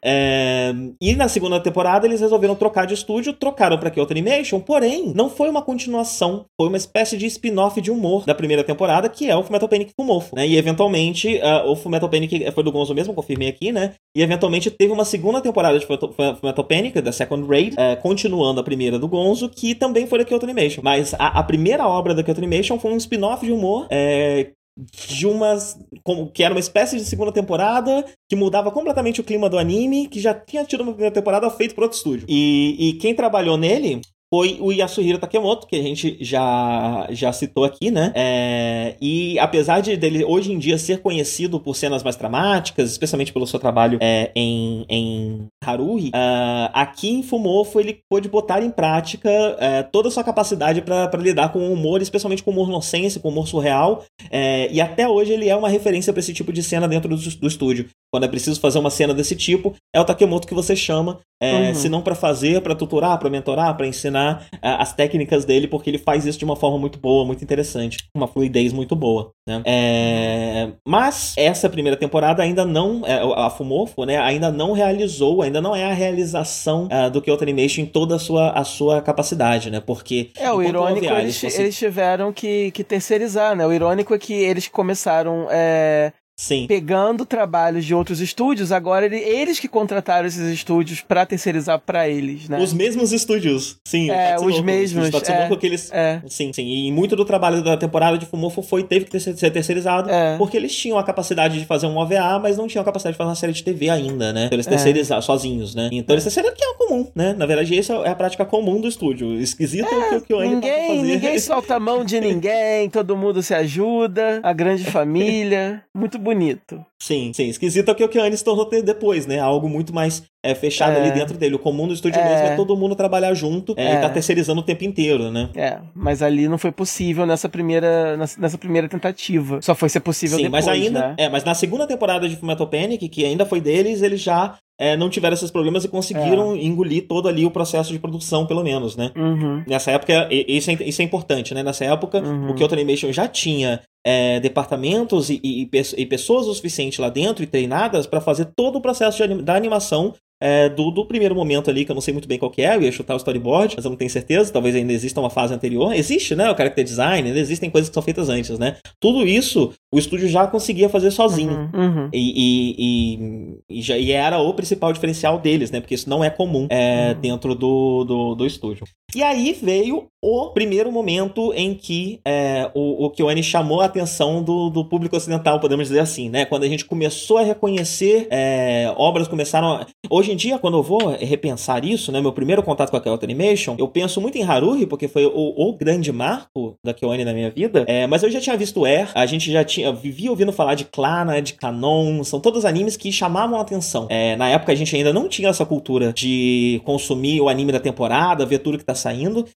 [0.03, 0.73] É...
[1.01, 5.29] E na segunda temporada eles resolveram trocar de estúdio, trocaram para Kyoto Animation, porém, não
[5.29, 9.35] foi uma continuação, foi uma espécie de spin-off de humor da primeira temporada, que é
[9.35, 10.47] o Fullmetal Panic Fumofo, né?
[10.47, 13.93] E eventualmente, uh, o Fullmetal Panic foi do Gonzo mesmo, confirmei aqui, né?
[14.15, 18.63] E eventualmente teve uma segunda temporada de Fullmetal Panic, da Second Raid, uh, continuando a
[18.63, 20.81] primeira do Gonzo, que também foi da Kyoto Animation.
[20.83, 25.25] Mas a, a primeira obra da Kyoto Animation foi um spin-off de humor é, de
[25.25, 25.77] umas.
[26.03, 30.07] Como, que era uma espécie de segunda temporada que mudava completamente o clima do anime,
[30.07, 32.25] que já tinha tido uma primeira temporada feito por outro estúdio.
[32.29, 34.01] E, e quem trabalhou nele
[34.33, 38.11] foi o Yasuhiro Takemoto, que a gente já, já citou aqui, né?
[38.15, 43.31] É, e apesar de dele hoje em dia ser conhecido por cenas mais dramáticas, especialmente
[43.31, 48.69] pelo seu trabalho é, em, em Haruhi, uh, aqui em Fumofo ele pôde botar em
[48.69, 52.69] prática uh, toda a sua capacidade para lidar com o humor, especialmente com o humor
[52.69, 56.33] nonsense, com o humor surreal, uh, e até hoje ele é uma referência para esse
[56.33, 57.87] tipo de cena dentro do, do estúdio.
[58.11, 61.69] Quando é preciso fazer uma cena desse tipo, é o Takemoto que você chama, é,
[61.69, 61.75] uhum.
[61.75, 65.89] se não para fazer, para tutorar, para mentorar, para ensinar é, as técnicas dele, porque
[65.89, 69.31] ele faz isso de uma forma muito boa, muito interessante, uma fluidez muito boa.
[69.47, 69.61] Né?
[69.65, 75.61] É, mas essa primeira temporada ainda não, é, a Fumofo, né, ainda não realizou, ainda
[75.61, 79.69] não é a realização uh, do Kyoto Animation em toda a sua, a sua capacidade,
[79.69, 79.79] né?
[79.79, 81.61] Porque é o irônico eles, você...
[81.61, 83.65] eles tiveram que, que terceirizar, né?
[83.65, 86.67] O irônico é que eles começaram é, Sim.
[86.67, 92.07] pegando trabalhos de outros estúdios, agora ele, eles que contrataram esses estúdios para terceirizar para
[92.07, 92.59] eles, né?
[92.59, 94.11] Os mesmos estúdios, sim.
[94.11, 95.09] É, os louco, mesmos.
[95.09, 95.91] Pode ser é, que eles...
[95.91, 96.21] É.
[96.27, 96.67] Sim, sim.
[96.67, 100.37] E muito do trabalho da temporada de Fumofo foi, teve que ser terceirizado, é.
[100.37, 103.17] porque eles tinham a capacidade de fazer um OVA, mas não tinham a capacidade de
[103.17, 104.45] fazer uma série de TV ainda, né?
[104.45, 104.69] Então eles é.
[104.69, 105.89] terceirizaram sozinhos, né?
[105.91, 107.33] Então eles terceirizaram que é comum, né?
[107.33, 109.33] Na verdade, essa é a prática comum do estúdio.
[109.39, 111.01] Esquisito é, que o que o ninguém, fazer.
[111.01, 115.81] Ninguém solta a mão de ninguém, todo mundo se ajuda, a grande família.
[115.93, 116.85] Muito bonito.
[117.01, 117.47] Sim, sim.
[117.47, 119.39] Esquisito é o que o Keanu se tornou depois, né?
[119.39, 121.01] Algo muito mais é, fechado é.
[121.01, 121.55] ali dentro dele.
[121.55, 122.23] O comum do estúdio é.
[122.23, 123.93] mesmo é todo mundo trabalhar junto é.
[123.93, 125.49] e tá terceirizando o tempo inteiro, né?
[125.55, 129.61] É, mas ali não foi possível nessa primeira, nessa primeira tentativa.
[129.61, 131.15] Só foi ser possível Sim, depois, mas ainda, né?
[131.17, 134.97] É, mas na segunda temporada de Fullmetal Panic, que ainda foi deles, eles já é,
[134.97, 136.57] não tiveram esses problemas e conseguiram é.
[136.57, 139.11] engolir todo ali o processo de produção, pelo menos, né?
[139.15, 139.63] Uhum.
[139.65, 141.63] Nessa época, isso é, isso é importante, né?
[141.63, 142.51] Nessa época, uhum.
[142.51, 147.43] o Kyoto Animation já tinha é, departamentos e, e, e, pessoas o suficiente lá dentro
[147.43, 151.69] e treinadas para fazer todo o processo de, da animação é, do, do, primeiro momento
[151.69, 153.75] ali, que eu não sei muito bem qual que é, eu ia chutar o storyboard,
[153.75, 155.93] mas eu não tenho certeza, talvez ainda exista uma fase anterior.
[155.93, 156.49] Existe, né?
[156.49, 158.77] O character design, ainda existem coisas que são feitas antes, né?
[158.99, 161.69] Tudo isso o estúdio já conseguia fazer sozinho.
[161.73, 162.09] Uhum, uhum.
[162.13, 165.79] E, e, e, e, já, e era o principal diferencial deles, né?
[165.79, 167.21] Porque isso não é comum é, uhum.
[167.21, 168.85] dentro do, do, do estúdio.
[169.17, 174.43] E aí veio o primeiro momento em que é, o, o Kyoane chamou a atenção
[174.43, 176.43] do, do público ocidental, podemos dizer assim, né?
[176.43, 179.73] Quando a gente começou a reconhecer, é, obras começaram.
[179.73, 179.87] A...
[180.09, 182.19] Hoje em dia, quando eu vou repensar isso, né?
[182.19, 185.53] Meu primeiro contato com a Kyoto Animation, eu penso muito em Haruhi, porque foi o,
[185.55, 187.85] o grande marco da Kyoane na minha vida.
[187.87, 189.91] É, mas eu já tinha visto Air, a gente já tinha.
[189.91, 194.07] Vivia ouvindo falar de Clana, de Canon, são todos animes que chamavam a atenção.
[194.09, 197.79] É, na época a gente ainda não tinha essa cultura de consumir o anime da
[197.79, 199.06] temporada, ver tudo que tá saindo.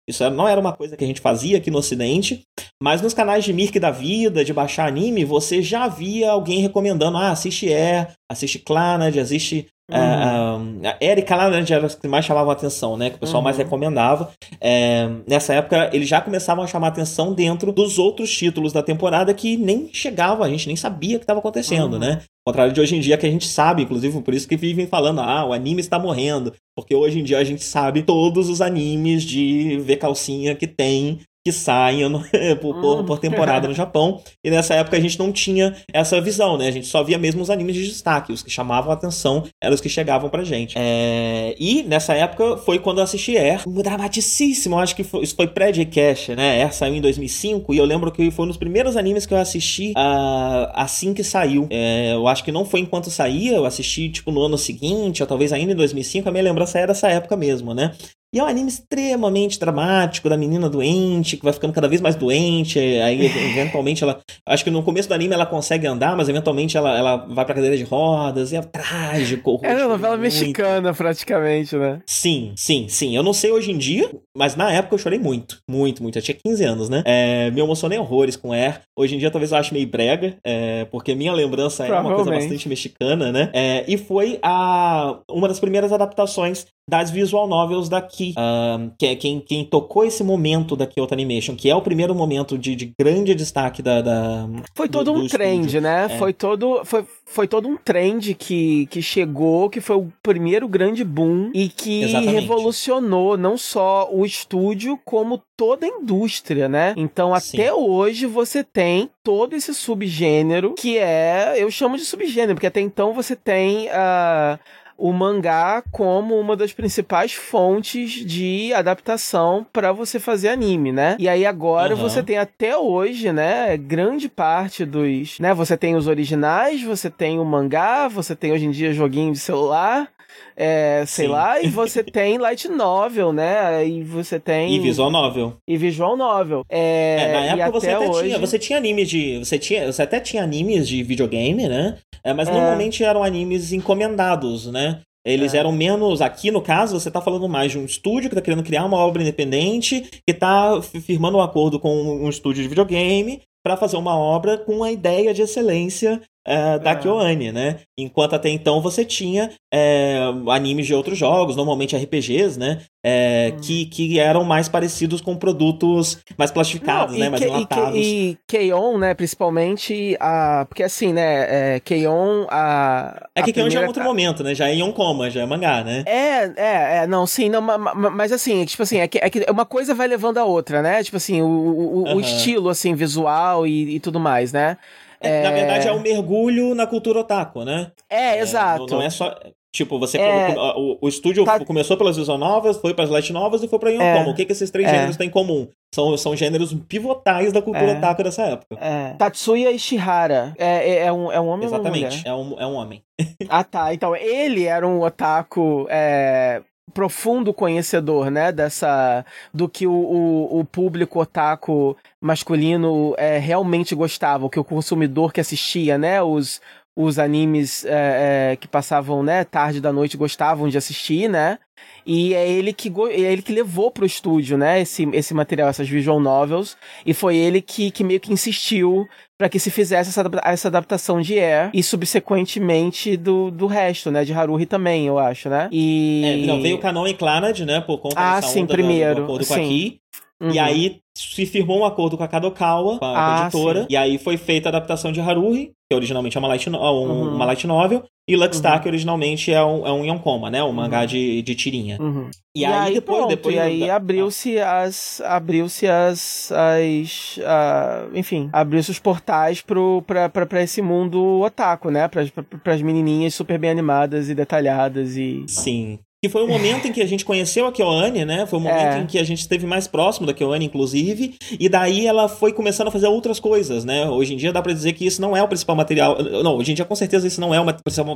[0.07, 2.41] Isso não era uma coisa que a gente fazia aqui no Ocidente.
[2.81, 7.17] Mas nos canais de Mirk da vida, de baixar anime, você já via alguém recomendando:
[7.17, 10.81] ah, assiste Air, assiste Clannad, assiste Uhum.
[10.83, 13.09] a Erika lá né, era que mais chamavam a atenção, né?
[13.09, 13.45] Que o pessoal uhum.
[13.45, 14.31] mais recomendava.
[14.61, 19.33] É, nessa época, eles já começavam a chamar atenção dentro dos outros títulos da temporada
[19.33, 21.99] que nem chegavam, a gente nem sabia o que estava acontecendo, uhum.
[21.99, 22.21] né?
[22.45, 24.85] Ao contrário de hoje em dia, que a gente sabe, inclusive por isso que vivem
[24.85, 26.53] falando, ah, o anime está morrendo.
[26.75, 31.19] Porque hoje em dia a gente sabe todos os animes de ver calcinha que tem
[31.45, 32.03] que saem
[32.61, 34.21] por, por, por, temporada no Japão.
[34.43, 36.67] E nessa época a gente não tinha essa visão, né?
[36.67, 38.33] A gente só via mesmo os animes de destaque.
[38.33, 40.75] Os que chamavam a atenção eram os que chegavam pra gente.
[40.77, 41.55] É...
[41.59, 43.63] E nessa época foi quando eu assisti Air.
[43.67, 44.75] Dramaticíssimo.
[44.75, 46.61] Eu acho que foi, isso foi pré-J-Cash, né?
[46.61, 49.37] Air saiu em 2005 e eu lembro que foi um dos primeiros animes que eu
[49.37, 51.67] assisti uh, assim que saiu.
[51.69, 52.13] É...
[52.13, 55.53] eu acho que não foi enquanto saía, eu assisti tipo no ano seguinte, ou talvez
[55.53, 56.27] ainda em 2005.
[56.27, 57.91] A minha lembrança era essa época mesmo, né?
[58.33, 62.15] E é um anime extremamente dramático da menina doente, que vai ficando cada vez mais
[62.15, 62.77] doente.
[62.77, 63.25] Aí,
[63.57, 64.19] eventualmente, ela.
[64.47, 67.55] Acho que no começo do anime ela consegue andar, mas eventualmente ela, ela vai pra
[67.55, 68.51] cadeira de rodas.
[68.51, 69.59] E é trágico.
[69.63, 70.31] É uma novela muito.
[70.31, 72.01] mexicana, praticamente, né?
[72.05, 73.15] Sim, sim, sim.
[73.15, 75.57] Eu não sei hoje em dia, mas na época eu chorei muito.
[75.67, 76.19] Muito, muito.
[76.19, 77.01] Eu tinha 15 anos, né?
[77.05, 78.81] É, me emocionei horrores com Air.
[78.95, 82.29] Hoje em dia talvez eu ache meio brega, é, porque minha lembrança é uma coisa
[82.29, 83.49] bastante mexicana, né?
[83.53, 88.33] É, e foi a, uma das primeiras adaptações das visual novels daqui.
[88.37, 92.15] Uh, que é quem, quem tocou esse momento da Kyoto Animation, que é o primeiro
[92.15, 94.01] momento de, de grande destaque da.
[94.01, 95.81] da foi todo do, um do trend, estúdio.
[95.81, 96.07] né?
[96.09, 96.17] É.
[96.17, 96.81] Foi todo.
[96.83, 101.69] Foi, foi todo um trend que, que chegou, que foi o primeiro grande boom e
[101.69, 102.33] que Exatamente.
[102.33, 106.93] revolucionou não só o estúdio, como toda a indústria, né?
[106.97, 107.57] Então, Sim.
[107.57, 111.55] até hoje, você tem todo esse subgênero que é.
[111.57, 113.87] Eu chamo de subgênero, porque até então você tem.
[113.87, 114.57] Uh,
[114.99, 121.15] o mangá como uma das principais fontes de adaptação para você fazer anime, né?
[121.17, 122.01] E aí agora uhum.
[122.01, 127.39] você tem até hoje, né, grande parte dos, né, você tem os originais, você tem
[127.39, 130.09] o mangá, você tem hoje em dia joguinho de celular,
[130.55, 131.31] é, sei Sim.
[131.31, 133.87] lá, e você tem light novel, né?
[133.87, 134.73] E você tem.
[134.73, 135.53] E visual novel.
[135.65, 136.65] E visual novel.
[136.69, 138.23] É, é na época você até hoje...
[138.23, 138.39] tinha.
[138.39, 139.39] Você tinha animes de.
[139.39, 141.97] Você, tinha, você até tinha animes de videogame, né?
[142.29, 142.51] É, mas é.
[142.51, 145.01] normalmente eram animes encomendados, né?
[145.25, 145.57] Eles é.
[145.57, 146.21] eram menos.
[146.21, 148.97] Aqui, no caso, você está falando mais de um estúdio que está querendo criar uma
[148.97, 154.17] obra independente, que está firmando um acordo com um estúdio de videogame para fazer uma
[154.17, 156.95] obra com a ideia de excelência uh, da é.
[156.95, 157.77] KyoAni, né?
[157.97, 160.19] Enquanto até então você tinha é,
[160.49, 162.81] animes de outros jogos, normalmente RPGs, né?
[163.05, 163.59] É, hum.
[163.61, 167.29] que, que eram mais parecidos com produtos mais plastificados, Não, né?
[167.29, 167.97] Mais que, enlatados.
[167.97, 169.13] E, e on né?
[169.13, 171.75] Principalmente, a, porque assim, né?
[171.75, 172.47] É, K-On!
[172.49, 173.69] A, é que K-On!
[173.69, 174.55] já é outro momento, né?
[174.55, 176.03] Já é Yonkoma, já é mangá, né?
[176.05, 179.65] É, é, é não, sim, não, mas assim, tipo assim, é que, é que uma
[179.65, 181.03] coisa vai levando a outra, né?
[181.03, 182.15] Tipo assim, o, o, uhum.
[182.15, 184.77] o estilo, assim, visual e, e tudo mais, né?
[185.21, 185.43] É...
[185.43, 187.91] Na verdade, é um mergulho na cultura otaku, né?
[188.09, 188.85] É, é exato.
[188.87, 189.35] Não, não, é só.
[189.71, 190.55] Tipo, você é...
[190.57, 191.63] o, o, estúdio tá...
[191.63, 194.29] começou pelas visual novas, foi para as light novas e foi para Yonkoma.
[194.29, 194.29] É...
[194.29, 194.91] O que, que esses três é.
[194.91, 195.67] gêneros têm em comum?
[195.93, 197.97] São, são gêneros pivotais da cultura é.
[197.97, 198.77] otaku dessa época.
[198.79, 199.13] É.
[199.13, 203.03] Tatsuya Ishihara é, é, é, um, é um homem Exatamente, é um, é um homem.
[203.47, 203.93] ah, tá.
[203.93, 206.63] Então, ele era um otaku é,
[206.93, 214.45] profundo conhecedor, né, dessa do que o, o, o público otaku masculino é, realmente gostava,
[214.45, 216.61] o que o consumidor que assistia, né, os,
[216.95, 221.57] os animes é, é, que passavam, né, tarde da noite gostavam de assistir, né,
[222.05, 225.87] e é ele que, é ele que levou pro estúdio, né, esse, esse material, essas
[225.87, 226.75] visual novels,
[227.05, 229.07] e foi ele que, que meio que insistiu
[229.39, 234.25] para que se fizesse essa, essa adaptação de Air e subsequentemente do, do resto, né,
[234.25, 235.69] de Haruhi também, eu acho, né?
[235.71, 239.15] E é, não, veio o Canon e Clannad, né, por conta ah, dessa sim, primeiro,
[239.15, 239.53] do, do acordo sim.
[239.53, 240.01] com aqui.
[240.41, 240.51] Uhum.
[240.51, 243.87] E aí se firmou um acordo com a Kadokawa, com a, ah, editora, sim.
[243.89, 246.81] e aí foi feita a adaptação de Haruhi, que originalmente é uma light, no, um,
[246.81, 247.35] uhum.
[247.35, 248.81] uma light novel, e Luckstar, uhum.
[248.83, 250.63] que originalmente é um, é um Yonkoma, né?
[250.63, 251.05] Um mangá uhum.
[251.07, 251.97] de, de tirinha.
[251.99, 252.29] Uhum.
[252.55, 253.55] E, e, aí, aí depois, pronto, depois...
[253.55, 255.19] E aí abriu-se as...
[255.21, 256.51] Abriu-se as...
[256.51, 262.07] as uh, enfim, abriu-se os portais pro, pra, pra, pra esse mundo otaku, né?
[262.07, 265.43] Pra, pra, pras menininhas super bem animadas e detalhadas e...
[265.47, 265.99] Sim.
[266.21, 268.45] Que foi o momento em que a gente conheceu a Kyoane, né?
[268.45, 268.99] Foi o momento é.
[268.99, 271.35] em que a gente esteve mais próximo da Kyoane, inclusive.
[271.57, 274.05] E daí ela foi começando a fazer outras coisas, né?
[274.09, 276.21] Hoje em dia dá pra dizer que isso não é o principal material.
[276.43, 277.65] Não, hoje em dia com certeza isso não é o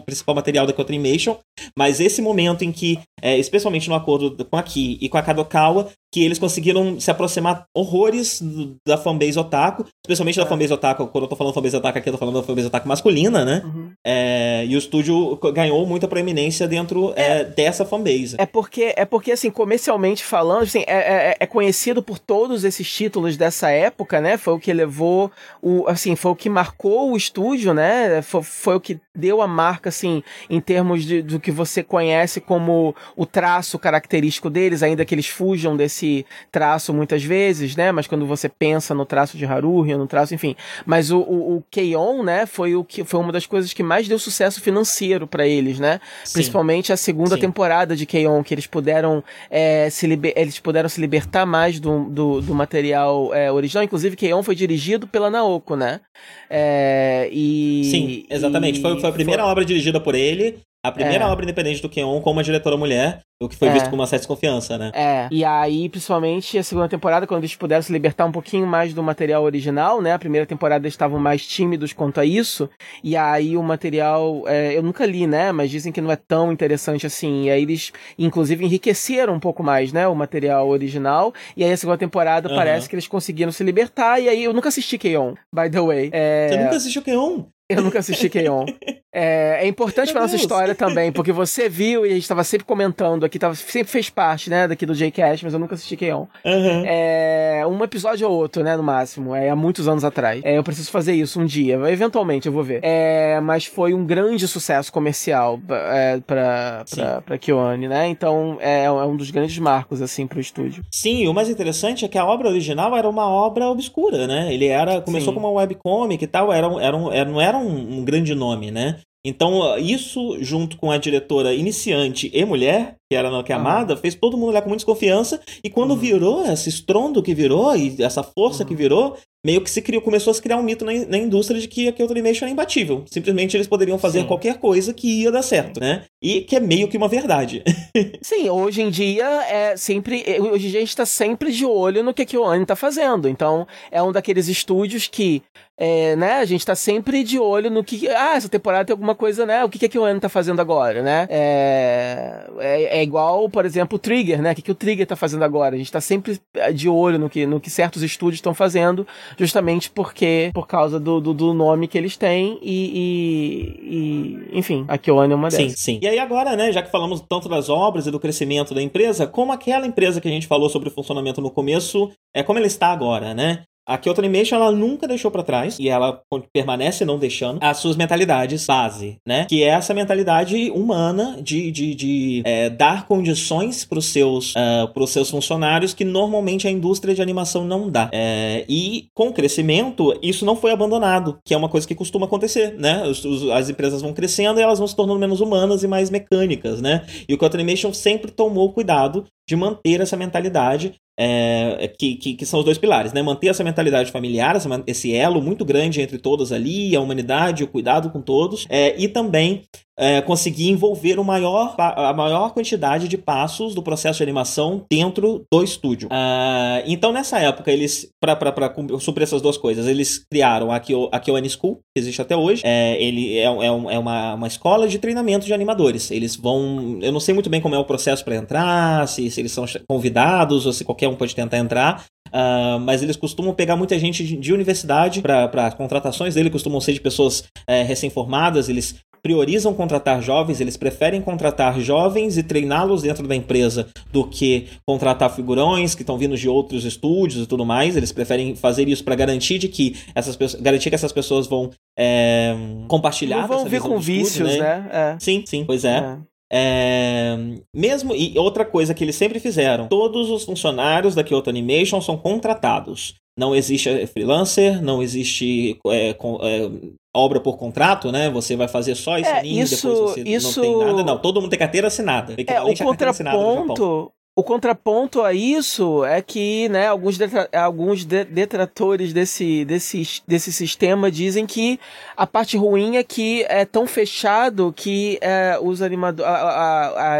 [0.06, 1.38] principal material da Kyoto Animation.
[1.78, 5.22] Mas esse momento em que, é, especialmente no acordo com a Ki e com a
[5.22, 8.40] Kadokawa, que eles conseguiram se aproximar horrores
[8.86, 10.46] da fanbase otaku, especialmente da é.
[10.46, 12.88] fanbase otaku, quando eu tô falando fanbase otaku aqui, eu tô falando da fanbase otaku
[12.88, 13.64] masculina, né?
[13.66, 13.92] Uhum.
[14.06, 18.36] É, e o estúdio ganhou muita proeminência dentro é, é, dessa fanbase.
[18.38, 22.88] É porque, é porque, assim, comercialmente falando, assim, é, é, é, conhecido por todos esses
[22.94, 24.38] títulos dessa época, né?
[24.38, 25.32] Foi o que levou,
[25.64, 28.22] o, assim, foi o que marcou o estúdio, né?
[28.22, 32.40] Foi, foi o que deu a marca, assim, em termos de, do que você conhece
[32.40, 37.92] como o traço característico deles, ainda que eles fujam desse esse traço muitas vezes, né?
[37.92, 40.56] Mas quando você pensa no traço de Haruhi, no traço, enfim.
[40.86, 44.08] Mas o, o, o Keion, né, foi o que foi uma das coisas que mais
[44.08, 46.00] deu sucesso financeiro para eles, né?
[46.24, 46.34] Sim.
[46.34, 47.42] Principalmente a segunda Sim.
[47.42, 52.06] temporada de Keion, que eles puderam é, se liber, eles puderam se libertar mais do,
[52.10, 53.84] do, do material é, original.
[53.84, 56.02] Inclusive, Keion foi dirigido pela Naoko, né?
[56.50, 58.80] É, e, Sim, exatamente.
[58.80, 59.52] E foi, foi a primeira foi...
[59.52, 60.60] obra dirigida por ele.
[60.84, 61.28] A primeira É.
[61.28, 63.72] obra independente do Keon com uma diretora mulher, o que foi É.
[63.72, 64.92] visto com uma certa desconfiança, né?
[64.94, 68.94] É, e aí, principalmente a segunda temporada, quando eles puderam se libertar um pouquinho mais
[68.94, 70.14] do material original, né?
[70.14, 72.70] A primeira temporada eles estavam mais tímidos quanto a isso,
[73.04, 75.52] e aí o material, é, eu nunca li, né?
[75.52, 79.64] Mas dizem que não é tão interessante assim, e aí eles, inclusive, enriqueceram um pouco
[79.64, 80.08] mais, né?
[80.08, 82.56] O material original, e aí a segunda temporada Aham.
[82.58, 85.36] parece que eles conseguiram se libertar, e aí eu nunca assisti K-On!
[85.54, 86.10] by the way.
[86.14, 87.46] É, Você nunca assistiu Keon?
[87.70, 88.66] Eu nunca assisti K-On!
[89.16, 92.66] É, é importante pra nossa história também, porque você viu e a gente tava sempre
[92.66, 96.26] comentando aqui, tava, sempre fez parte, né, daqui do J-Cast, mas eu nunca assisti K-On!
[96.44, 96.84] Aham.
[96.84, 100.42] É, um episódio ou outro, né, no máximo, é, há muitos anos atrás.
[100.44, 102.80] É, eu preciso fazer isso um dia, eventualmente eu vou ver.
[102.82, 108.92] É, mas foi um grande sucesso comercial é, pra, pra, pra né, então é, é
[108.92, 110.84] um dos grandes marcos, assim, pro estúdio.
[110.90, 114.52] Sim, o mais interessante é que a obra original era uma obra obscura, né?
[114.52, 115.36] Ele era começou Sim.
[115.36, 119.00] como uma webcomic e tal, era, era, era- não era um, um grande nome, né?
[119.26, 123.62] Então, isso, junto com a diretora iniciante e mulher, que era a Naoki Aham.
[123.62, 125.40] Amada, fez todo mundo olhar com muita desconfiança.
[125.64, 125.98] E quando Uhum.
[125.98, 128.68] virou, esse estrondo que virou e essa força Uhum.
[128.70, 131.60] que virou, meio que se criou, começou a se criar um mito na, na indústria
[131.60, 133.04] de que a Kyoto Animation era imbatível.
[133.10, 134.28] Simplesmente eles poderiam fazer Sim.
[134.28, 136.04] qualquer coisa que ia dar certo, né?
[136.22, 137.62] E que é meio que uma verdade.
[138.22, 140.24] Sim, hoje em dia é sempre.
[140.26, 142.66] é, Hoje em dia a gente tá sempre de olho no que, que o Ani
[142.66, 143.28] tá fazendo.
[143.28, 145.44] Então, é um daqueles estúdios que.
[145.76, 148.08] É, né, a gente tá sempre de olho no que.
[148.08, 149.66] Ah, essa temporada tem alguma coisa, né?
[149.66, 151.28] O que, que, que o Ani tá fazendo agora, né?
[151.30, 154.52] É, é, é igual, por exemplo, o Trigger, né?
[154.52, 155.74] O que, que o Trigger tá fazendo agora?
[155.74, 159.06] A gente tá sempre é, de olho no que, no que certos estúdios estão fazendo,
[159.38, 160.52] justamente porque.
[160.54, 162.92] Por causa do, do, do nome que eles têm e.
[162.94, 165.80] e, e, enfim, a Kyoane é uma Sim, dessas.
[165.80, 166.00] sim.
[166.02, 169.28] E aí agora, né, já que falamos tanto das obras e do crescimento da empresa,
[169.28, 172.68] como aquela empresa que a gente falou sobre o funcionamento no começo, é como ela
[172.68, 173.64] está agora, né?
[173.88, 176.22] A Kyoto Animation, ela nunca deixou pra trás, e ela
[176.54, 179.46] permanece não deixando, as suas mentalidades base, né?
[179.50, 185.10] Que é essa mentalidade humana de, de, de é, dar condições pros seus, ah, pros
[185.12, 188.10] seus funcionários que normalmente a indústria de animação não dá.
[188.14, 192.26] É, e com o crescimento, isso não foi abandonado, que é uma coisa que costuma
[192.26, 193.04] acontecer, né?
[193.06, 196.10] Os- os- as empresas vão crescendo e elas vão se tornando menos humanas e mais
[196.10, 197.06] mecânicas, né?
[197.28, 202.46] E o Kyoto Animation sempre tomou cuidado de manter essa mentalidade é, que, que, que
[202.46, 203.22] são os dois pilares, né?
[203.22, 204.56] Manter essa mentalidade familiar,
[204.88, 209.08] esse elo muito grande entre todos ali, a humanidade, o cuidado com todos, é, e
[209.08, 209.64] também
[209.98, 215.46] é, conseguir envolver o maior, a maior quantidade de passos do processo de animação dentro
[215.52, 216.10] do estúdio.
[216.12, 221.10] Ah, então, nessa época, eles, para suprir essas duas coisas, eles criaram a, Kyo,
[221.50, 222.64] School, que existe até hoje.
[222.66, 226.10] É, ele é, é, um- é uma, uma escola de treinamento de animadores.
[226.12, 226.98] Eles vão.
[227.02, 229.66] Eu não sei muito bem como é o processo para entrar, se, se eles são
[229.88, 232.06] convidados ou se qualquer um pode tentar entrar.
[232.32, 236.94] Ah, mas eles costumam pegar muita gente de, de universidade para contratações dele, costumam ser
[236.94, 243.26] de pessoas é, recém-formadas, eles priorizam contratar jovens, eles preferem contratar jovens e treiná-los dentro
[243.26, 247.96] da empresa do que contratar figurões que estão vindo de outros estúdios e tudo mais.
[247.96, 251.72] Eles preferem fazer isso para garantir de que essas pessoas, garantir que essas pessoas vão
[251.98, 252.54] é,
[252.90, 254.90] compartilhar Não vão visão com do estúdio, vícios, né?
[254.92, 255.18] É.
[255.20, 255.98] Sim, sim, pois é.
[255.98, 256.34] É.
[256.56, 257.36] É,
[257.76, 262.16] mesmo e outra coisa que eles sempre fizeram, todos os funcionários da Kyoto Animation são
[262.16, 263.16] contratados.
[263.38, 266.70] Não existe eh, freelancer, não existe é, com- é,
[267.16, 268.30] obra por contrato, né?
[268.30, 271.04] Você vai fazer só esse É, anime, isso- depois você isso- não tem nada.
[271.04, 272.34] Não, todo mundo tem carteira assinada.
[272.48, 274.12] É, o contraponto.
[274.36, 280.52] O contraponto a isso é que, né, alguns, detra- alguns de- detratores desse, desse, desse
[280.52, 281.80] sistema dizem que
[282.18, 286.32] a parte ruim é que é tão fechado que é, os animadores,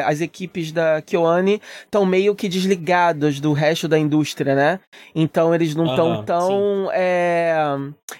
[0.08, 4.80] as equipes da Kyoane estão meio que desligados do resto da indústria, né?
[5.14, 7.56] Então eles não estão tão é,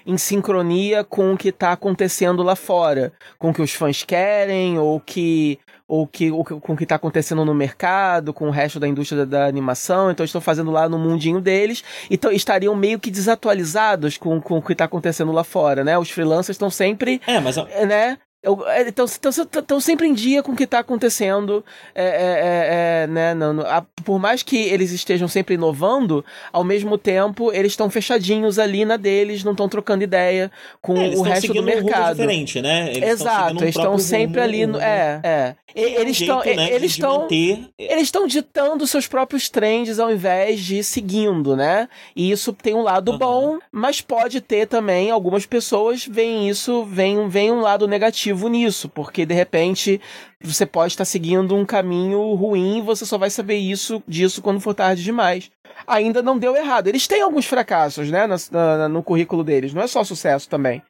[0.06, 4.78] em sincronia com o que está acontecendo lá fora, com o que os fãs querem
[4.78, 8.80] ou que ou que, ou com o que está acontecendo no mercado, com o resto
[8.80, 12.98] da indústria da, da animação, então estão fazendo lá no mundinho deles, então estariam meio
[12.98, 15.98] que desatualizados com, com o que está acontecendo lá fora, né?
[15.98, 17.56] Os freelancers estão sempre, É, mas
[17.86, 18.18] né?
[18.44, 21.64] Estão sempre em dia com o que está acontecendo,
[21.94, 23.34] é, é, é, é, né?
[23.34, 28.58] não- a- por mais que eles estejam sempre inovando, ao mesmo tempo eles estão fechadinhos
[28.58, 30.50] ali na deles, não estão trocando ideia
[30.82, 32.16] com é, o resto do seguindo um mercado.
[32.16, 32.90] diferente, né?
[32.90, 34.66] Eles Exato, eles estão sempre rumo, ali.
[34.66, 35.54] No, um- é, é.
[35.74, 36.38] E- é Eles estão.
[36.40, 37.20] né, Eles estão.
[37.22, 41.88] manter- Eles estão ditando seus próprios trends ao invés de seguindo, né?
[42.14, 43.18] E isso tem um lado Aham.
[43.18, 48.88] bom, mas pode ter também algumas pessoas veem isso, veem, veem um lado negativo nisso,
[48.88, 50.00] porque de repente
[50.40, 54.60] você pode estar seguindo um caminho ruim e você só vai saber isso disso quando
[54.60, 55.50] for tarde demais.
[55.86, 56.88] ainda não deu errado.
[56.88, 59.74] Eles têm alguns fracassos, né, no, no, no currículo deles.
[59.74, 60.82] Não é só sucesso também.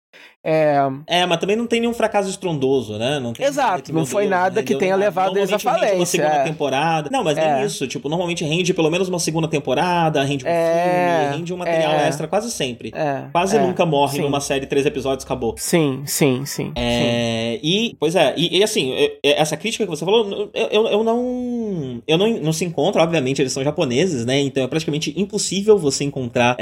[0.47, 0.77] É...
[1.07, 3.19] é, mas também não tem nenhum fracasso estrondoso, né?
[3.19, 5.97] Não Exato, não foi Deus, nada que tenha levado eles à falência.
[5.97, 6.45] uma segunda é.
[6.45, 7.09] temporada.
[7.11, 7.55] Não, mas é.
[7.55, 7.89] nem isso.
[7.89, 11.21] Tipo, normalmente rende pelo menos uma segunda temporada, rende um é.
[11.23, 12.09] filme, rende um material é.
[12.09, 12.93] extra quase sempre.
[12.95, 13.25] É.
[13.33, 13.61] Quase é.
[13.61, 14.21] nunca morre sim.
[14.21, 15.55] numa série três episódios, acabou.
[15.57, 16.73] Sim, sim, sim.
[16.75, 17.59] É...
[17.63, 17.67] sim.
[17.67, 18.93] E, pois é, e, e, assim,
[19.23, 22.03] essa crítica que você falou, eu, eu, eu não.
[22.07, 24.41] Eu não, não se encontra, obviamente, eles são japoneses, né?
[24.41, 26.59] Então é praticamente impossível você encontrar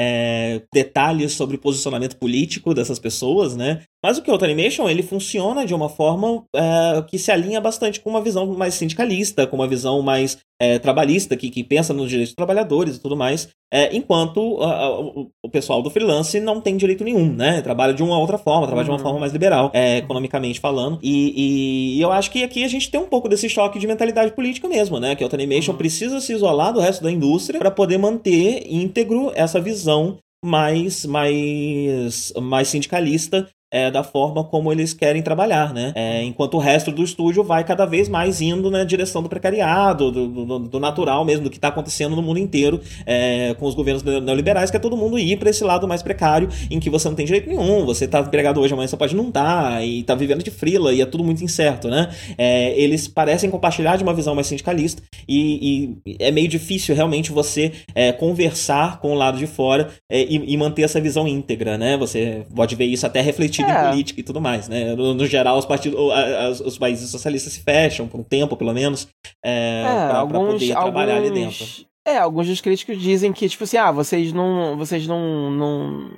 [0.73, 3.83] detalhes sobre o posicionamento político dessas pessoas, né?
[4.05, 8.11] Mas o Kyoto Animation, ele funciona de uma forma é, que se alinha bastante com
[8.11, 12.31] uma visão mais sindicalista, com uma visão mais é, trabalhista, que, que pensa nos direitos
[12.31, 16.61] dos trabalhadores e tudo mais, é, enquanto a, a, o, o, pessoal do freelance não
[16.61, 17.63] tem direito nenhum, né?
[17.63, 18.85] Trabalha de uma outra forma, trabalha uhum.
[18.85, 19.03] de uma uhum.
[19.03, 20.99] forma mais liberal, é, economicamente falando.
[21.01, 24.33] E, e, eu acho que aqui a gente tem um pouco desse choque de mentalidade
[24.33, 25.15] política mesmo, né?
[25.15, 25.79] Que a Animation uhum.
[25.79, 32.33] precisa se isolar do resto da indústria para poder manter íntegro essa visão mais, mais,
[32.41, 35.93] mais sindicalista é, da forma como eles querem trabalhar, né?
[35.95, 40.13] É, enquanto o resto do estúdio vai cada vez mais indo na direção do precariado,
[40.13, 43.75] do, do, do natural mesmo, do que está acontecendo no mundo inteiro é, com os
[43.75, 47.09] governos neoliberais, que é todo mundo ir para esse lado mais precário, em que você
[47.09, 50.01] não tem direito nenhum, você está empregado hoje, amanhã você pode não estar, tá, e
[50.01, 52.11] está vivendo de frila, e é tudo muito incerto, né?
[52.37, 57.33] É, eles parecem compartilhar de uma visão mais sindicalista, e, e é meio difícil realmente
[57.33, 61.79] você é, conversar com o lado de fora é, e, e manter essa visão íntegra,
[61.79, 61.97] né?
[61.97, 63.87] Você pode ver isso até refletir partido é.
[63.87, 64.95] em política e tudo mais, né?
[64.95, 68.73] No, no geral, os, partidos, os, os, países socialistas se fecham, por um tempo, pelo
[68.73, 69.09] menos,
[69.45, 71.31] é, é, alguns, pra poder trabalhar alguns...
[71.31, 71.92] ali dentro.
[72.05, 74.77] É, alguns dos críticos dizem que, tipo assim, ah, vocês não.
[74.77, 75.51] Vocês não.
[75.51, 76.11] não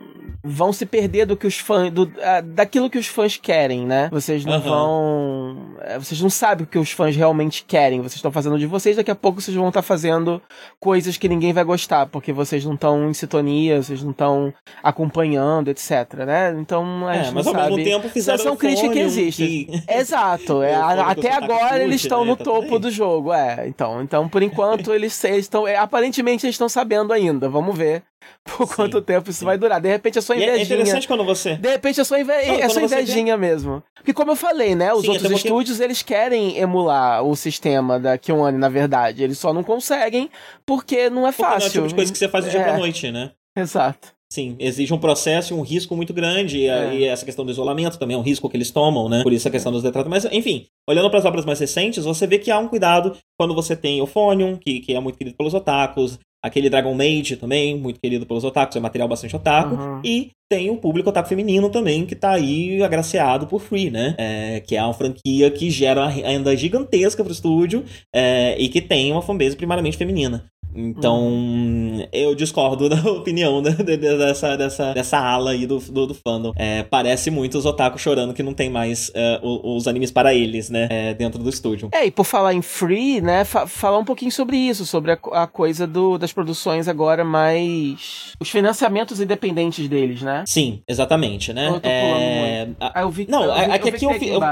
[0.44, 1.90] vão se perder do que os fãs.
[1.90, 4.11] Do, uh, daquilo que os fãs querem, né?
[4.12, 4.61] Vocês não uhum.
[4.61, 5.56] vão.
[5.97, 8.01] Uh, vocês não sabem o que os fãs realmente querem.
[8.01, 10.43] Vocês estão fazendo de vocês, daqui a pouco vocês vão estar tá fazendo
[10.78, 14.52] coisas que ninguém vai gostar, porque vocês não estão em sintonia, vocês não estão
[14.82, 16.55] acompanhando, etc, né?
[16.59, 17.77] Então, a é, mas ao sabe.
[17.77, 19.47] mesmo tempo fizeram São críticas que existem.
[19.65, 19.82] Que...
[19.89, 20.62] Exato.
[20.62, 22.31] É, até agora eles estão né?
[22.31, 23.66] no tá topo do jogo, é.
[23.66, 25.66] Então, então por enquanto eles estão.
[25.74, 27.48] É, aparentemente eles estão sabendo ainda.
[27.48, 28.05] Vamos ver
[28.44, 29.44] por sim, quanto tempo isso sim.
[29.44, 29.80] vai durar.
[29.80, 30.56] De repente é só invejinha.
[30.56, 31.56] E é interessante quando você.
[31.56, 32.32] De repente é só, inve...
[32.32, 33.82] é só invejinha mesmo.
[33.94, 34.92] Porque, como eu falei, né?
[34.94, 39.22] Os sim, outros estúdios eles querem emular o sistema da KyoAni, na verdade.
[39.22, 40.30] Eles só não conseguem
[40.64, 41.59] porque não é porque fácil.
[41.59, 42.64] Não é o tipo de coisa que você faz do dia é.
[42.64, 43.32] pra noite, né?
[43.56, 44.14] Exato.
[44.35, 46.59] Sim, exige um processo e um risco muito grande.
[46.59, 46.93] E, é.
[46.97, 49.23] e, essa questão do isolamento também é um risco que eles tomam, né?
[49.23, 50.11] Por isso a questão dos detratos.
[50.11, 53.55] Mas, enfim, olhando para as obras mais recentes, você vê que há um cuidado quando
[53.55, 57.78] você tem o Phonium, que, que é muito querido pelos otakus, aquele Dragon Maid também,
[57.78, 60.01] muito querido pelos otakus, é material bastante otaku, uhum.
[60.05, 64.15] e tem o público otaku feminino também, que tá aí agraciado por Free, né?
[64.19, 67.85] É, que é uma franquia que gera uma renda gigantesca pro estúdio
[68.15, 70.44] é, e que tem uma fanbase primariamente feminina.
[70.74, 72.06] Então, hum.
[72.12, 76.52] eu discordo da opinião dessa, dessa, dessa ala aí do, do, do fandom.
[76.56, 80.70] É, parece muito os otaku chorando que não tem mais é, os, animes para eles,
[80.70, 80.88] né?
[80.90, 81.88] É, dentro do estúdio.
[81.92, 83.44] É, e por falar em free, né?
[83.44, 88.32] Fa falar um pouquinho sobre isso, sobre a, a, coisa do, das produções agora mais.
[88.40, 90.44] os financiamentos independentes deles, né?
[90.46, 91.68] Sim, exatamente, né?
[91.68, 92.64] Eu tô é...
[92.66, 92.76] muito.
[92.80, 94.42] Ah, eu vi Não, eu vi, aqui, eu, vi aqui eu, eu,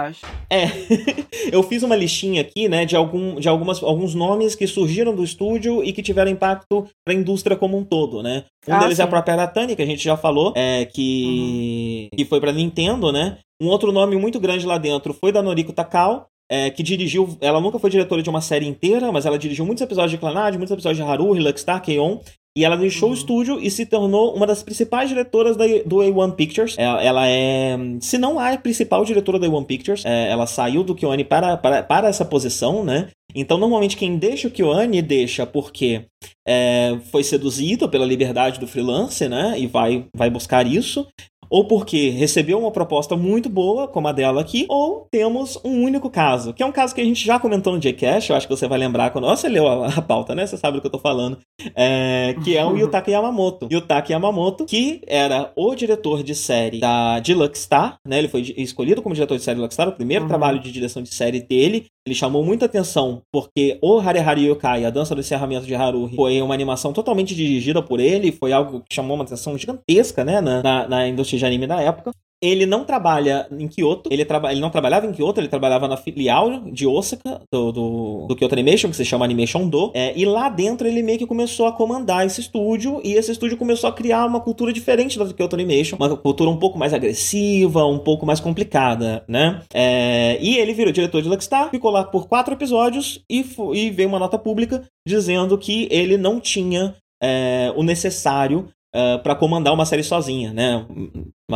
[0.51, 0.71] É.
[1.51, 5.25] eu fiz uma listinha aqui, né, de, algum, de algumas, alguns nomes que surgiram do
[5.25, 8.45] estúdio e que tiveram impacto para a indústria como um todo, né?
[8.69, 9.03] Um ah, deles sim.
[9.03, 12.17] é a própria Aratani, que a gente já falou, é, que, uhum.
[12.17, 13.39] que foi para Nintendo, né?
[13.61, 17.37] Um outro nome muito grande lá dentro foi da Noriko Takao, é, que dirigiu.
[17.41, 20.57] Ela nunca foi diretora de uma série inteira, mas ela dirigiu muitos episódios de Clannad,
[20.57, 22.19] muitos episódios de Haru, Luckstar, Keion.
[22.55, 23.15] E ela deixou uhum.
[23.15, 26.75] o estúdio e se tornou uma das principais diretoras da, do A1 Pictures.
[26.77, 30.95] Ela, ela, é, se não a principal diretora da A1 Pictures, é, ela saiu do
[30.95, 33.09] Kyoani para, para, para essa posição, né?
[33.35, 36.07] Então, normalmente, quem deixa o Kyoani deixa porque
[36.47, 39.59] é, foi seduzido pela liberdade do freelance, né?
[39.59, 41.07] E vai, vai buscar isso
[41.53, 46.09] ou porque recebeu uma proposta muito boa, como a dela aqui, ou temos um único
[46.09, 48.57] caso, que é um caso que a gente já comentou no Jcash, eu acho que
[48.57, 50.47] você vai lembrar quando você leu a, a pauta, né?
[50.47, 51.37] Você sabe do que eu tô falando.
[51.77, 53.69] É, que é o Yutaka Yamamoto.
[53.71, 58.19] Yutaka Yamamoto, que era o diretor de série da Deluxe Star, né?
[58.19, 60.29] Ele foi escolhido como diretor de série Deluxe Star, o primeiro uhum.
[60.29, 61.85] trabalho de direção de série dele.
[62.05, 66.43] Ele chamou muita atenção porque o Harehari Yokai, a dança do encerramento de Haruhi, foi
[66.43, 70.63] uma animação totalmente dirigida por ele, foi algo que chamou uma atenção gigantesca, né, na,
[70.63, 72.13] na, na indústria de anime da época.
[72.43, 75.97] Ele não trabalha em Kyoto, ele, traba ele não trabalhava em Kyoto, ele trabalhava na
[75.97, 80.25] filial de Osaka, do, do, do Kyoto Animation, que se chama Animation Do, é, e
[80.25, 83.93] lá dentro ele meio que começou a comandar esse estúdio, e esse estúdio começou a
[83.93, 88.01] criar uma cultura diferente da do Kyoto Animation, uma cultura um pouco mais agressiva, um
[88.01, 89.63] pouco mais complicada, né?
[89.73, 94.09] É, e ele virou diretor de Luckstar, ficou lá por quatro episódios e, e veio
[94.09, 99.87] uma nota pública dizendo que ele não tinha é, o necessário uh, para comandar uma
[99.87, 100.87] série sozinha, né?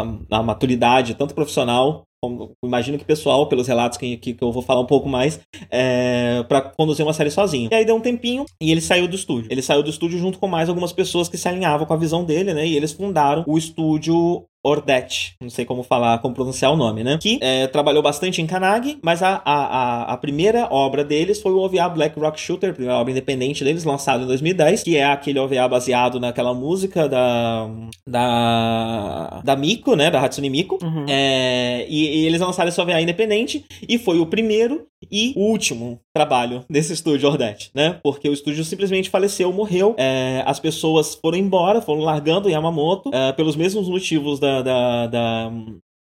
[0.03, 2.07] Uma, maturidade tanto profissional
[2.65, 5.41] imagino que pessoal, pelos relatos que, que, que, eu vou falar um pouco mais,
[5.71, 7.69] é, para conduzir uma série sozinho.
[7.71, 9.49] E aí deu um tempinho e ele saiu do estúdio.
[9.51, 12.25] Ele saiu do estúdio junto com mais algumas pessoas que se alinhavam com a visão
[12.25, 12.67] dele, né?
[12.67, 17.19] E eles fundaram o estúdio Ordet, não sei como falar, como pronunciar o nome, né?
[17.23, 21.59] Que é, trabalhou bastante em Kanagi, mas a, a, a, primeira obra deles foi o
[21.59, 25.69] OVA Black Rock Shooter, primeira obra independente deles, lançado em 2010, que é aquele OVA
[25.69, 27.69] baseado naquela música da
[28.05, 30.11] da da Miko, né?
[30.11, 30.79] Da Hatsune Miko.
[30.83, 31.05] Uhum.
[31.09, 36.01] É, e, e, eles lançaram esse OVA independente e foi o primeiro e o último
[36.15, 38.01] trabalho desse estúdio Ordet, né?
[38.03, 43.33] Porque o estúdio simplesmente faleceu, morreu, é, as pessoas foram embora, foram largando Yamamoto é,
[43.33, 45.53] pelos mesmos motivos da, da, da,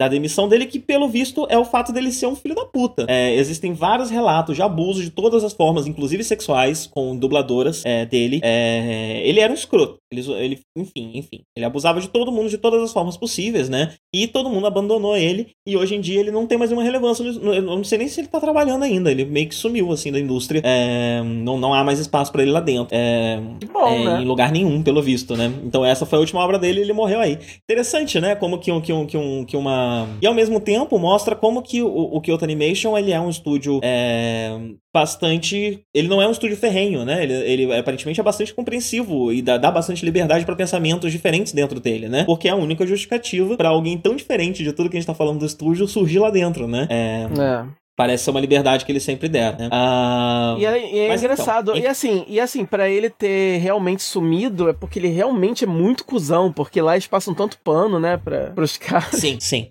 [0.02, 3.06] da demissão dele, que pelo visto é o fato dele ser um filho da puta.
[3.08, 8.04] É, existem vários relatos de abuso de todas as formas, inclusive sexuais, com dubladoras é,
[8.04, 8.40] dele.
[8.42, 10.01] É, ele era um escroto.
[10.12, 11.40] Ele, ele, enfim, enfim.
[11.56, 13.94] Ele abusava de todo mundo de todas as formas possíveis, né?
[14.14, 15.48] E todo mundo abandonou ele.
[15.66, 17.24] E hoje em dia ele não tem mais nenhuma relevância.
[17.24, 19.10] Eu não sei nem se ele tá trabalhando ainda.
[19.10, 20.60] Ele meio que sumiu, assim, da indústria.
[20.64, 22.94] É, não, não há mais espaço para ele lá dentro.
[22.94, 23.40] É,
[23.72, 24.22] bom, é, né?
[24.22, 25.52] Em lugar nenhum, pelo visto, né?
[25.64, 27.38] Então essa foi a última obra dele e ele morreu aí.
[27.68, 28.34] Interessante, né?
[28.34, 30.06] Como que, que, um, que, um, que uma.
[30.20, 33.80] E ao mesmo tempo mostra como que o, o Kyoto Animation ele é um estúdio
[33.82, 34.58] é,
[34.94, 35.80] bastante.
[35.94, 37.22] Ele não é um estúdio ferrenho, né?
[37.22, 41.80] Ele, ele aparentemente é bastante compreensivo e dá, dá bastante liberdade para pensamentos diferentes dentro
[41.80, 42.24] dele, né?
[42.24, 45.14] Porque é a única justificativa para alguém tão diferente de tudo que a gente tá
[45.14, 46.86] falando do estúdio surgir lá dentro, né?
[46.90, 47.28] É.
[47.40, 47.82] é.
[47.94, 49.68] Parece ser uma liberdade que ele sempre der, né?
[49.70, 51.70] Ah, e é, e é então, engraçado.
[51.72, 55.66] Então, e assim, e assim, para ele ter realmente sumido, é porque ele realmente é
[55.66, 59.10] muito cuzão, porque lá eles passam tanto pano, né, pra, pros caras.
[59.20, 59.68] Sim, sim.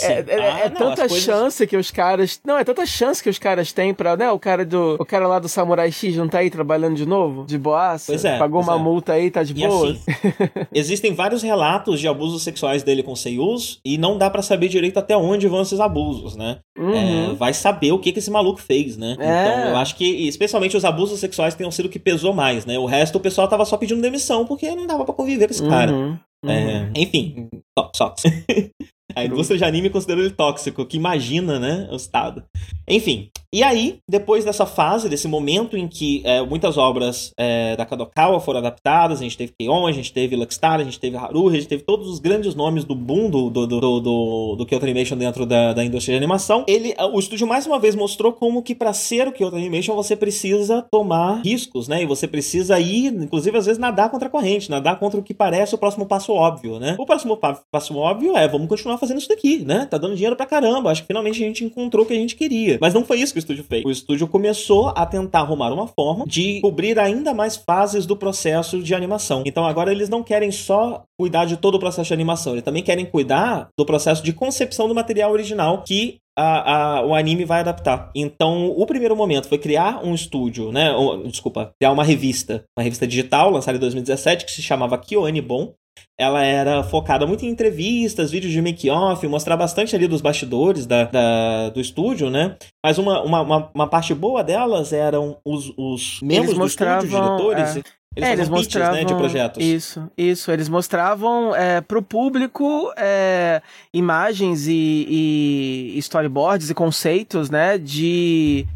[0.00, 1.22] É, é, é, ah, é não, tanta coisas...
[1.22, 2.40] chance que os caras.
[2.44, 4.16] Não, é tanta chance que os caras têm pra.
[4.16, 4.96] Né, o cara do.
[4.98, 7.44] O cara lá do Samurai X não tá aí trabalhando de novo?
[7.44, 8.12] De boaça?
[8.12, 8.38] Pois é.
[8.38, 8.78] Pagou uma é.
[8.78, 9.90] multa aí, tá de e boa.
[9.90, 10.00] Assim,
[10.72, 14.98] existem vários relatos de abusos sexuais dele com Seiyus e não dá para saber direito
[14.98, 16.58] até onde vão esses abusos, né?
[16.78, 17.30] Uhum.
[17.30, 19.16] É, vai saber o que, que esse maluco fez, né?
[19.18, 19.48] É.
[19.48, 22.78] Então eu acho que, especialmente os abusos sexuais tenham sido o que pesou mais, né?
[22.78, 25.62] O resto o pessoal tava só pedindo demissão porque não dava para conviver com esse
[25.62, 25.70] uhum.
[25.70, 25.92] cara.
[25.92, 26.18] Uhum.
[26.46, 27.48] É, enfim,
[27.94, 28.14] só.
[29.14, 32.44] A indústria de anime considerou ele tóxico, que imagina, né, o estado.
[32.88, 37.86] Enfim, e aí, depois dessa fase, desse momento em que é, muitas obras é, da
[37.86, 41.48] Kadokawa foram adaptadas, a gente teve Keion, a gente teve Luckstar, a gente teve Haru,
[41.48, 44.84] a gente teve todos os grandes nomes do boom do, do, do, do, do Kyoto
[44.84, 48.62] Animation dentro da, da indústria de animação, ele, o estúdio mais uma vez mostrou como
[48.62, 53.06] que para ser o Kyoto Animation você precisa tomar riscos, né, e você precisa ir,
[53.06, 56.32] inclusive às vezes nadar contra a corrente, nadar contra o que parece o próximo passo
[56.32, 56.96] óbvio, né.
[56.98, 57.38] O próximo
[57.70, 61.02] passo óbvio é, vamos continuar fazendo isso daqui, né, tá dando dinheiro pra caramba, acho
[61.02, 62.78] que finalmente a gente encontrou o que a gente queria.
[62.80, 63.84] Mas não foi isso que o estúdio fez.
[63.84, 68.82] O estúdio começou a tentar arrumar uma forma de cobrir ainda mais fases do processo
[68.82, 69.42] de animação.
[69.46, 72.82] Então agora eles não querem só cuidar de todo o processo de animação, eles também
[72.82, 77.60] querem cuidar do processo de concepção do material original que a, a, o anime vai
[77.60, 78.10] adaptar.
[78.14, 80.90] Então, o primeiro momento foi criar um estúdio, né?
[81.24, 85.72] desculpa, criar uma revista, uma revista digital lançada em 2017 que se chamava Kyoani Bon,
[86.18, 91.04] ela era focada muito em entrevistas, vídeos de make-off, mostrar bastante ali dos bastidores da,
[91.04, 92.56] da do estúdio, né?
[92.84, 97.76] Mas uma, uma, uma, parte boa delas eram os, os membros do estúdio, os diretores.
[97.76, 97.82] É.
[98.16, 99.62] Eles, é, eles mostravam pitches, né, de projetos.
[99.62, 100.50] Isso, isso.
[100.50, 103.60] Eles mostravam é, para o público é,
[103.92, 108.66] imagens e, e, storyboards e conceitos, né, de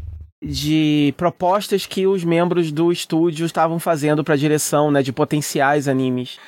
[0.43, 6.39] de propostas que os membros do estúdio estavam fazendo para direção, né, de potenciais animes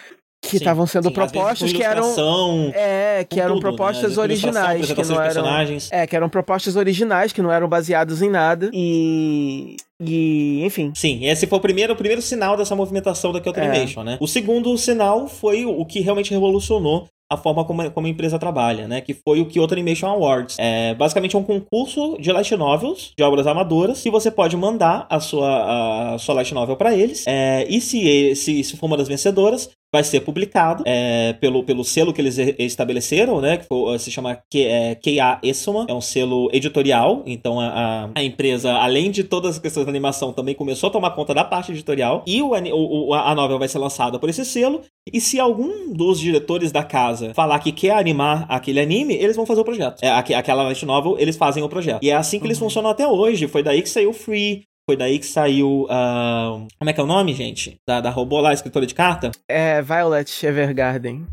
[0.49, 4.23] que estavam sendo sim, propostas que eram é que eram tudo, propostas né?
[4.23, 5.45] originais que não eram
[5.91, 10.91] é que eram propostas originais que não eram baseadas em nada e e, enfim.
[10.93, 13.67] Sim, esse foi o primeiro, o primeiro sinal dessa movimentação da Kyoto é.
[13.67, 14.17] Animation, né?
[14.19, 18.85] O segundo sinal foi o que realmente revolucionou a forma como, como a empresa trabalha,
[18.85, 18.99] né?
[18.99, 20.57] Que foi o Kyoto Animation Awards.
[20.59, 25.21] É basicamente um concurso de light novels, de obras amadoras, que você pode mandar a
[25.21, 27.23] sua, a sua light novel para eles.
[27.25, 31.83] É, e se, se, se for uma das vencedoras, vai ser publicado é, pelo, pelo
[31.83, 33.57] selo que eles estabeleceram, né?
[33.57, 35.39] Que foi, se chama é, K.A.
[35.43, 37.21] Esoma, é um selo editorial.
[37.27, 41.11] Então a, a, empresa, além de todas as questões da animação, também começou a tomar
[41.11, 42.23] conta da parte editorial.
[42.25, 44.81] E o, o, a novel vai ser lançada por esse selo.
[45.11, 49.45] E se algum dos diretores da casa falar que quer animar aquele anime, eles vão
[49.45, 50.01] fazer o projeto.
[50.01, 52.01] É, aquela light novel, eles fazem o projeto.
[52.01, 52.47] E é assim que uhum.
[52.47, 53.47] eles funcionam até hoje.
[53.47, 55.83] Foi daí que saiu o Free, foi daí que saiu.
[55.83, 57.77] Uh, como é que é o nome, gente?
[57.87, 59.31] Da, da robô lá, escritora de carta?
[59.47, 61.25] É Violet Evergarden.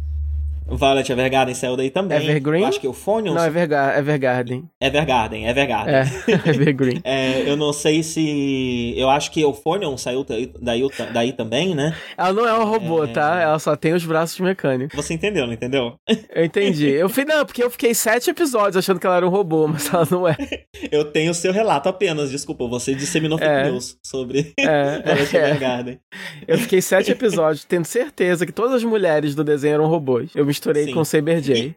[0.76, 2.18] Violet Evergarden saiu daí também.
[2.18, 2.62] Evergreen?
[2.62, 3.34] Eu acho que o Phonions...
[3.34, 4.64] Não, Everga Evergarden.
[4.80, 5.94] Evergarden, Evergarden.
[5.94, 6.04] É,
[6.48, 7.00] Evergreen.
[7.04, 8.94] é, eu não sei se...
[8.96, 10.52] Eu acho que o Phonion saiu daí,
[11.12, 11.96] daí, também, né?
[12.16, 13.08] Ela não é um robô, é...
[13.08, 13.40] tá?
[13.40, 14.96] Ela só tem os braços mecânicos.
[14.96, 15.94] Você entendeu, não entendeu?
[16.34, 16.88] Eu entendi.
[16.88, 19.92] Eu fui, não, porque eu fiquei sete episódios achando que ela era um robô, mas
[19.92, 20.36] ela não é.
[20.90, 22.66] eu tenho o seu relato apenas, desculpa.
[22.68, 23.70] Você disseminou fake é.
[23.70, 25.48] news sobre é, Violet é.
[25.48, 26.00] Evergarden.
[26.46, 30.30] Eu fiquei sete episódios tendo certeza que todas as mulheres do desenho eram robôs.
[30.34, 30.94] Eu misturei Sim.
[30.94, 31.74] com Saber J.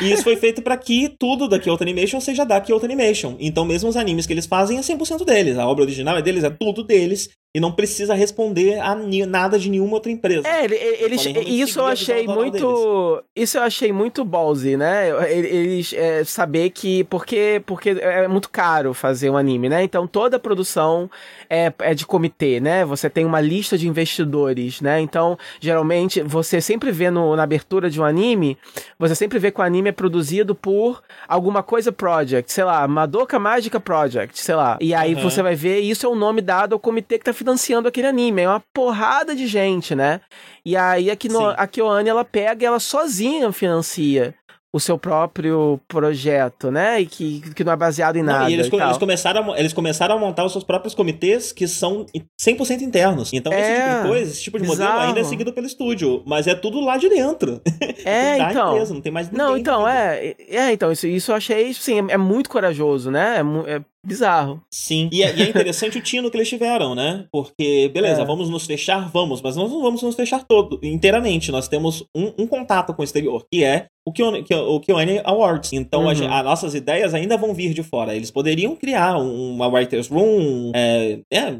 [0.00, 3.36] e isso foi feito para que tudo da Kyoto Animation seja da Kyoto Animation.
[3.40, 5.58] Então, mesmo os animes que eles fazem é 100% deles.
[5.58, 9.70] A obra original é deles, é tudo deles e não precisa responder a nada de
[9.70, 10.46] nenhuma outra empresa.
[10.46, 15.10] É, eles, isso eu achei muito, isso eu achei muito ballsy, né?
[15.32, 19.84] Eles é, saber que porque porque é muito caro fazer um anime, né?
[19.84, 21.08] Então toda a produção
[21.54, 22.84] é, é de comitê, né?
[22.84, 25.00] Você tem uma lista de investidores, né?
[25.00, 28.58] Então geralmente você sempre vê no, na abertura de um anime,
[28.98, 33.38] você sempre vê que o anime é produzido por alguma coisa project, sei lá, Madoka
[33.38, 34.78] Mágica Project, sei lá.
[34.80, 35.22] E aí uhum.
[35.22, 38.42] você vai ver isso é o nome dado ao comitê que tá financiando aquele anime.
[38.42, 40.20] É uma porrada de gente, né?
[40.64, 44.34] E aí aqui no, a Kyoane, ela pega e ela sozinha financia
[44.74, 47.00] o seu próprio projeto, né?
[47.00, 48.50] E que, que não é baseado em não, nada.
[48.50, 51.68] E eles, e eles, começaram a, eles começaram a montar os seus próprios comitês que
[51.68, 52.04] são
[52.42, 53.32] 100% internos.
[53.32, 54.90] Então, é, esse tipo de coisa, esse tipo de bizarro.
[54.90, 56.24] modelo ainda é seguido pelo estúdio.
[56.26, 57.60] Mas é tudo lá de dentro.
[58.04, 58.72] É, da então.
[58.72, 59.46] Empresa, não tem mais ninguém.
[59.46, 60.34] Não, então, é.
[60.48, 63.38] É, então, isso, isso eu achei, sim, é, é muito corajoso, né?
[63.38, 64.62] É, é bizarro.
[64.70, 65.08] Sim.
[65.12, 67.26] E é, e é interessante o tino que eles tiveram, né?
[67.32, 68.24] Porque, beleza, é.
[68.24, 69.10] vamos nos fechar?
[69.10, 71.50] Vamos, mas nós não vamos nos fechar todo, inteiramente.
[71.50, 75.72] Nós temos um, um contato com o exterior, que é o Kyoane, o Kyoane Awards.
[75.72, 76.10] Então, uhum.
[76.10, 78.14] as, as, nossas ideias ainda vão vir de fora.
[78.14, 80.72] Eles poderiam criar uma Writer's Room.
[80.74, 81.54] É, é,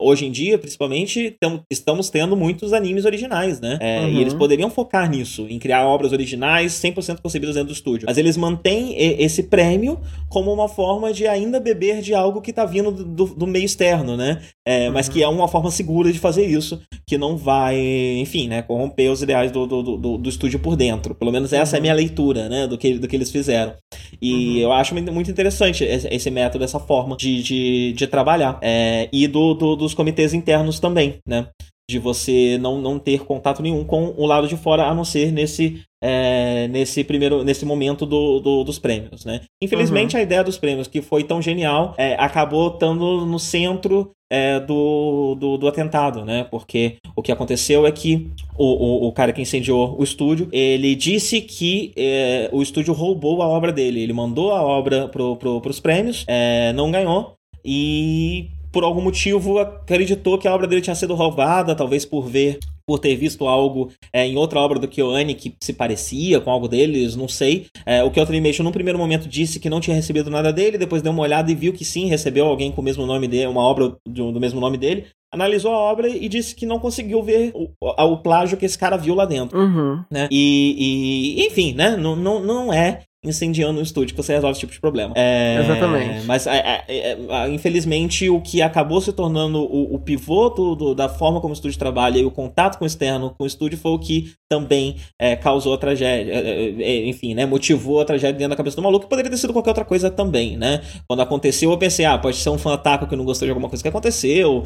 [0.00, 3.78] hoje em dia, principalmente, tem, estamos tendo muitos animes originais, né?
[3.80, 4.10] É, uhum.
[4.10, 8.06] E eles poderiam focar nisso, em criar obras originais 100% concebidas dentro do estúdio.
[8.06, 9.98] Mas eles mantêm esse prêmio
[10.28, 14.16] como uma forma de ainda beber de algo que está vindo do, do, meio externo,
[14.16, 14.40] né?
[14.66, 17.78] É, mas que é uma forma segura de fazer isso, que não vai,
[18.18, 21.14] enfim, né, corromper os ideais do, do, do, do estúdio por dentro.
[21.14, 21.76] Pelo menos essa uhum.
[21.76, 23.74] é a minha leitura, né, do que, do que eles fizeram.
[24.20, 24.58] E uhum.
[24.58, 28.58] eu acho muito interessante esse, esse, método, essa forma de, de, de trabalhar.
[28.62, 31.48] É, e do, do, dos comitês internos também, né?
[31.88, 35.32] De você não, não ter contato nenhum com o lado de fora, a não ser
[35.32, 39.40] nesse, é, nesse primeiro nesse momento do, do dos prêmios, né?
[39.62, 40.20] Infelizmente uhum.
[40.20, 45.34] a ideia dos prêmios que foi tão genial é, acabou estando no centro é, do,
[45.36, 46.44] do, do, atentado, né?
[46.50, 50.94] Porque o que aconteceu é que o, o, o cara que incendiou o estúdio, ele
[50.94, 54.02] disse que é, o estúdio roubou a obra dele.
[54.02, 57.34] Ele mandou a obra pro, pro, pros prêmios, é, não ganhou.
[57.64, 62.60] E por algum motivo acreditou que a obra dele tinha sido roubada, talvez por ver
[62.86, 66.68] por ter visto algo é, em outra obra do Kyoane que se parecia com algo
[66.68, 67.66] deles, não sei.
[67.84, 71.02] É, o Kyoto Animation, num primeiro momento, disse que não tinha recebido nada dele, depois
[71.02, 73.60] deu uma olhada e viu que sim, recebeu alguém com o mesmo nome dele, uma
[73.60, 75.06] obra do, do mesmo nome dele.
[75.30, 78.96] Analisou a obra e disse que não conseguiu ver o, o plágio que esse cara
[78.96, 79.58] viu lá dentro.
[79.58, 80.02] Uhum.
[80.10, 80.28] Né?
[80.30, 81.96] E, e, enfim, né?
[81.96, 85.12] Não, não, não é incendiando um estúdio que você resolve esse tipo de problema.
[85.16, 86.24] É, Exatamente.
[86.24, 90.94] Mas, é, é, é, infelizmente, o que acabou se tornando o, o pivô do, do,
[90.94, 93.76] da forma como o estúdio trabalha e o contato com o externo com o estúdio
[93.76, 96.32] foi o que também é, causou a tragédia.
[96.32, 97.44] É, é, enfim, né?
[97.44, 100.10] Motivou a tragédia dentro da cabeça do maluco, que poderia ter sido qualquer outra coisa
[100.10, 100.80] também, né?
[101.08, 103.82] Quando aconteceu, eu pensei, ah, pode ser um fantaco que não gostou de alguma coisa
[103.82, 104.62] que aconteceu.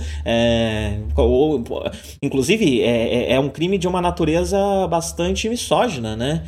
[1.16, 1.64] Ou,
[2.22, 4.58] inclusive, é, um crime de uma natureza
[4.88, 6.42] bastante misógina, né?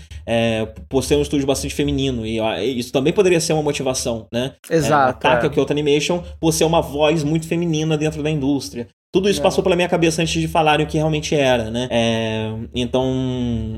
[0.89, 2.27] por ser um estúdio bastante feminino feminino.
[2.27, 4.53] E ó, isso também poderia ser uma motivação, né?
[4.69, 5.27] Exato.
[5.27, 5.49] É, ataque é.
[5.49, 8.89] Kyoto Animation por ser uma voz muito feminina dentro da indústria.
[9.13, 9.43] Tudo isso é.
[9.45, 11.87] passou pela minha cabeça antes de falarem o que realmente era, né?
[11.89, 13.15] É, então,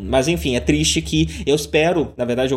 [0.05, 2.55] mas enfim, é triste que eu espero, na verdade,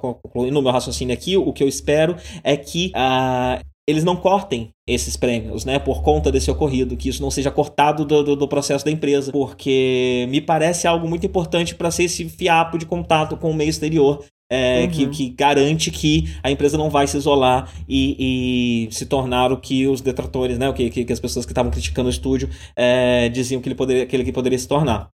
[0.00, 4.70] concluindo o meu raciocínio aqui, o que eu espero é que uh, eles não cortem
[4.86, 5.78] esses prêmios, né?
[5.78, 9.30] Por conta desse ocorrido, que isso não seja cortado do, do, do processo da empresa,
[9.30, 13.68] porque me parece algo muito importante para ser esse fiapo de contato com o meio
[13.68, 14.90] exterior é, uhum.
[14.90, 19.56] que, que, garante que a empresa não vai se isolar e, e se tornar o
[19.56, 23.30] que os detratores, né, o que, que, as pessoas que estavam criticando o estúdio é,
[23.30, 25.08] diziam que ele, poderia, que ele poderia se tornar.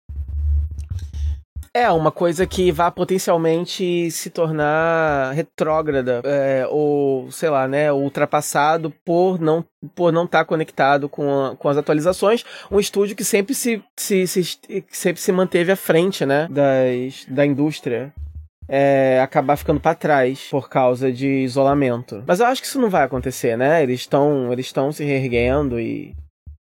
[1.74, 8.90] É, uma coisa que vai potencialmente se tornar retrógrada, é, ou, sei lá, né, ultrapassado
[9.04, 9.62] por não
[9.94, 12.42] por não estar tá conectado com, a, com as atualizações.
[12.72, 14.58] Um estúdio que sempre se, se, se,
[14.90, 18.12] sempre se manteve à frente, né, das, da indústria
[18.68, 22.22] é, acabar ficando para trás por causa de isolamento.
[22.26, 23.82] Mas eu acho que isso não vai acontecer, né?
[23.82, 26.14] Eles estão eles estão se reerguendo e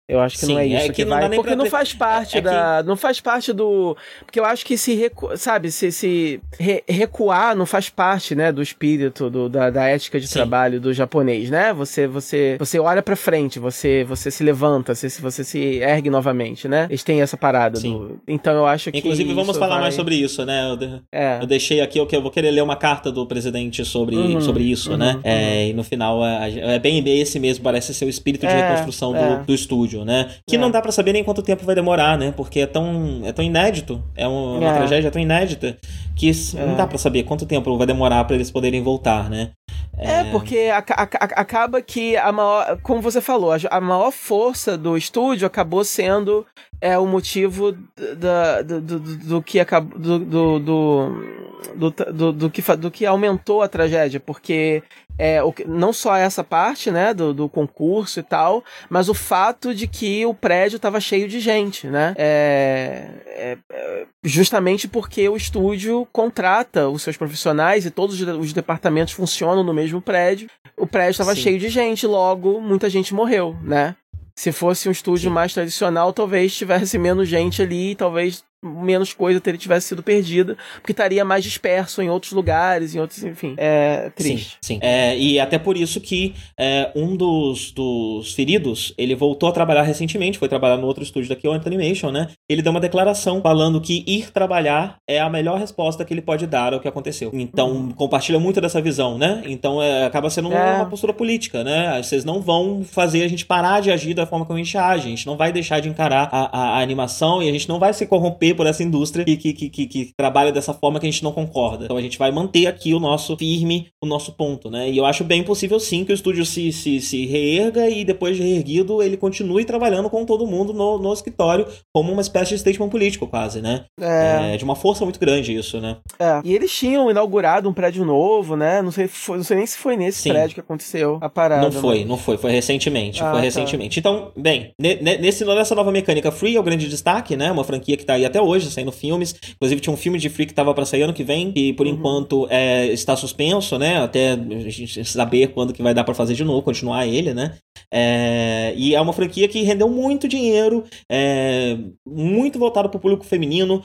[0.09, 2.35] Eu acho que Sim, não é isso é que, que vai, porque não faz parte
[2.35, 2.87] é, é da, que...
[2.87, 5.35] não faz parte do, porque eu acho que se recu...
[5.35, 10.17] sabe, se, se re, recuar não faz parte, né, do espírito do, da, da ética
[10.17, 10.35] de Sim.
[10.35, 11.73] trabalho do japonês, né?
[11.73, 16.69] Você você você olha para frente, você você se levanta, você você se ergue novamente,
[16.69, 16.85] né?
[16.89, 19.81] Eles têm essa parada do, então eu acho que Inclusive vamos falar vai...
[19.81, 20.71] mais sobre isso, né?
[20.71, 21.01] Eu, de...
[21.11, 21.39] é.
[21.41, 24.39] eu deixei aqui o que eu vou querer ler uma carta do presidente sobre uhum,
[24.39, 25.15] sobre isso, uhum, né?
[25.15, 25.21] Uhum.
[25.25, 28.69] É, e no final é, é bem esse mesmo, parece ser o espírito de é,
[28.69, 29.43] reconstrução do, é.
[29.45, 30.29] do estúdio, né?
[30.47, 32.33] Que não dá para saber nem quanto tempo vai demorar, né?
[32.35, 34.77] Porque é tão, é tão inédito, é uma, uma é.
[34.77, 35.77] tragédia tão inédita
[36.15, 36.65] que é.
[36.65, 39.51] não dá para saber quanto tempo vai demorar para eles poderem voltar, né?
[39.97, 44.11] É, é porque a, a, a, acaba que a maior, como você falou, a, maior
[44.11, 46.45] força do estúdio acabou sendo
[46.79, 47.75] é o motivo
[48.17, 53.63] da, do, do, do, que acabou do, do, do, do, do, que, do que aumentou
[53.63, 54.83] a tragédia, porque
[55.17, 59.87] é, não só essa parte, né, do, do concurso e tal, mas o fato de
[59.87, 62.13] que o prédio estava cheio de gente, né?
[62.17, 69.13] É, é, é, justamente porque o estúdio contrata os seus profissionais e todos os departamentos
[69.13, 70.49] funcionam no mesmo prédio.
[70.77, 73.95] O prédio estava cheio de gente, logo muita gente morreu, né?
[74.35, 75.33] Se fosse um estúdio Sim.
[75.33, 80.91] mais tradicional, talvez tivesse menos gente ali, talvez menos coisa teria tivesse sido perdida, porque
[80.91, 84.57] estaria mais disperso em outros lugares, em outros, enfim, é triste.
[84.61, 84.79] Sim, sim.
[84.81, 89.83] É, e até por isso que é, um dos, dos feridos, ele voltou a trabalhar
[89.83, 92.29] recentemente, foi trabalhar no outro estúdio daqui, o Animation, né?
[92.49, 96.47] Ele deu uma declaração falando que ir trabalhar é a melhor resposta que ele pode
[96.47, 97.29] dar ao que aconteceu.
[97.33, 97.91] Então, uhum.
[97.91, 99.43] compartilha muito dessa visão, né?
[99.45, 100.75] Então, é, acaba sendo uma, é.
[100.77, 102.01] uma postura política, né?
[102.01, 105.07] Vocês não vão fazer a gente parar de agir da forma como a gente age,
[105.07, 107.79] a gente não vai deixar de encarar a, a, a animação e a gente não
[107.79, 111.11] vai se corromper por essa indústria que, que, que, que, trabalha dessa forma que a
[111.11, 111.85] gente não concorda.
[111.85, 114.89] Então a gente vai manter aqui o nosso firme, o nosso ponto, né?
[114.89, 118.37] E eu acho bem possível sim que o estúdio se, se, se reerga e depois
[118.37, 122.59] de reerguido ele continue trabalhando com todo mundo no, no escritório como uma espécie de
[122.59, 123.85] statement político quase, né?
[123.99, 124.53] É.
[124.53, 125.97] é de uma força muito grande isso, né?
[126.19, 126.41] É.
[126.43, 128.81] E eles tinham inaugurado um prédio novo, né?
[128.81, 130.29] Não sei, foi, não sei nem se foi nesse sim.
[130.29, 131.61] prédio que aconteceu a parada.
[131.61, 132.07] Não foi, mas...
[132.07, 133.43] não foi, foi recentemente, ah, foi tá.
[133.43, 133.99] recentemente.
[133.99, 137.51] Então, bem, nesse, nessa nova mecânica Free é o grande destaque, né?
[137.51, 139.35] Uma franquia que tá aí até até hoje saindo filmes.
[139.55, 141.87] Inclusive tinha um filme de Free que tava para sair ano que vem, e por
[141.87, 141.93] uhum.
[141.93, 143.97] enquanto é, está suspenso, né?
[143.97, 147.55] Até a gente saber quando que vai dar para fazer de novo, continuar ele, né?
[147.91, 153.25] É, e é uma franquia que rendeu muito dinheiro, é, muito voltado para o público
[153.25, 153.83] feminino,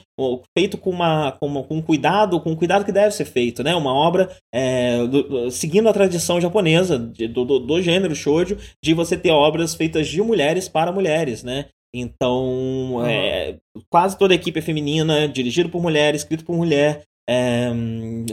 [0.57, 3.75] feito com, uma, com, uma, com cuidado, com cuidado que deve ser feito, né?
[3.75, 8.93] Uma obra é, do, seguindo a tradição japonesa de, do, do, do gênero shoujo, de
[8.93, 11.67] você ter obras feitas de mulheres para mulheres, né?
[11.95, 13.59] Então, é,
[13.91, 17.71] quase toda a equipe é feminina, dirigido por mulher, escrito por mulher, é,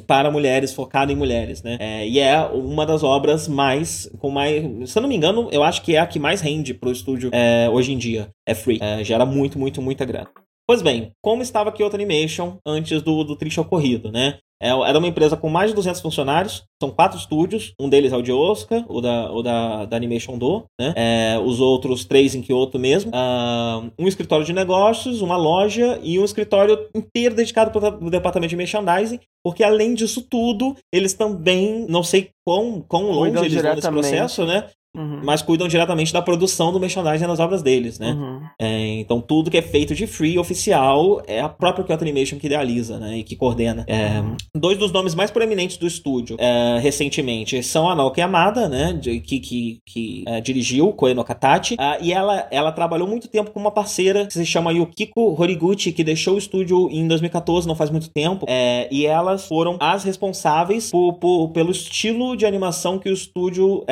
[0.07, 1.77] para mulheres, focado em mulheres, né?
[1.80, 5.64] É, e é uma das obras mais, com mais, se eu não me engano, eu
[5.64, 8.30] acho que é a que mais rende pro estúdio é, hoje em dia.
[8.48, 10.30] É free, é, gera muito, muito, muita grana.
[10.68, 14.38] Pois bem, como estava Kyoto Animation antes do, do triste ocorrido, né?
[14.61, 18.18] É, era uma empresa com mais de 200 funcionários, são quatro estúdios, um deles é
[18.18, 20.94] o de Osaka, o da, o da, da Animation Do, né?
[20.95, 23.11] É, os outros três em Kyoto mesmo.
[23.11, 28.49] Uh, um escritório de negócios, uma loja e um escritório inteiro dedicado para o departamento
[28.49, 33.76] de merchandising, porque além disso tudo, eles também, não sei quão, quão longe eles vão
[33.76, 34.69] nesse processo, né?
[34.97, 35.21] Uhum.
[35.23, 38.11] mas cuidam diretamente da produção do merchandising nas obras deles, né?
[38.11, 38.41] Uhum.
[38.59, 42.47] É, então tudo que é feito de free oficial é a própria Kyoto Animation que
[42.47, 43.19] idealiza, né?
[43.19, 43.85] E que coordena.
[43.87, 44.35] É, uhum.
[44.55, 48.93] Dois dos nomes mais proeminentes do estúdio é, recentemente são a Naoki Yamada, né?
[48.93, 51.75] De, que que, que é, dirigiu Koe no Katachi.
[51.75, 55.91] Uh, e ela, ela trabalhou muito tempo com uma parceira que se chama Yukiko Horiguchi,
[55.91, 58.43] que deixou o estúdio em 2014, não faz muito tempo.
[58.49, 63.85] É, e elas foram as responsáveis por, por, pelo estilo de animação que o estúdio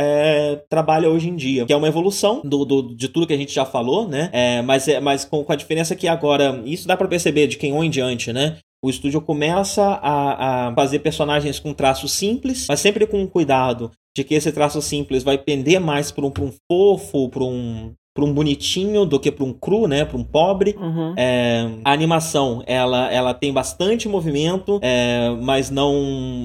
[0.70, 3.38] trabalhou trabalha hoje em dia, que é uma evolução do, do de tudo que a
[3.38, 4.30] gente já falou, né?
[4.32, 7.58] É, mas é, mas com, com a diferença que agora, isso dá para perceber de
[7.58, 8.58] quem ou em diante, né?
[8.82, 14.24] O estúdio começa a, a, fazer personagens com traços simples, mas sempre com cuidado de
[14.24, 18.34] que esse traço simples vai pender mais para um, um fofo, para um, para um
[18.34, 20.04] bonitinho do que para um cru, né?
[20.04, 20.76] Para um pobre.
[20.76, 21.14] Uhum.
[21.16, 25.94] É, a animação, ela, ela tem bastante movimento, é, mas não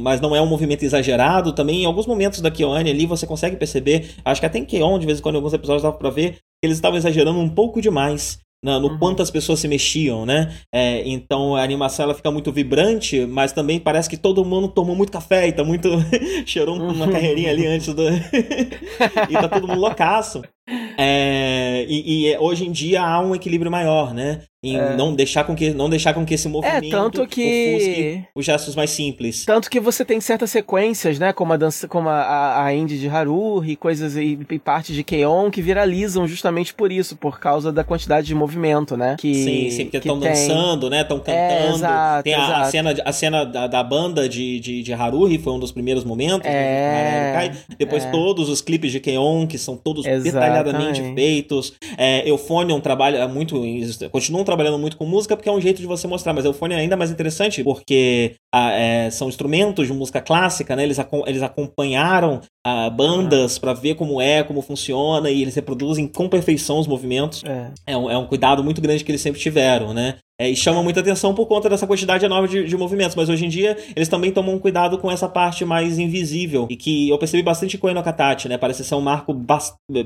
[0.02, 1.54] mas não é um movimento exagerado.
[1.54, 4.98] Também em alguns momentos da Kyoane ali você consegue perceber, acho que até em Keon,
[4.98, 7.80] de vez em quando, em alguns episódios dava para ver, eles estavam exagerando um pouco
[7.80, 8.98] demais no, no uhum.
[8.98, 10.54] quanto as pessoas se mexiam, né?
[10.72, 14.94] É, então a animação ela fica muito vibrante, mas também parece que todo mundo tomou
[14.94, 15.88] muito café e tá muito.
[16.46, 17.12] cheirou uma uhum.
[17.12, 18.02] carreirinha ali antes do.
[19.28, 20.42] e tá todo mundo loucaço.
[20.96, 24.42] É, e, e, hoje em dia há um equilíbrio maior, né?
[24.64, 24.96] Em é.
[24.96, 28.22] não deixar com que não deixar com que esse é, movimento é, tanto que...
[28.32, 29.44] os gestos mais simples.
[29.44, 33.08] Tanto que você tem certas sequências, né, como a dança, como a, a Indie de
[33.08, 37.82] Haruhi, coisas e, e partes de Keion que viralizam justamente por isso, por causa da
[37.82, 39.16] quantidade de movimento, né?
[39.18, 41.02] Que, sim, sim, porque estão dançando, né?
[41.02, 41.36] Estão cantando.
[41.38, 42.60] É, exato, tem a, exato.
[42.60, 46.04] a, cena, a cena da, da banda de, de, de, Haruhi, foi um dos primeiros
[46.04, 46.48] momentos.
[46.48, 48.10] Né, é, Depois é.
[48.10, 50.32] todos os clipes de Keion, que são todos Exatamente.
[50.32, 51.72] detalhadamente feitos.
[51.98, 53.60] É, Euphonium trabalha muito,
[54.10, 56.80] continuam trabalhando muito com música porque é um jeito de você mostrar, mas Euphonium é
[56.80, 60.82] ainda mais interessante porque a, é, são instrumentos de música clássica, né?
[60.82, 66.28] Eles, eles acompanharam a, bandas para ver como é, como funciona e eles reproduzem com
[66.28, 67.42] perfeição os movimentos.
[67.44, 67.70] É.
[67.86, 70.16] É, um, é um cuidado muito grande que eles sempre tiveram, né?
[70.42, 73.14] É, e chama muita atenção por conta dessa quantidade enorme de, de, movimentos.
[73.14, 76.66] Mas hoje em dia, eles também tomam cuidado com essa parte mais invisível.
[76.68, 78.58] E que eu percebi bastante com o Enokatachi, né?
[78.58, 79.32] Parece ser um marco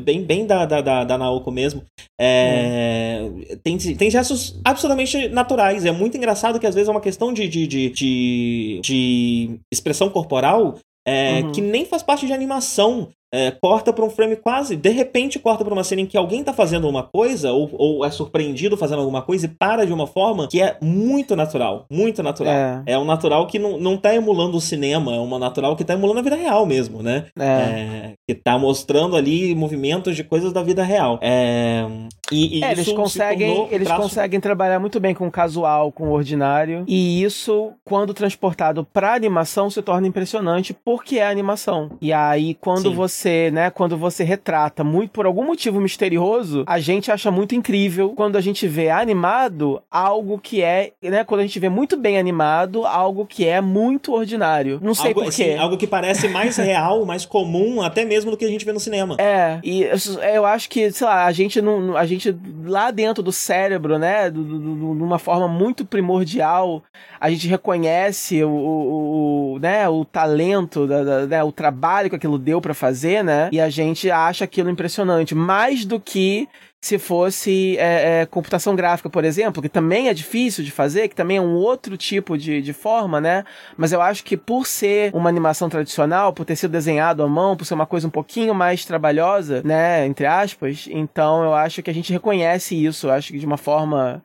[0.01, 1.83] bem, bem da, da, da, da Naoko mesmo.
[2.21, 3.41] É, hum.
[3.63, 5.87] tem, tem gestos absolutamente naturais.
[5.87, 8.36] É muito engraçado que às vezes é uma questão de, de, de, de,
[8.83, 11.53] de expressão corporal é, uhum.
[11.53, 15.65] que nem faz parte de animação é, corta para um frame quase, de repente corta
[15.65, 19.01] para uma cena em que alguém tá fazendo uma coisa, ou, ou é surpreendido fazendo
[19.01, 22.53] alguma coisa e para de uma forma que é muito natural, muito natural.
[22.53, 25.85] É, é um natural que não, não tá emulando o cinema, é uma natural que
[25.85, 27.27] tá emulando a vida real mesmo, né?
[27.39, 27.45] É.
[27.45, 31.19] é que tá mostrando ali movimentos de coisas da vida real.
[31.21, 31.85] É,
[32.31, 34.03] e, e é, eles conseguem, eles traço...
[34.03, 39.15] conseguem trabalhar muito bem com o casual, com o ordinário, e isso, quando transportado pra
[39.15, 41.91] animação, se torna impressionante porque é animação.
[42.01, 42.95] E aí, quando Sim.
[42.95, 47.55] você você, né, quando você retrata muito por algum motivo misterioso, a gente acha muito
[47.55, 51.97] incrível quando a gente vê animado algo que é, né, quando a gente vê muito
[51.97, 54.79] bem animado algo que é muito ordinário.
[54.83, 55.43] Não sei algo, porquê.
[55.43, 58.73] Assim, algo que parece mais real, mais comum, até mesmo do que a gente vê
[58.73, 59.17] no cinema.
[59.19, 59.87] É, e
[60.35, 64.31] eu acho que, sei lá, a gente não, a gente lá dentro do cérebro, né,
[64.31, 66.83] de uma forma muito primordial,
[67.19, 72.17] a gente reconhece o, o, o né, o talento, da, da, né, o trabalho que
[72.17, 73.49] aquilo deu para fazer, né?
[73.53, 76.49] E a gente acha aquilo impressionante, mais do que
[76.81, 81.17] se fosse é, é, computação gráfica, por exemplo, que também é difícil de fazer, que
[81.17, 83.45] também é um outro tipo de, de forma, né?
[83.77, 87.57] Mas eu acho que por ser uma animação tradicional, por ter sido desenhado à mão,
[87.57, 90.07] por ser uma coisa um pouquinho mais trabalhosa, né?
[90.07, 93.57] Entre aspas, então eu acho que a gente reconhece isso, eu acho que de uma
[93.57, 94.23] forma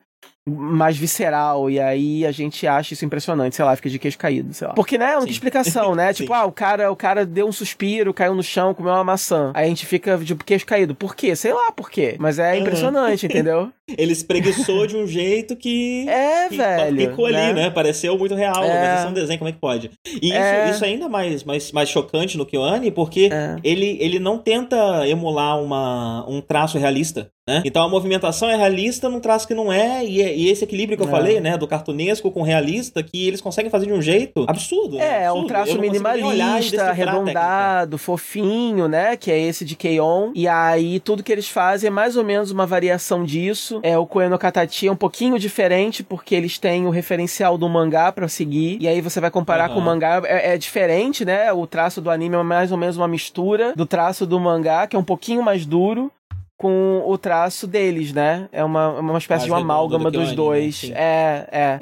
[0.48, 4.52] mais visceral, e aí a gente acha isso impressionante, sei lá, fica de queixo caído,
[4.52, 4.74] sei lá.
[4.74, 6.12] Porque, né, não tem explicação, né?
[6.14, 9.52] tipo, ah, o cara, o cara deu um suspiro, caiu no chão, comeu uma maçã.
[9.54, 10.94] Aí a gente fica de queixo caído.
[10.94, 11.36] Por quê?
[11.36, 12.16] Sei lá por quê.
[12.18, 13.70] Mas é impressionante, entendeu?
[13.96, 16.08] Ele espreguiçou de um jeito que.
[16.08, 17.10] É, que velho.
[17.10, 17.46] Ficou né?
[17.46, 17.70] ali, né?
[17.70, 18.94] Pareceu muito real, é.
[18.94, 19.90] mas é um desenho, como é que pode?
[20.20, 20.64] E é.
[20.64, 23.56] isso, isso é ainda mais, mais, mais chocante no Kyoani, porque é.
[23.62, 27.30] ele, ele não tenta emular uma, um traço realista.
[27.48, 27.62] Né?
[27.64, 31.02] Então a movimentação é realista num traço que não é, e, e esse equilíbrio que
[31.02, 31.10] eu é.
[31.10, 34.96] falei, né, do cartunesco com realista, que eles conseguem fazer de um jeito absurdo.
[34.96, 35.04] Né?
[35.04, 35.44] É, absurdo.
[35.44, 40.30] um traço minimalista, arredondado, fofinho, né, que é esse de Keion.
[40.36, 43.80] E aí tudo que eles fazem é mais ou menos uma variação disso.
[43.82, 48.12] É o Koeno Katachi é um pouquinho diferente porque eles têm o referencial do mangá
[48.12, 48.78] para seguir.
[48.80, 49.74] E aí você vai comparar uhum.
[49.74, 51.52] com o mangá, é, é diferente, né?
[51.52, 54.94] O traço do anime é mais ou menos uma mistura do traço do mangá, que
[54.94, 56.10] é um pouquinho mais duro
[56.56, 58.48] com o traço deles, né?
[58.52, 60.90] É uma, uma espécie de uma amálgama do dos anime, dois.
[60.94, 61.78] É, é,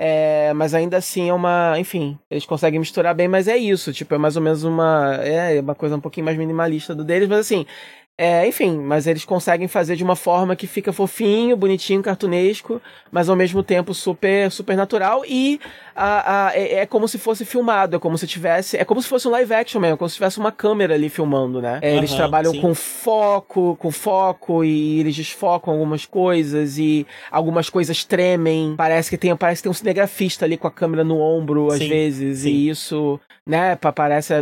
[0.49, 0.53] é.
[0.55, 1.79] Mas ainda assim é uma.
[1.79, 3.93] Enfim, eles conseguem misturar bem, mas é isso.
[3.93, 5.17] Tipo, é mais ou menos uma.
[5.17, 7.67] É uma coisa um pouquinho mais minimalista do deles, mas assim.
[8.23, 12.79] É, enfim, mas eles conseguem fazer de uma forma que fica fofinho, bonitinho, cartunesco,
[13.11, 15.59] mas ao mesmo tempo super, super natural e
[16.03, 19.09] a, a, é, é, como se fosse filmado, é como se tivesse, é como se
[19.09, 21.79] fosse um live action mesmo, como se tivesse uma câmera ali filmando, né?
[21.83, 22.61] É, eles trabalham sim.
[22.61, 28.75] com foco, com foco e eles desfocam algumas coisas e algumas coisas tremem.
[28.79, 31.79] Parece que tem, parece que tem um cinegrafista ali com a câmera no ombro às
[31.79, 32.49] sim, vezes sim.
[32.49, 33.77] e isso né?
[33.77, 34.35] Parece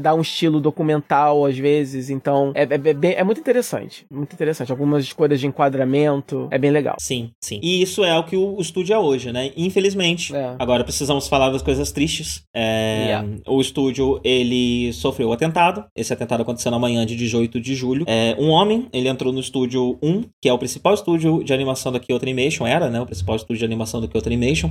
[0.00, 2.10] dar um estilo documental às vezes.
[2.10, 4.06] Então é, é, bem, é, muito interessante.
[4.10, 4.72] Muito interessante.
[4.72, 6.48] Algumas escolhas de enquadramento.
[6.50, 6.96] É bem legal.
[6.98, 7.60] Sim, sim.
[7.62, 9.52] E isso é o que o, estúdio é hoje, né?
[9.56, 10.34] Infelizmente.
[10.34, 10.47] É.
[10.58, 12.42] Agora precisamos falar das coisas tristes.
[12.54, 13.28] É, yeah.
[13.46, 15.84] O estúdio, ele sofreu o atentado.
[15.96, 18.04] Esse atentado aconteceu na manhã de 18 de julho.
[18.06, 21.92] É, um homem, ele entrou no estúdio 1, que é o principal estúdio de animação
[21.92, 22.66] da Kyoto Animation.
[22.66, 23.00] Era, né?
[23.00, 24.68] O principal estúdio de animação da Kyoto Animation.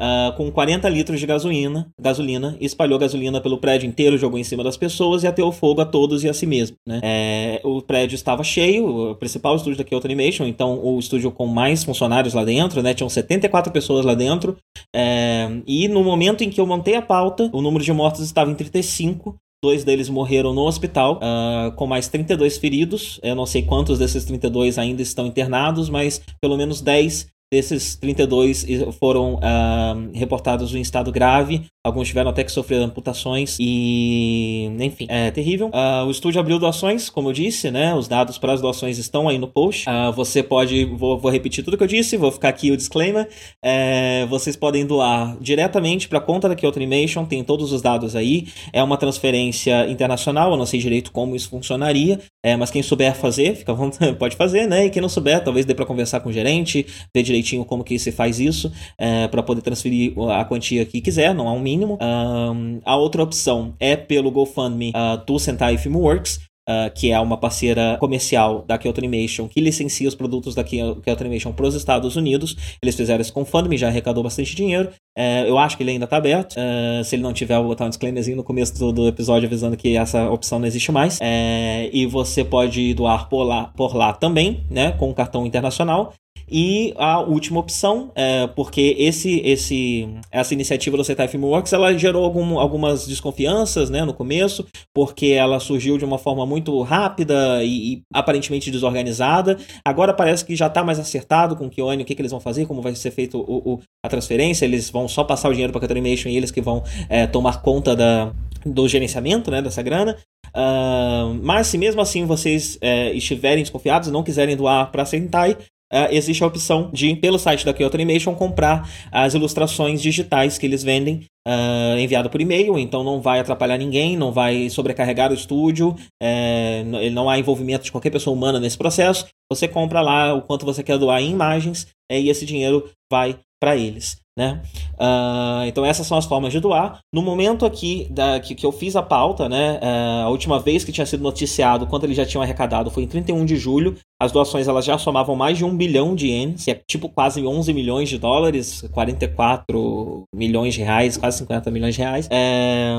[0.00, 1.90] Uh, com 40 litros de gasolina.
[2.00, 5.84] Gasolina espalhou gasolina pelo prédio inteiro, jogou em cima das pessoas e ateu fogo a
[5.84, 6.76] todos e a si mesmo.
[6.86, 7.00] Né?
[7.02, 11.46] É, o prédio estava cheio, o principal estúdio da Kyoto Animation, então o estúdio com
[11.46, 12.94] mais funcionários lá dentro, né?
[12.94, 14.56] Tinham 74 pessoas lá dentro.
[14.94, 15.17] É,
[15.66, 18.54] e no momento em que eu montei a pauta, o número de mortos estava em
[18.54, 19.36] 35.
[19.62, 23.18] Dois deles morreram no hospital, uh, com mais 32 feridos.
[23.24, 28.66] Eu não sei quantos desses 32 ainda estão internados, mas pelo menos 10 Desses 32
[29.00, 35.30] foram uh, reportados em estado grave, alguns tiveram até que sofrer amputações e, enfim, é
[35.30, 35.68] terrível.
[35.68, 37.94] Uh, o estúdio abriu doações, como eu disse, né?
[37.94, 39.88] Os dados para as doações estão aí no post.
[39.88, 43.26] Uh, você pode, vou, vou, repetir tudo que eu disse, vou ficar aqui o disclaimer.
[43.64, 48.14] É, vocês podem doar diretamente para a conta da Kyoto Animation, tem todos os dados
[48.14, 48.48] aí.
[48.74, 53.14] É uma transferência internacional, eu não sei direito como isso funcionaria, é, mas quem souber
[53.14, 53.74] fazer, fica
[54.18, 54.84] pode fazer, né?
[54.86, 57.84] E quem não souber, talvez dê para conversar com o gerente, ver direito direitinho como
[57.84, 61.60] que se faz isso é, para poder transferir a quantia que quiser, não há um
[61.60, 61.98] mínimo.
[62.00, 67.38] Um, a outra opção é pelo GoFundMe uh, do Sentai Filmworks, Uh, que é uma
[67.38, 72.14] parceira comercial da Kyoto Animation, que licencia os produtos da Kyoto Animation para os Estados
[72.14, 72.54] Unidos.
[72.82, 74.90] Eles fizeram esse GoFundMe, já arrecadou bastante dinheiro.
[75.16, 76.56] Uh, eu acho que ele ainda está aberto.
[76.56, 79.46] Uh, se ele não tiver, eu vou botar um disclaimerzinho no começo do, do episódio
[79.46, 81.18] avisando que essa opção não existe mais.
[81.22, 86.12] É, e você pode doar por lá, por lá também, né, com um cartão internacional.
[86.50, 92.24] E a última opção, é, porque esse, esse, essa iniciativa do Setai Filmworks ela gerou
[92.24, 97.94] algum, algumas desconfianças né, no começo, porque ela surgiu de uma forma muito rápida e,
[97.94, 99.58] e aparentemente desorganizada.
[99.84, 102.40] Agora parece que já está mais acertado com o Kyoane, o que, que eles vão
[102.40, 104.64] fazer, como vai ser feito o, o, a transferência.
[104.64, 107.62] Eles vão só passar o dinheiro para a Animation e eles que vão é, tomar
[107.62, 108.32] conta da,
[108.64, 110.16] do gerenciamento né, dessa grana.
[110.48, 115.06] Uh, mas se mesmo assim vocês é, estiverem desconfiados e não quiserem doar para a
[115.06, 115.56] Sentai,
[115.92, 120.66] Uh, existe a opção de, pelo site da Kyoto Animation, comprar as ilustrações digitais que
[120.66, 125.34] eles vendem uh, enviado por e-mail, então não vai atrapalhar ninguém, não vai sobrecarregar o
[125.34, 129.26] estúdio, é, não há envolvimento de qualquer pessoa humana nesse processo.
[129.50, 133.38] Você compra lá o quanto você quer doar em imagens é, e esse dinheiro vai
[133.60, 134.18] para eles.
[134.38, 134.62] Né?
[134.94, 137.00] Uh, então essas são as formas de doar.
[137.12, 140.84] No momento aqui da, que, que eu fiz a pauta, né, uh, a última vez
[140.84, 143.96] que tinha sido noticiado quanto eles já tinham arrecadado foi em 31 de julho.
[144.20, 147.44] As doações elas já somavam mais de um bilhão de ienes, que é tipo quase
[147.46, 152.28] 11 milhões de dólares, 44 milhões de reais, quase 50 milhões de reais.
[152.30, 152.96] É,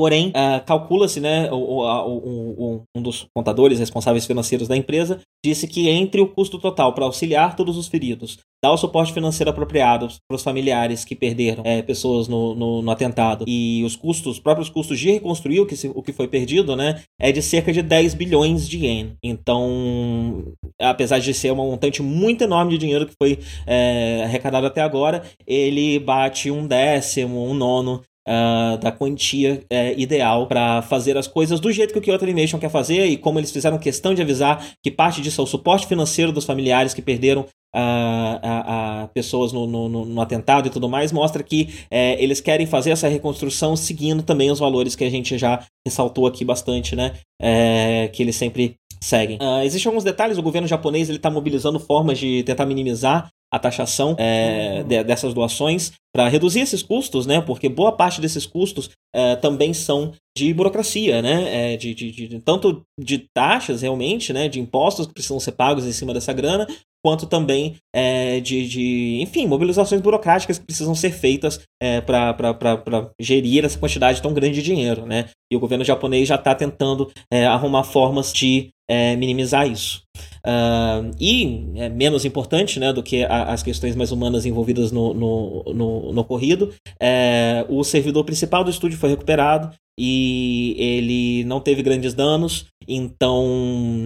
[0.00, 5.68] Porém, uh, calcula-se, né, o, o, o, um dos contadores responsáveis financeiros da empresa disse
[5.68, 10.08] que entre o custo total para auxiliar todos os feridos, dar o suporte financeiro apropriado
[10.26, 14.40] para os familiares que perderam é, pessoas no, no, no, atentado e os custos, os
[14.40, 17.70] próprios custos de reconstruir o que, se, o que foi perdido, né, é de cerca
[17.70, 19.12] de 10 bilhões de ien.
[19.22, 20.44] Então,
[20.80, 25.22] apesar de ser um montante muito enorme de dinheiro que foi é, arrecadado até agora,
[25.46, 31.58] ele bate um décimo, um nono Uh, da quantia uh, ideal para fazer as coisas
[31.58, 34.64] do jeito que o Kyoto Animation quer fazer e como eles fizeram questão de avisar
[34.84, 39.66] que parte disso é o suporte financeiro dos familiares que perderam a, a, pessoas no,
[39.66, 44.22] no, no, atentado e tudo mais, mostra que é, eles querem fazer essa reconstrução seguindo
[44.22, 47.14] também os valores que a gente já ressaltou aqui bastante, né?
[47.40, 49.38] É, que eles sempre seguem.
[49.40, 53.58] Uh, existem alguns detalhes, o governo japonês ele está mobilizando formas de tentar minimizar a
[53.58, 57.40] taxação é, de, dessas doações para reduzir esses custos, né?
[57.40, 61.72] Porque boa parte desses custos é, também são de burocracia, né?
[61.72, 64.48] É, de, de, de, tanto de taxas realmente, né?
[64.48, 66.66] De impostos que precisam ser pagos em cima dessa grana,
[67.04, 73.64] quanto também é, de, de, enfim, mobilizações burocráticas que precisam ser feitas é, para gerir
[73.64, 75.26] essa quantidade tão grande de dinheiro, né?
[75.52, 80.02] E o governo japonês já está tentando é, arrumar formas de é, minimizar isso.
[80.44, 85.14] Uh, e, é menos importante né, do que a, as questões mais humanas envolvidas no,
[85.14, 89.70] no, no, no ocorrido, é, o servidor principal do estúdio foi recuperado
[90.02, 93.46] e ele não teve grandes danos, então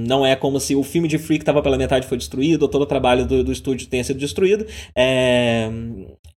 [0.05, 2.83] não é como se o filme de Freak estava pela metade foi destruído, ou todo
[2.83, 4.67] o trabalho do, do estúdio tenha sido destruído.
[4.97, 5.71] É,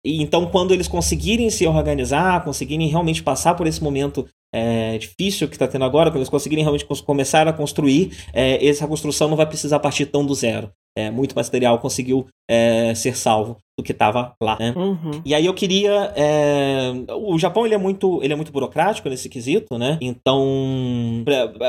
[0.04, 5.54] então, quando eles conseguirem se organizar, conseguirem realmente passar por esse momento é, difícil que
[5.54, 9.46] está tendo agora, quando eles conseguirem realmente começar a construir, é, essa construção não vai
[9.46, 10.70] precisar partir tão do zero.
[10.96, 14.72] É, muito material conseguiu é, ser salvo do que estava lá, né?
[14.74, 15.20] Uhum.
[15.24, 16.92] E aí eu queria, é...
[17.14, 19.98] o Japão ele é muito, ele é muito burocrático nesse quesito, né?
[20.00, 21.22] Então,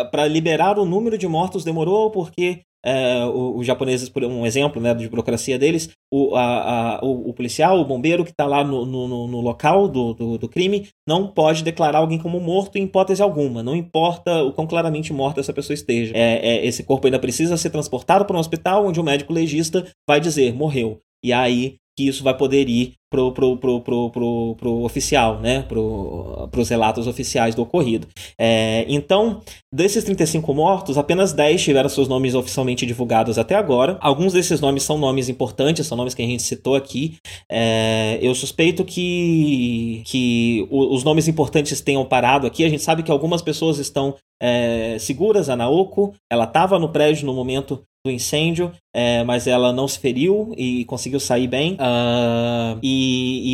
[0.10, 4.94] para liberar o número de mortos demorou porque é, os japoneses, por um exemplo né,
[4.94, 8.86] de burocracia deles, o, a, a, o, o, policial, o bombeiro que está lá no,
[8.86, 13.22] no, no local do, do, do, crime, não pode declarar alguém como morto em hipótese
[13.22, 13.62] alguma.
[13.62, 16.14] Não importa o quão claramente morta essa pessoa esteja.
[16.16, 19.86] É, é, esse corpo ainda precisa ser transportado para um hospital onde o médico legista
[20.08, 21.00] vai dizer morreu.
[21.24, 25.62] E aí que isso vai poder ir pro, pro, pro, pro, pro, pro oficial, né?
[25.64, 28.08] Pro, pros relatos oficiais do ocorrido.
[28.40, 29.42] É, então,
[29.74, 33.98] desses 35 mortos, apenas 10 tiveram seus nomes oficialmente divulgados até agora.
[34.02, 37.18] Alguns desses nomes são nomes importantes, são nomes que a gente citou aqui.
[37.50, 42.64] É, eu suspeito que, que os nomes importantes tenham parado aqui.
[42.64, 45.50] A gente sabe que algumas pessoas estão é, seguras.
[45.50, 50.00] A Naoko, ela estava no prédio no momento do incêndio, é, mas ela não se
[50.00, 51.74] feriu e conseguiu sair bem.
[51.74, 52.97] Uh, e,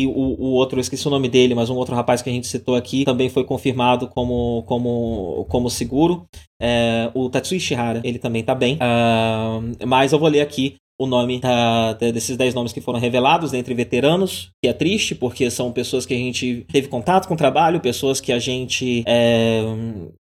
[0.02, 2.32] e o, o, outro, eu esqueci o nome dele, mas um outro rapaz que a
[2.32, 6.26] gente citou aqui também foi confirmado como, como, como seguro.
[6.60, 8.76] É, o Tatsui Shihara, ele também tá bem.
[8.76, 13.52] Uh, mas eu vou ler aqui o nome da, desses 10 nomes que foram revelados
[13.52, 17.36] entre veteranos, que é triste, porque são pessoas que a gente teve contato com o
[17.36, 19.60] trabalho, pessoas que a gente é,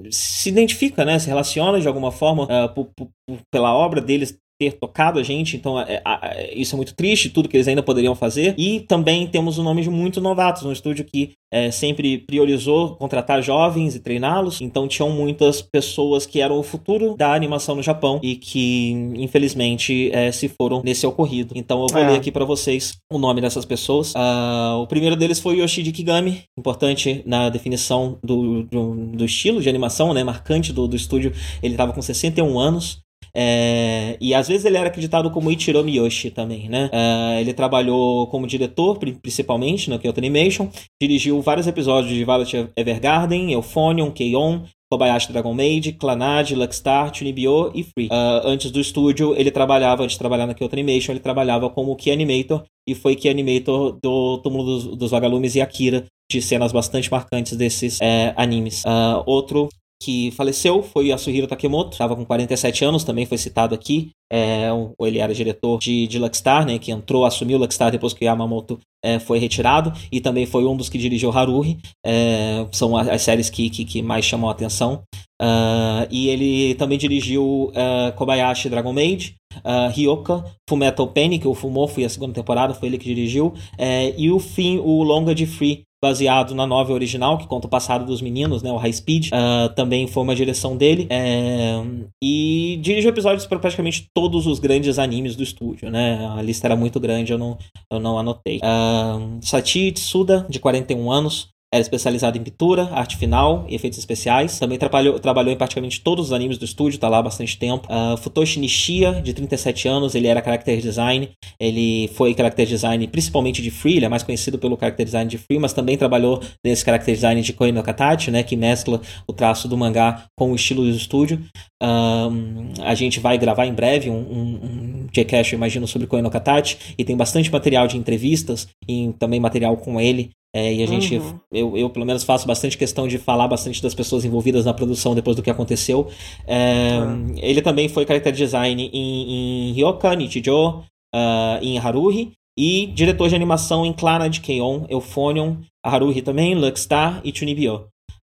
[0.09, 5.23] se identifica, né, se relaciona de alguma forma é, pela obra deles ter tocado a
[5.23, 8.53] gente, então é, é, isso é muito triste, tudo que eles ainda poderiam fazer.
[8.59, 13.41] E também temos o nome de muitos novatos, um estúdio que é, sempre priorizou contratar
[13.41, 18.19] jovens e treiná-los, então tinham muitas pessoas que eram o futuro da animação no Japão
[18.21, 21.53] e que, infelizmente, é, se foram nesse ocorrido.
[21.55, 22.17] Então eu vou ler é.
[22.17, 24.13] aqui para vocês o nome dessas pessoas.
[24.13, 29.67] Uh, o primeiro deles foi Yoshiji Kigami, importante na definição do, do, do estilo de
[29.67, 31.33] animação, né, marcante do, do estúdio.
[31.63, 33.01] Ele estava com 61 anos.
[33.35, 36.89] É, e às vezes ele era acreditado como Ichiro Miyoshi também, né?
[36.91, 40.69] É, ele trabalhou como diretor, principalmente, no Kyoto Animation,
[41.01, 44.61] dirigiu vários episódios de Violet Evergarden, Euphonium, Keion,
[44.91, 48.07] Kobayashi Dragon Maid, Clanad, Luckstar, Tunibyo e Free.
[48.07, 51.95] Uh, antes do estúdio, ele trabalhava, antes de trabalhar na Kyoto Animation, ele trabalhava como
[51.95, 56.73] Key Animator e foi Key Animator do Túmulo dos, dos Vagalumes e Akira, de cenas
[56.73, 58.83] bastante marcantes desses é, animes.
[58.83, 59.69] Uh, outro
[60.01, 64.09] que faleceu foi Yasuhiro Takemoto, estava com 47 anos, também foi citado aqui.
[64.33, 64.69] É,
[65.01, 69.19] ele era diretor de, de Luckstar, né, que entrou, assumiu Luckstar depois que Yamamoto é,
[69.19, 73.69] foi retirado, e também foi um dos que dirigiu Haruhi, é, são as séries que,
[73.69, 75.03] que, que, mais chamam a atenção.
[75.41, 81.87] Uh, e ele também dirigiu uh, Kobayashi Dragon Maid, uh, Ryoka, Fullmetal Panic, o Fumou
[81.87, 85.47] foi a segunda temporada, foi ele que dirigiu, é, e o fim, o longa de
[85.47, 88.71] Free, baseado na novela original, que conta o passado dos meninos, né?
[88.71, 89.27] O High Speed.
[89.27, 91.07] Uh, também foi uma direção dele.
[91.09, 91.81] É...
[92.21, 96.27] E dirigiu episódios para praticamente todos os grandes animes do estúdio, né?
[96.37, 97.57] A lista era muito grande, eu não,
[97.91, 98.57] eu não anotei.
[98.57, 101.50] Uh, Sachi Tsuda, de 41 anos.
[101.73, 104.59] Era especializado em pintura, arte final e efeitos especiais.
[104.59, 107.87] Também trabalhou, trabalhou em praticamente todos os animes do estúdio, tá lá há bastante tempo.
[107.89, 111.29] Uh, Futoshi Nishia, de 37 anos, ele era character design.
[111.57, 115.37] Ele foi character design principalmente de Free, ele é mais conhecido pelo character design de
[115.37, 119.31] Free, mas também trabalhou nesse character design de Koei no Katachi, né, que mescla o
[119.31, 121.41] traço do mangá com o estilo do estúdio.
[121.81, 126.21] Um, a gente vai gravar em breve um, um, um J-Cash, eu imagino, sobre Koei
[126.21, 130.83] no Katachi, e tem bastante material de entrevistas e também material com ele é, e
[130.83, 131.39] a gente, uhum.
[131.51, 135.15] eu, eu pelo menos faço bastante questão de falar bastante das pessoas envolvidas na produção
[135.15, 136.09] depois do que aconteceu.
[136.45, 137.35] É, uhum.
[137.37, 140.83] Ele também foi character design em, em Ryoka, Nichijou,
[141.15, 147.33] uh, em Haruhi, e diretor de animação em Clannad, Keion, Euphonium, Haruhi também, Luckstar e
[147.33, 147.87] Chunibyo.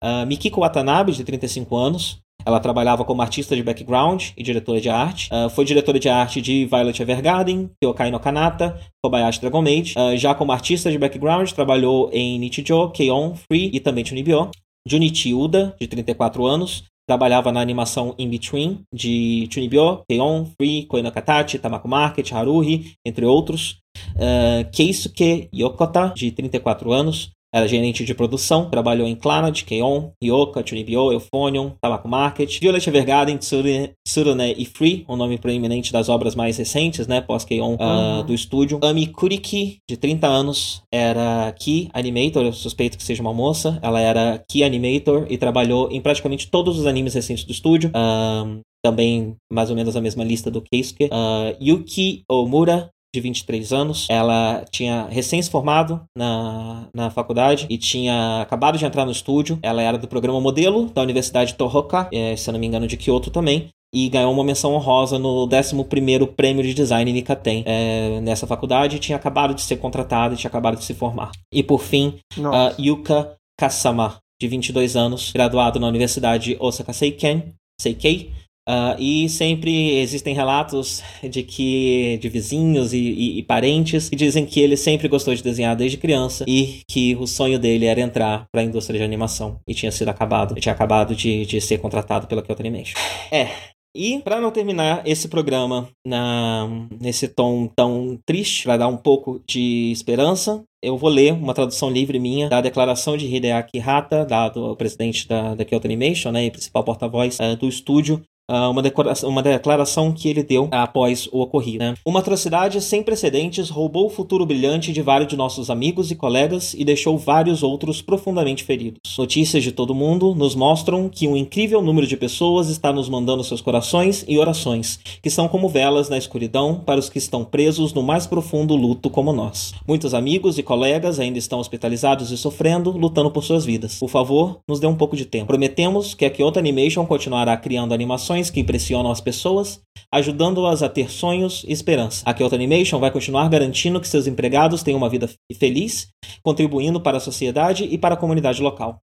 [0.02, 4.88] Uh, Mikiko Watanabe, de 35 anos, ela trabalhava como artista de background e diretora de
[4.88, 5.28] arte.
[5.32, 9.94] Uh, foi diretora de arte de Violet Evergarden, Kyokai no Kanata, Kobayashi Dragon Maid.
[9.98, 14.50] Uh, já como artista de background, trabalhou em Nichijou, Keion, Free e também Chunibyo.
[14.88, 21.02] Junichi Uda, de 34 anos, trabalhava na animação In Between de Chunibyo, Keion, Free, Koe
[21.10, 23.78] Katachi, Tamako Market, Haruhi, entre outros.
[24.14, 30.62] Uh, Keisuke Yokota, de 34 anos, era gerente de produção, trabalhou em Clannad, Keion, Ryoka,
[30.64, 36.58] Chunibyo, Euphonium, Tabaco Market, Violet Evergarden, Tsurune e Free, o nome proeminente das obras mais
[36.58, 38.78] recentes, né, pós-Keion uh, do estúdio.
[38.82, 43.78] Ami Kuriki, de 30 anos, era Key Animator, eu suspeito que seja uma moça.
[43.80, 47.90] Ela era Key Animator e trabalhou em praticamente todos os animes recentes do estúdio.
[47.90, 51.06] Uh, também mais ou menos a mesma lista do Keisuke.
[51.06, 54.06] Uh, Yuki Omura, de 23 anos.
[54.10, 59.58] Ela tinha recém se formado na, na faculdade e tinha acabado de entrar no estúdio.
[59.62, 62.96] Ela era do programa modelo da Universidade Tohoka, é, se eu não me engano, de
[62.96, 68.46] Kyoto também e ganhou uma menção honrosa no 11º Prêmio de Design Nikaten é, nessa
[68.46, 71.30] faculdade tinha acabado de ser contratada e tinha acabado de se formar.
[71.52, 78.32] E por fim, uh, Yuka Kasama, de 22 anos, graduado na Universidade Osaka Seiken, Seikei,
[78.68, 84.44] Uh, e sempre existem relatos de que de vizinhos e, e, e, parentes que dizem
[84.44, 88.46] que ele sempre gostou de desenhar desde criança e que o sonho dele era entrar
[88.50, 92.26] para a indústria de animação e tinha sido acabado, tinha acabado de, de ser contratado
[92.26, 92.98] pela Kyoto Animation.
[93.30, 93.50] É,
[93.96, 96.68] E para não terminar esse programa na,
[97.00, 101.88] nesse tom tão triste, para dar um pouco de esperança, eu vou ler uma tradução
[101.88, 106.44] livre minha da declaração de Hideaki Hata, dado o presidente da, da Kyoto Animation, né,
[106.44, 108.82] e principal porta-voz uh, do estúdio, ah, uma,
[109.24, 111.78] uma, declaração que ele deu após o ocorrido.
[111.78, 111.94] Né?
[112.04, 116.72] Uma atrocidade sem precedentes roubou o futuro brilhante de vários de nossos amigos e colegas
[116.72, 119.00] e deixou vários outros profundamente feridos.
[119.18, 123.42] Notícias de todo mundo nos mostram que um incrível número de pessoas está nos mandando
[123.42, 127.92] seus corações e orações, que são como velas na escuridão para os que estão presos
[127.92, 129.74] no mais profundo luto como nós.
[129.88, 133.98] Muitos amigos e colegas ainda estão hospitalizados e sofrendo, lutando por suas vidas.
[133.98, 135.46] Por favor, nos dê um pouco de tempo.
[135.46, 139.80] Prometemos que a Kyoto Animation continuará criando animações ações que impressionam as pessoas,
[140.12, 142.22] ajudando-as a ter sonhos e esperança.
[142.24, 146.08] A Kyoto Animation vai continuar garantindo que seus empregados tenham uma vida feliz,
[146.42, 148.98] contribuindo para a sociedade e para a comunidade local.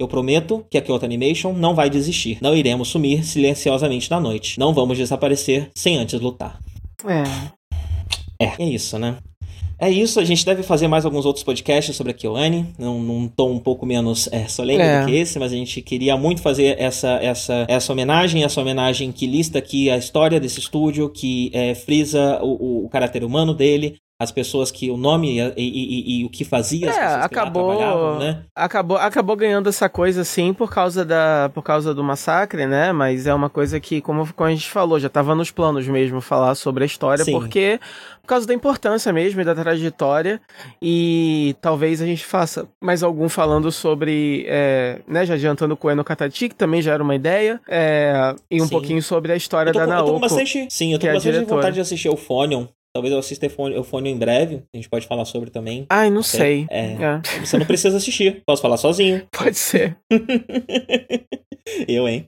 [0.00, 2.38] Eu prometo que a Kyoto Animation não vai desistir.
[2.40, 4.58] Não iremos sumir silenciosamente na noite.
[4.58, 6.58] Não vamos desaparecer sem antes lutar.
[7.04, 7.24] É.
[8.40, 9.16] É, é isso, né?
[9.80, 13.28] É isso, a gente deve fazer mais alguns outros podcasts sobre a Kyoane, num, num
[13.28, 15.00] tom um pouco menos é, solene é.
[15.00, 19.12] do que esse, mas a gente queria muito fazer essa, essa, essa homenagem, essa homenagem
[19.12, 23.96] que lista aqui a história desse estúdio, que é, frisa o, o caráter humano dele,
[24.20, 27.24] as pessoas que o nome e, e, e, e o que fazia, as é, pessoas
[27.24, 28.42] acabou, que trabalhavam, né?
[28.52, 32.90] Acabou, acabou ganhando essa coisa sim por causa da por causa do massacre, né?
[32.90, 36.20] Mas é uma coisa que, como, como a gente falou, já estava nos planos mesmo
[36.20, 37.30] falar sobre a história, sim.
[37.30, 37.78] porque
[38.20, 40.40] por causa da importância mesmo e da trajetória
[40.82, 45.24] e talvez a gente faça mais algum falando sobre, é, né?
[45.24, 48.64] Já adiantando com o Eno Katati, que também já era uma ideia, é, e um
[48.64, 48.70] sim.
[48.70, 50.00] pouquinho sobre a história da Naoko.
[50.00, 52.66] Eu tô com bastante, sim, eu tô com é bastante vontade de assistir o Fonion,
[52.98, 54.64] Talvez eu assista o Fone em breve.
[54.74, 55.86] A gente pode falar sobre também.
[55.88, 56.66] Ai, não sei.
[56.68, 57.46] É, é.
[57.46, 58.42] Você não precisa assistir.
[58.44, 59.24] Posso falar sozinho.
[59.30, 59.96] Pode ser.
[61.86, 62.26] eu, hein?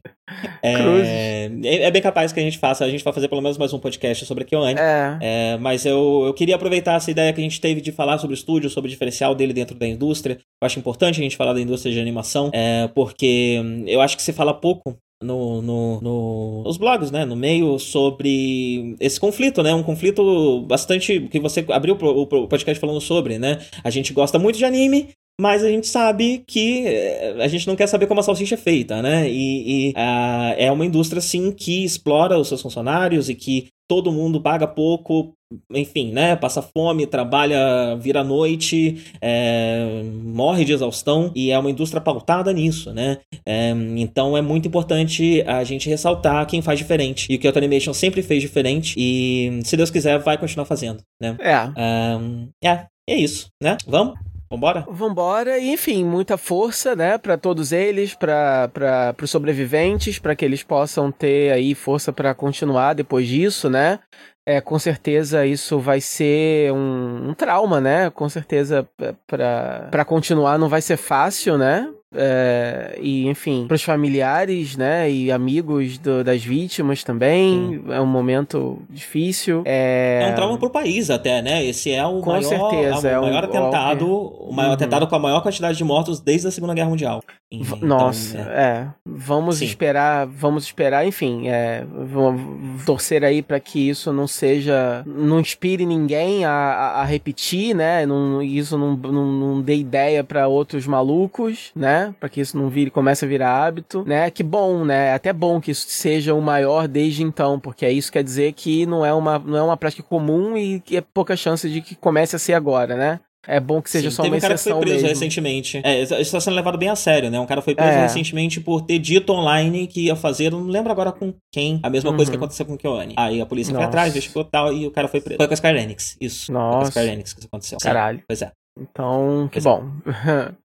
[0.63, 2.85] É, é, é, bem capaz que a gente faça.
[2.85, 4.79] A gente vai fazer pelo menos mais um podcast sobre a Kyoane.
[4.79, 5.19] É.
[5.21, 5.57] é.
[5.59, 8.39] mas eu, eu queria aproveitar essa ideia que a gente teve de falar sobre o
[8.39, 10.39] estúdio, sobre o diferencial dele dentro da indústria.
[10.63, 14.23] Eu acho importante a gente falar da indústria de animação, é, porque eu acho que
[14.23, 19.75] se fala pouco no, no, no, nos blogs, né, no meio, sobre esse conflito, né,
[19.75, 24.57] um conflito bastante, que você abriu o podcast falando sobre, né, a gente gosta muito
[24.57, 25.11] de anime,
[25.41, 28.59] mas a gente sabe que eh, a gente não quer saber como a salsicha é
[28.59, 29.27] feita, né?
[29.27, 34.12] E, e uh, é uma indústria, sim, que explora os seus funcionários e que todo
[34.12, 35.33] mundo paga pouco,
[35.75, 36.37] enfim, né?
[36.37, 42.93] Passa fome, trabalha, vira noite, é, morre de exaustão e é uma indústria pautada nisso,
[42.93, 43.19] né?
[43.45, 47.27] É, então é muito importante a gente ressaltar quem faz diferente.
[47.29, 51.37] E o Kyoto Animation sempre fez diferente e, se Deus quiser, vai continuar fazendo, né?
[51.41, 52.69] É.
[52.69, 53.77] é, é isso, né?
[53.89, 54.30] Vamos?
[54.53, 54.85] Vambora?
[54.89, 60.65] Vambora, e enfim, muita força, né, para todos eles, para os sobreviventes, para que eles
[60.65, 64.01] possam ter aí força para continuar depois disso, né?
[64.45, 68.11] É, com certeza isso vai ser um, um trauma, né?
[68.11, 68.89] Com certeza
[69.27, 71.89] para continuar não vai ser fácil, né?
[72.12, 77.93] É, e enfim, para os familiares, né, e amigos do, das vítimas também, Sim.
[77.93, 79.62] é um momento difícil.
[79.65, 80.24] É...
[80.24, 81.65] é um trauma para o país até, né?
[81.65, 84.74] Esse é o com maior, certeza, a, é o maior atentado, o maior uhum.
[84.74, 87.23] atentado com a maior quantidade de mortos desde a Segunda Guerra Mundial.
[87.53, 88.43] Então, Nossa, é.
[88.43, 88.89] é.
[89.05, 89.65] Vamos Sim.
[89.65, 95.85] esperar, vamos esperar, enfim, é, vamos torcer aí para que isso não seja, não inspire
[95.85, 98.07] ninguém a, a, a repetir, né?
[98.07, 102.15] Não, isso não, não, não dê ideia para outros malucos, né?
[102.21, 104.31] Para que isso não vire, comece a virar hábito, né?
[104.31, 105.09] Que bom, né?
[105.09, 108.87] É até bom que isso seja o maior desde então, porque isso quer dizer que
[108.87, 111.97] não é uma, não é uma prática comum e que é pouca chance de que
[111.97, 113.19] comece a ser agora, né?
[113.47, 115.09] É bom que seja Sim, só uma exceção um cara que foi preso mesmo.
[115.09, 115.81] recentemente.
[115.83, 117.41] É, isso está sendo levado bem a sério, né?
[117.41, 118.03] Um cara foi preso é.
[118.03, 122.11] recentemente por ter dito online que ia fazer, não lembro agora com quem, a mesma
[122.11, 122.17] uhum.
[122.17, 122.43] coisa que uhum.
[122.43, 123.15] aconteceu com o Kyoane.
[123.17, 123.85] Aí a polícia Nossa.
[123.85, 125.39] foi atrás, investigou tal, e o cara foi preso.
[125.39, 126.53] Foi com a Square Enix, isso.
[126.53, 126.71] Nossa.
[126.71, 127.79] Foi com a Square Enix que isso aconteceu.
[127.83, 128.19] Caralho.
[128.19, 128.53] Sim, pois é.
[128.79, 129.69] Então, que pois é.
[129.69, 129.91] bom.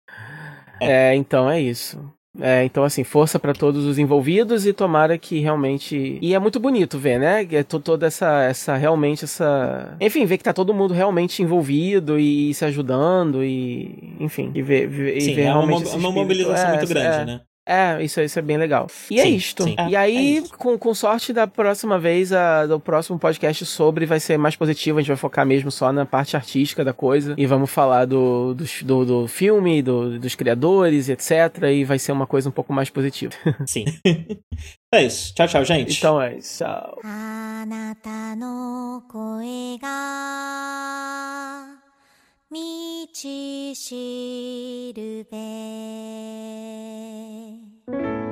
[0.82, 1.10] É.
[1.12, 2.02] É, então é isso.
[2.39, 6.19] É, então, assim, força para todos os envolvidos e tomara que realmente.
[6.23, 7.47] E é muito bonito ver, né?
[7.51, 8.77] É toda essa, essa.
[8.77, 9.97] Realmente essa.
[10.01, 14.16] Enfim, ver que tá todo mundo realmente envolvido e se ajudando e.
[14.20, 15.89] Enfim, e ver, ver, Sim, ver é realmente.
[15.89, 17.40] Uma, uma mobilização é, muito grande, é, né?
[17.69, 18.85] É, isso, isso é bem legal.
[19.09, 19.63] E é sim, é isto.
[19.63, 19.76] Sim.
[19.89, 24.19] E aí, é com, com sorte, da próxima vez, a, do próximo podcast sobre vai
[24.19, 24.99] ser mais positivo.
[24.99, 27.34] A gente vai focar mesmo só na parte artística da coisa.
[27.35, 31.63] E vamos falar do, do, do, do filme, do, dos criadores, etc.
[31.73, 33.34] E vai ser uma coisa um pouco mais positiva.
[33.65, 33.85] Sim.
[34.93, 35.34] é isso.
[35.34, 35.97] Tchau, tchau, gente.
[35.97, 36.63] Então é isso.
[36.63, 36.99] Tchau.
[43.15, 45.38] 道しるべ」
[47.92, 48.30] Thank you.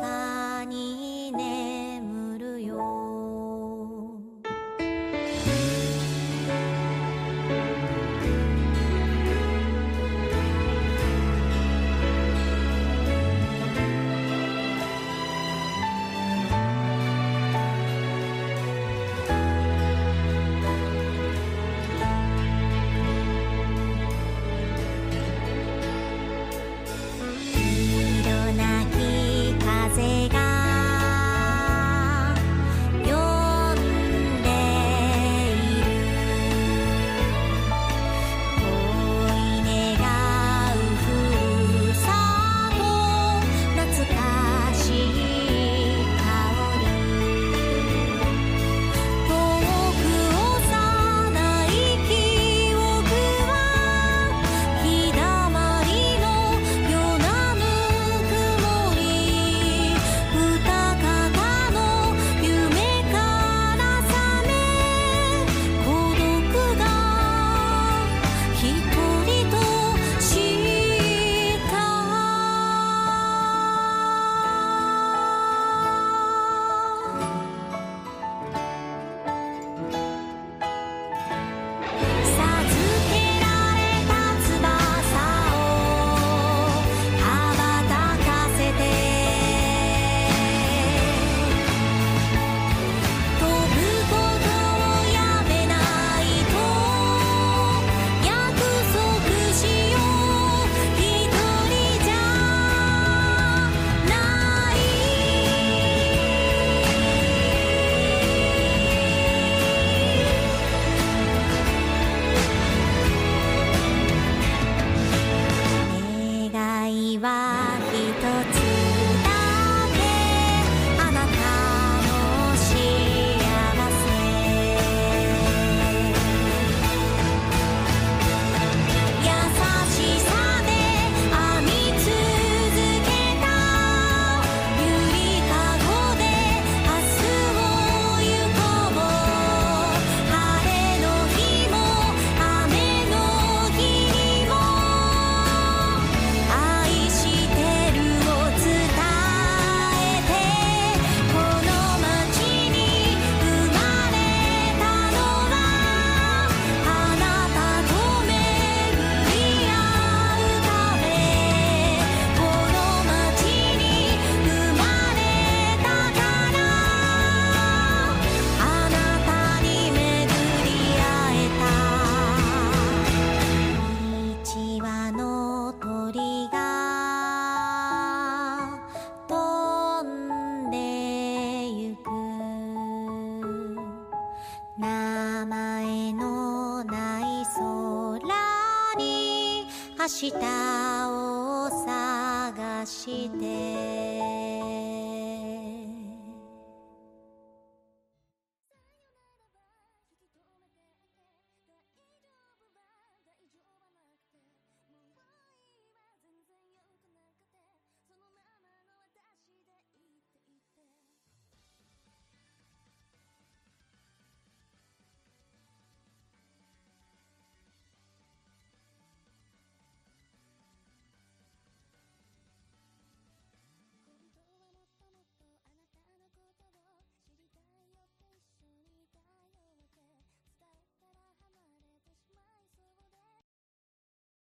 [0.00, 1.89] 中にね。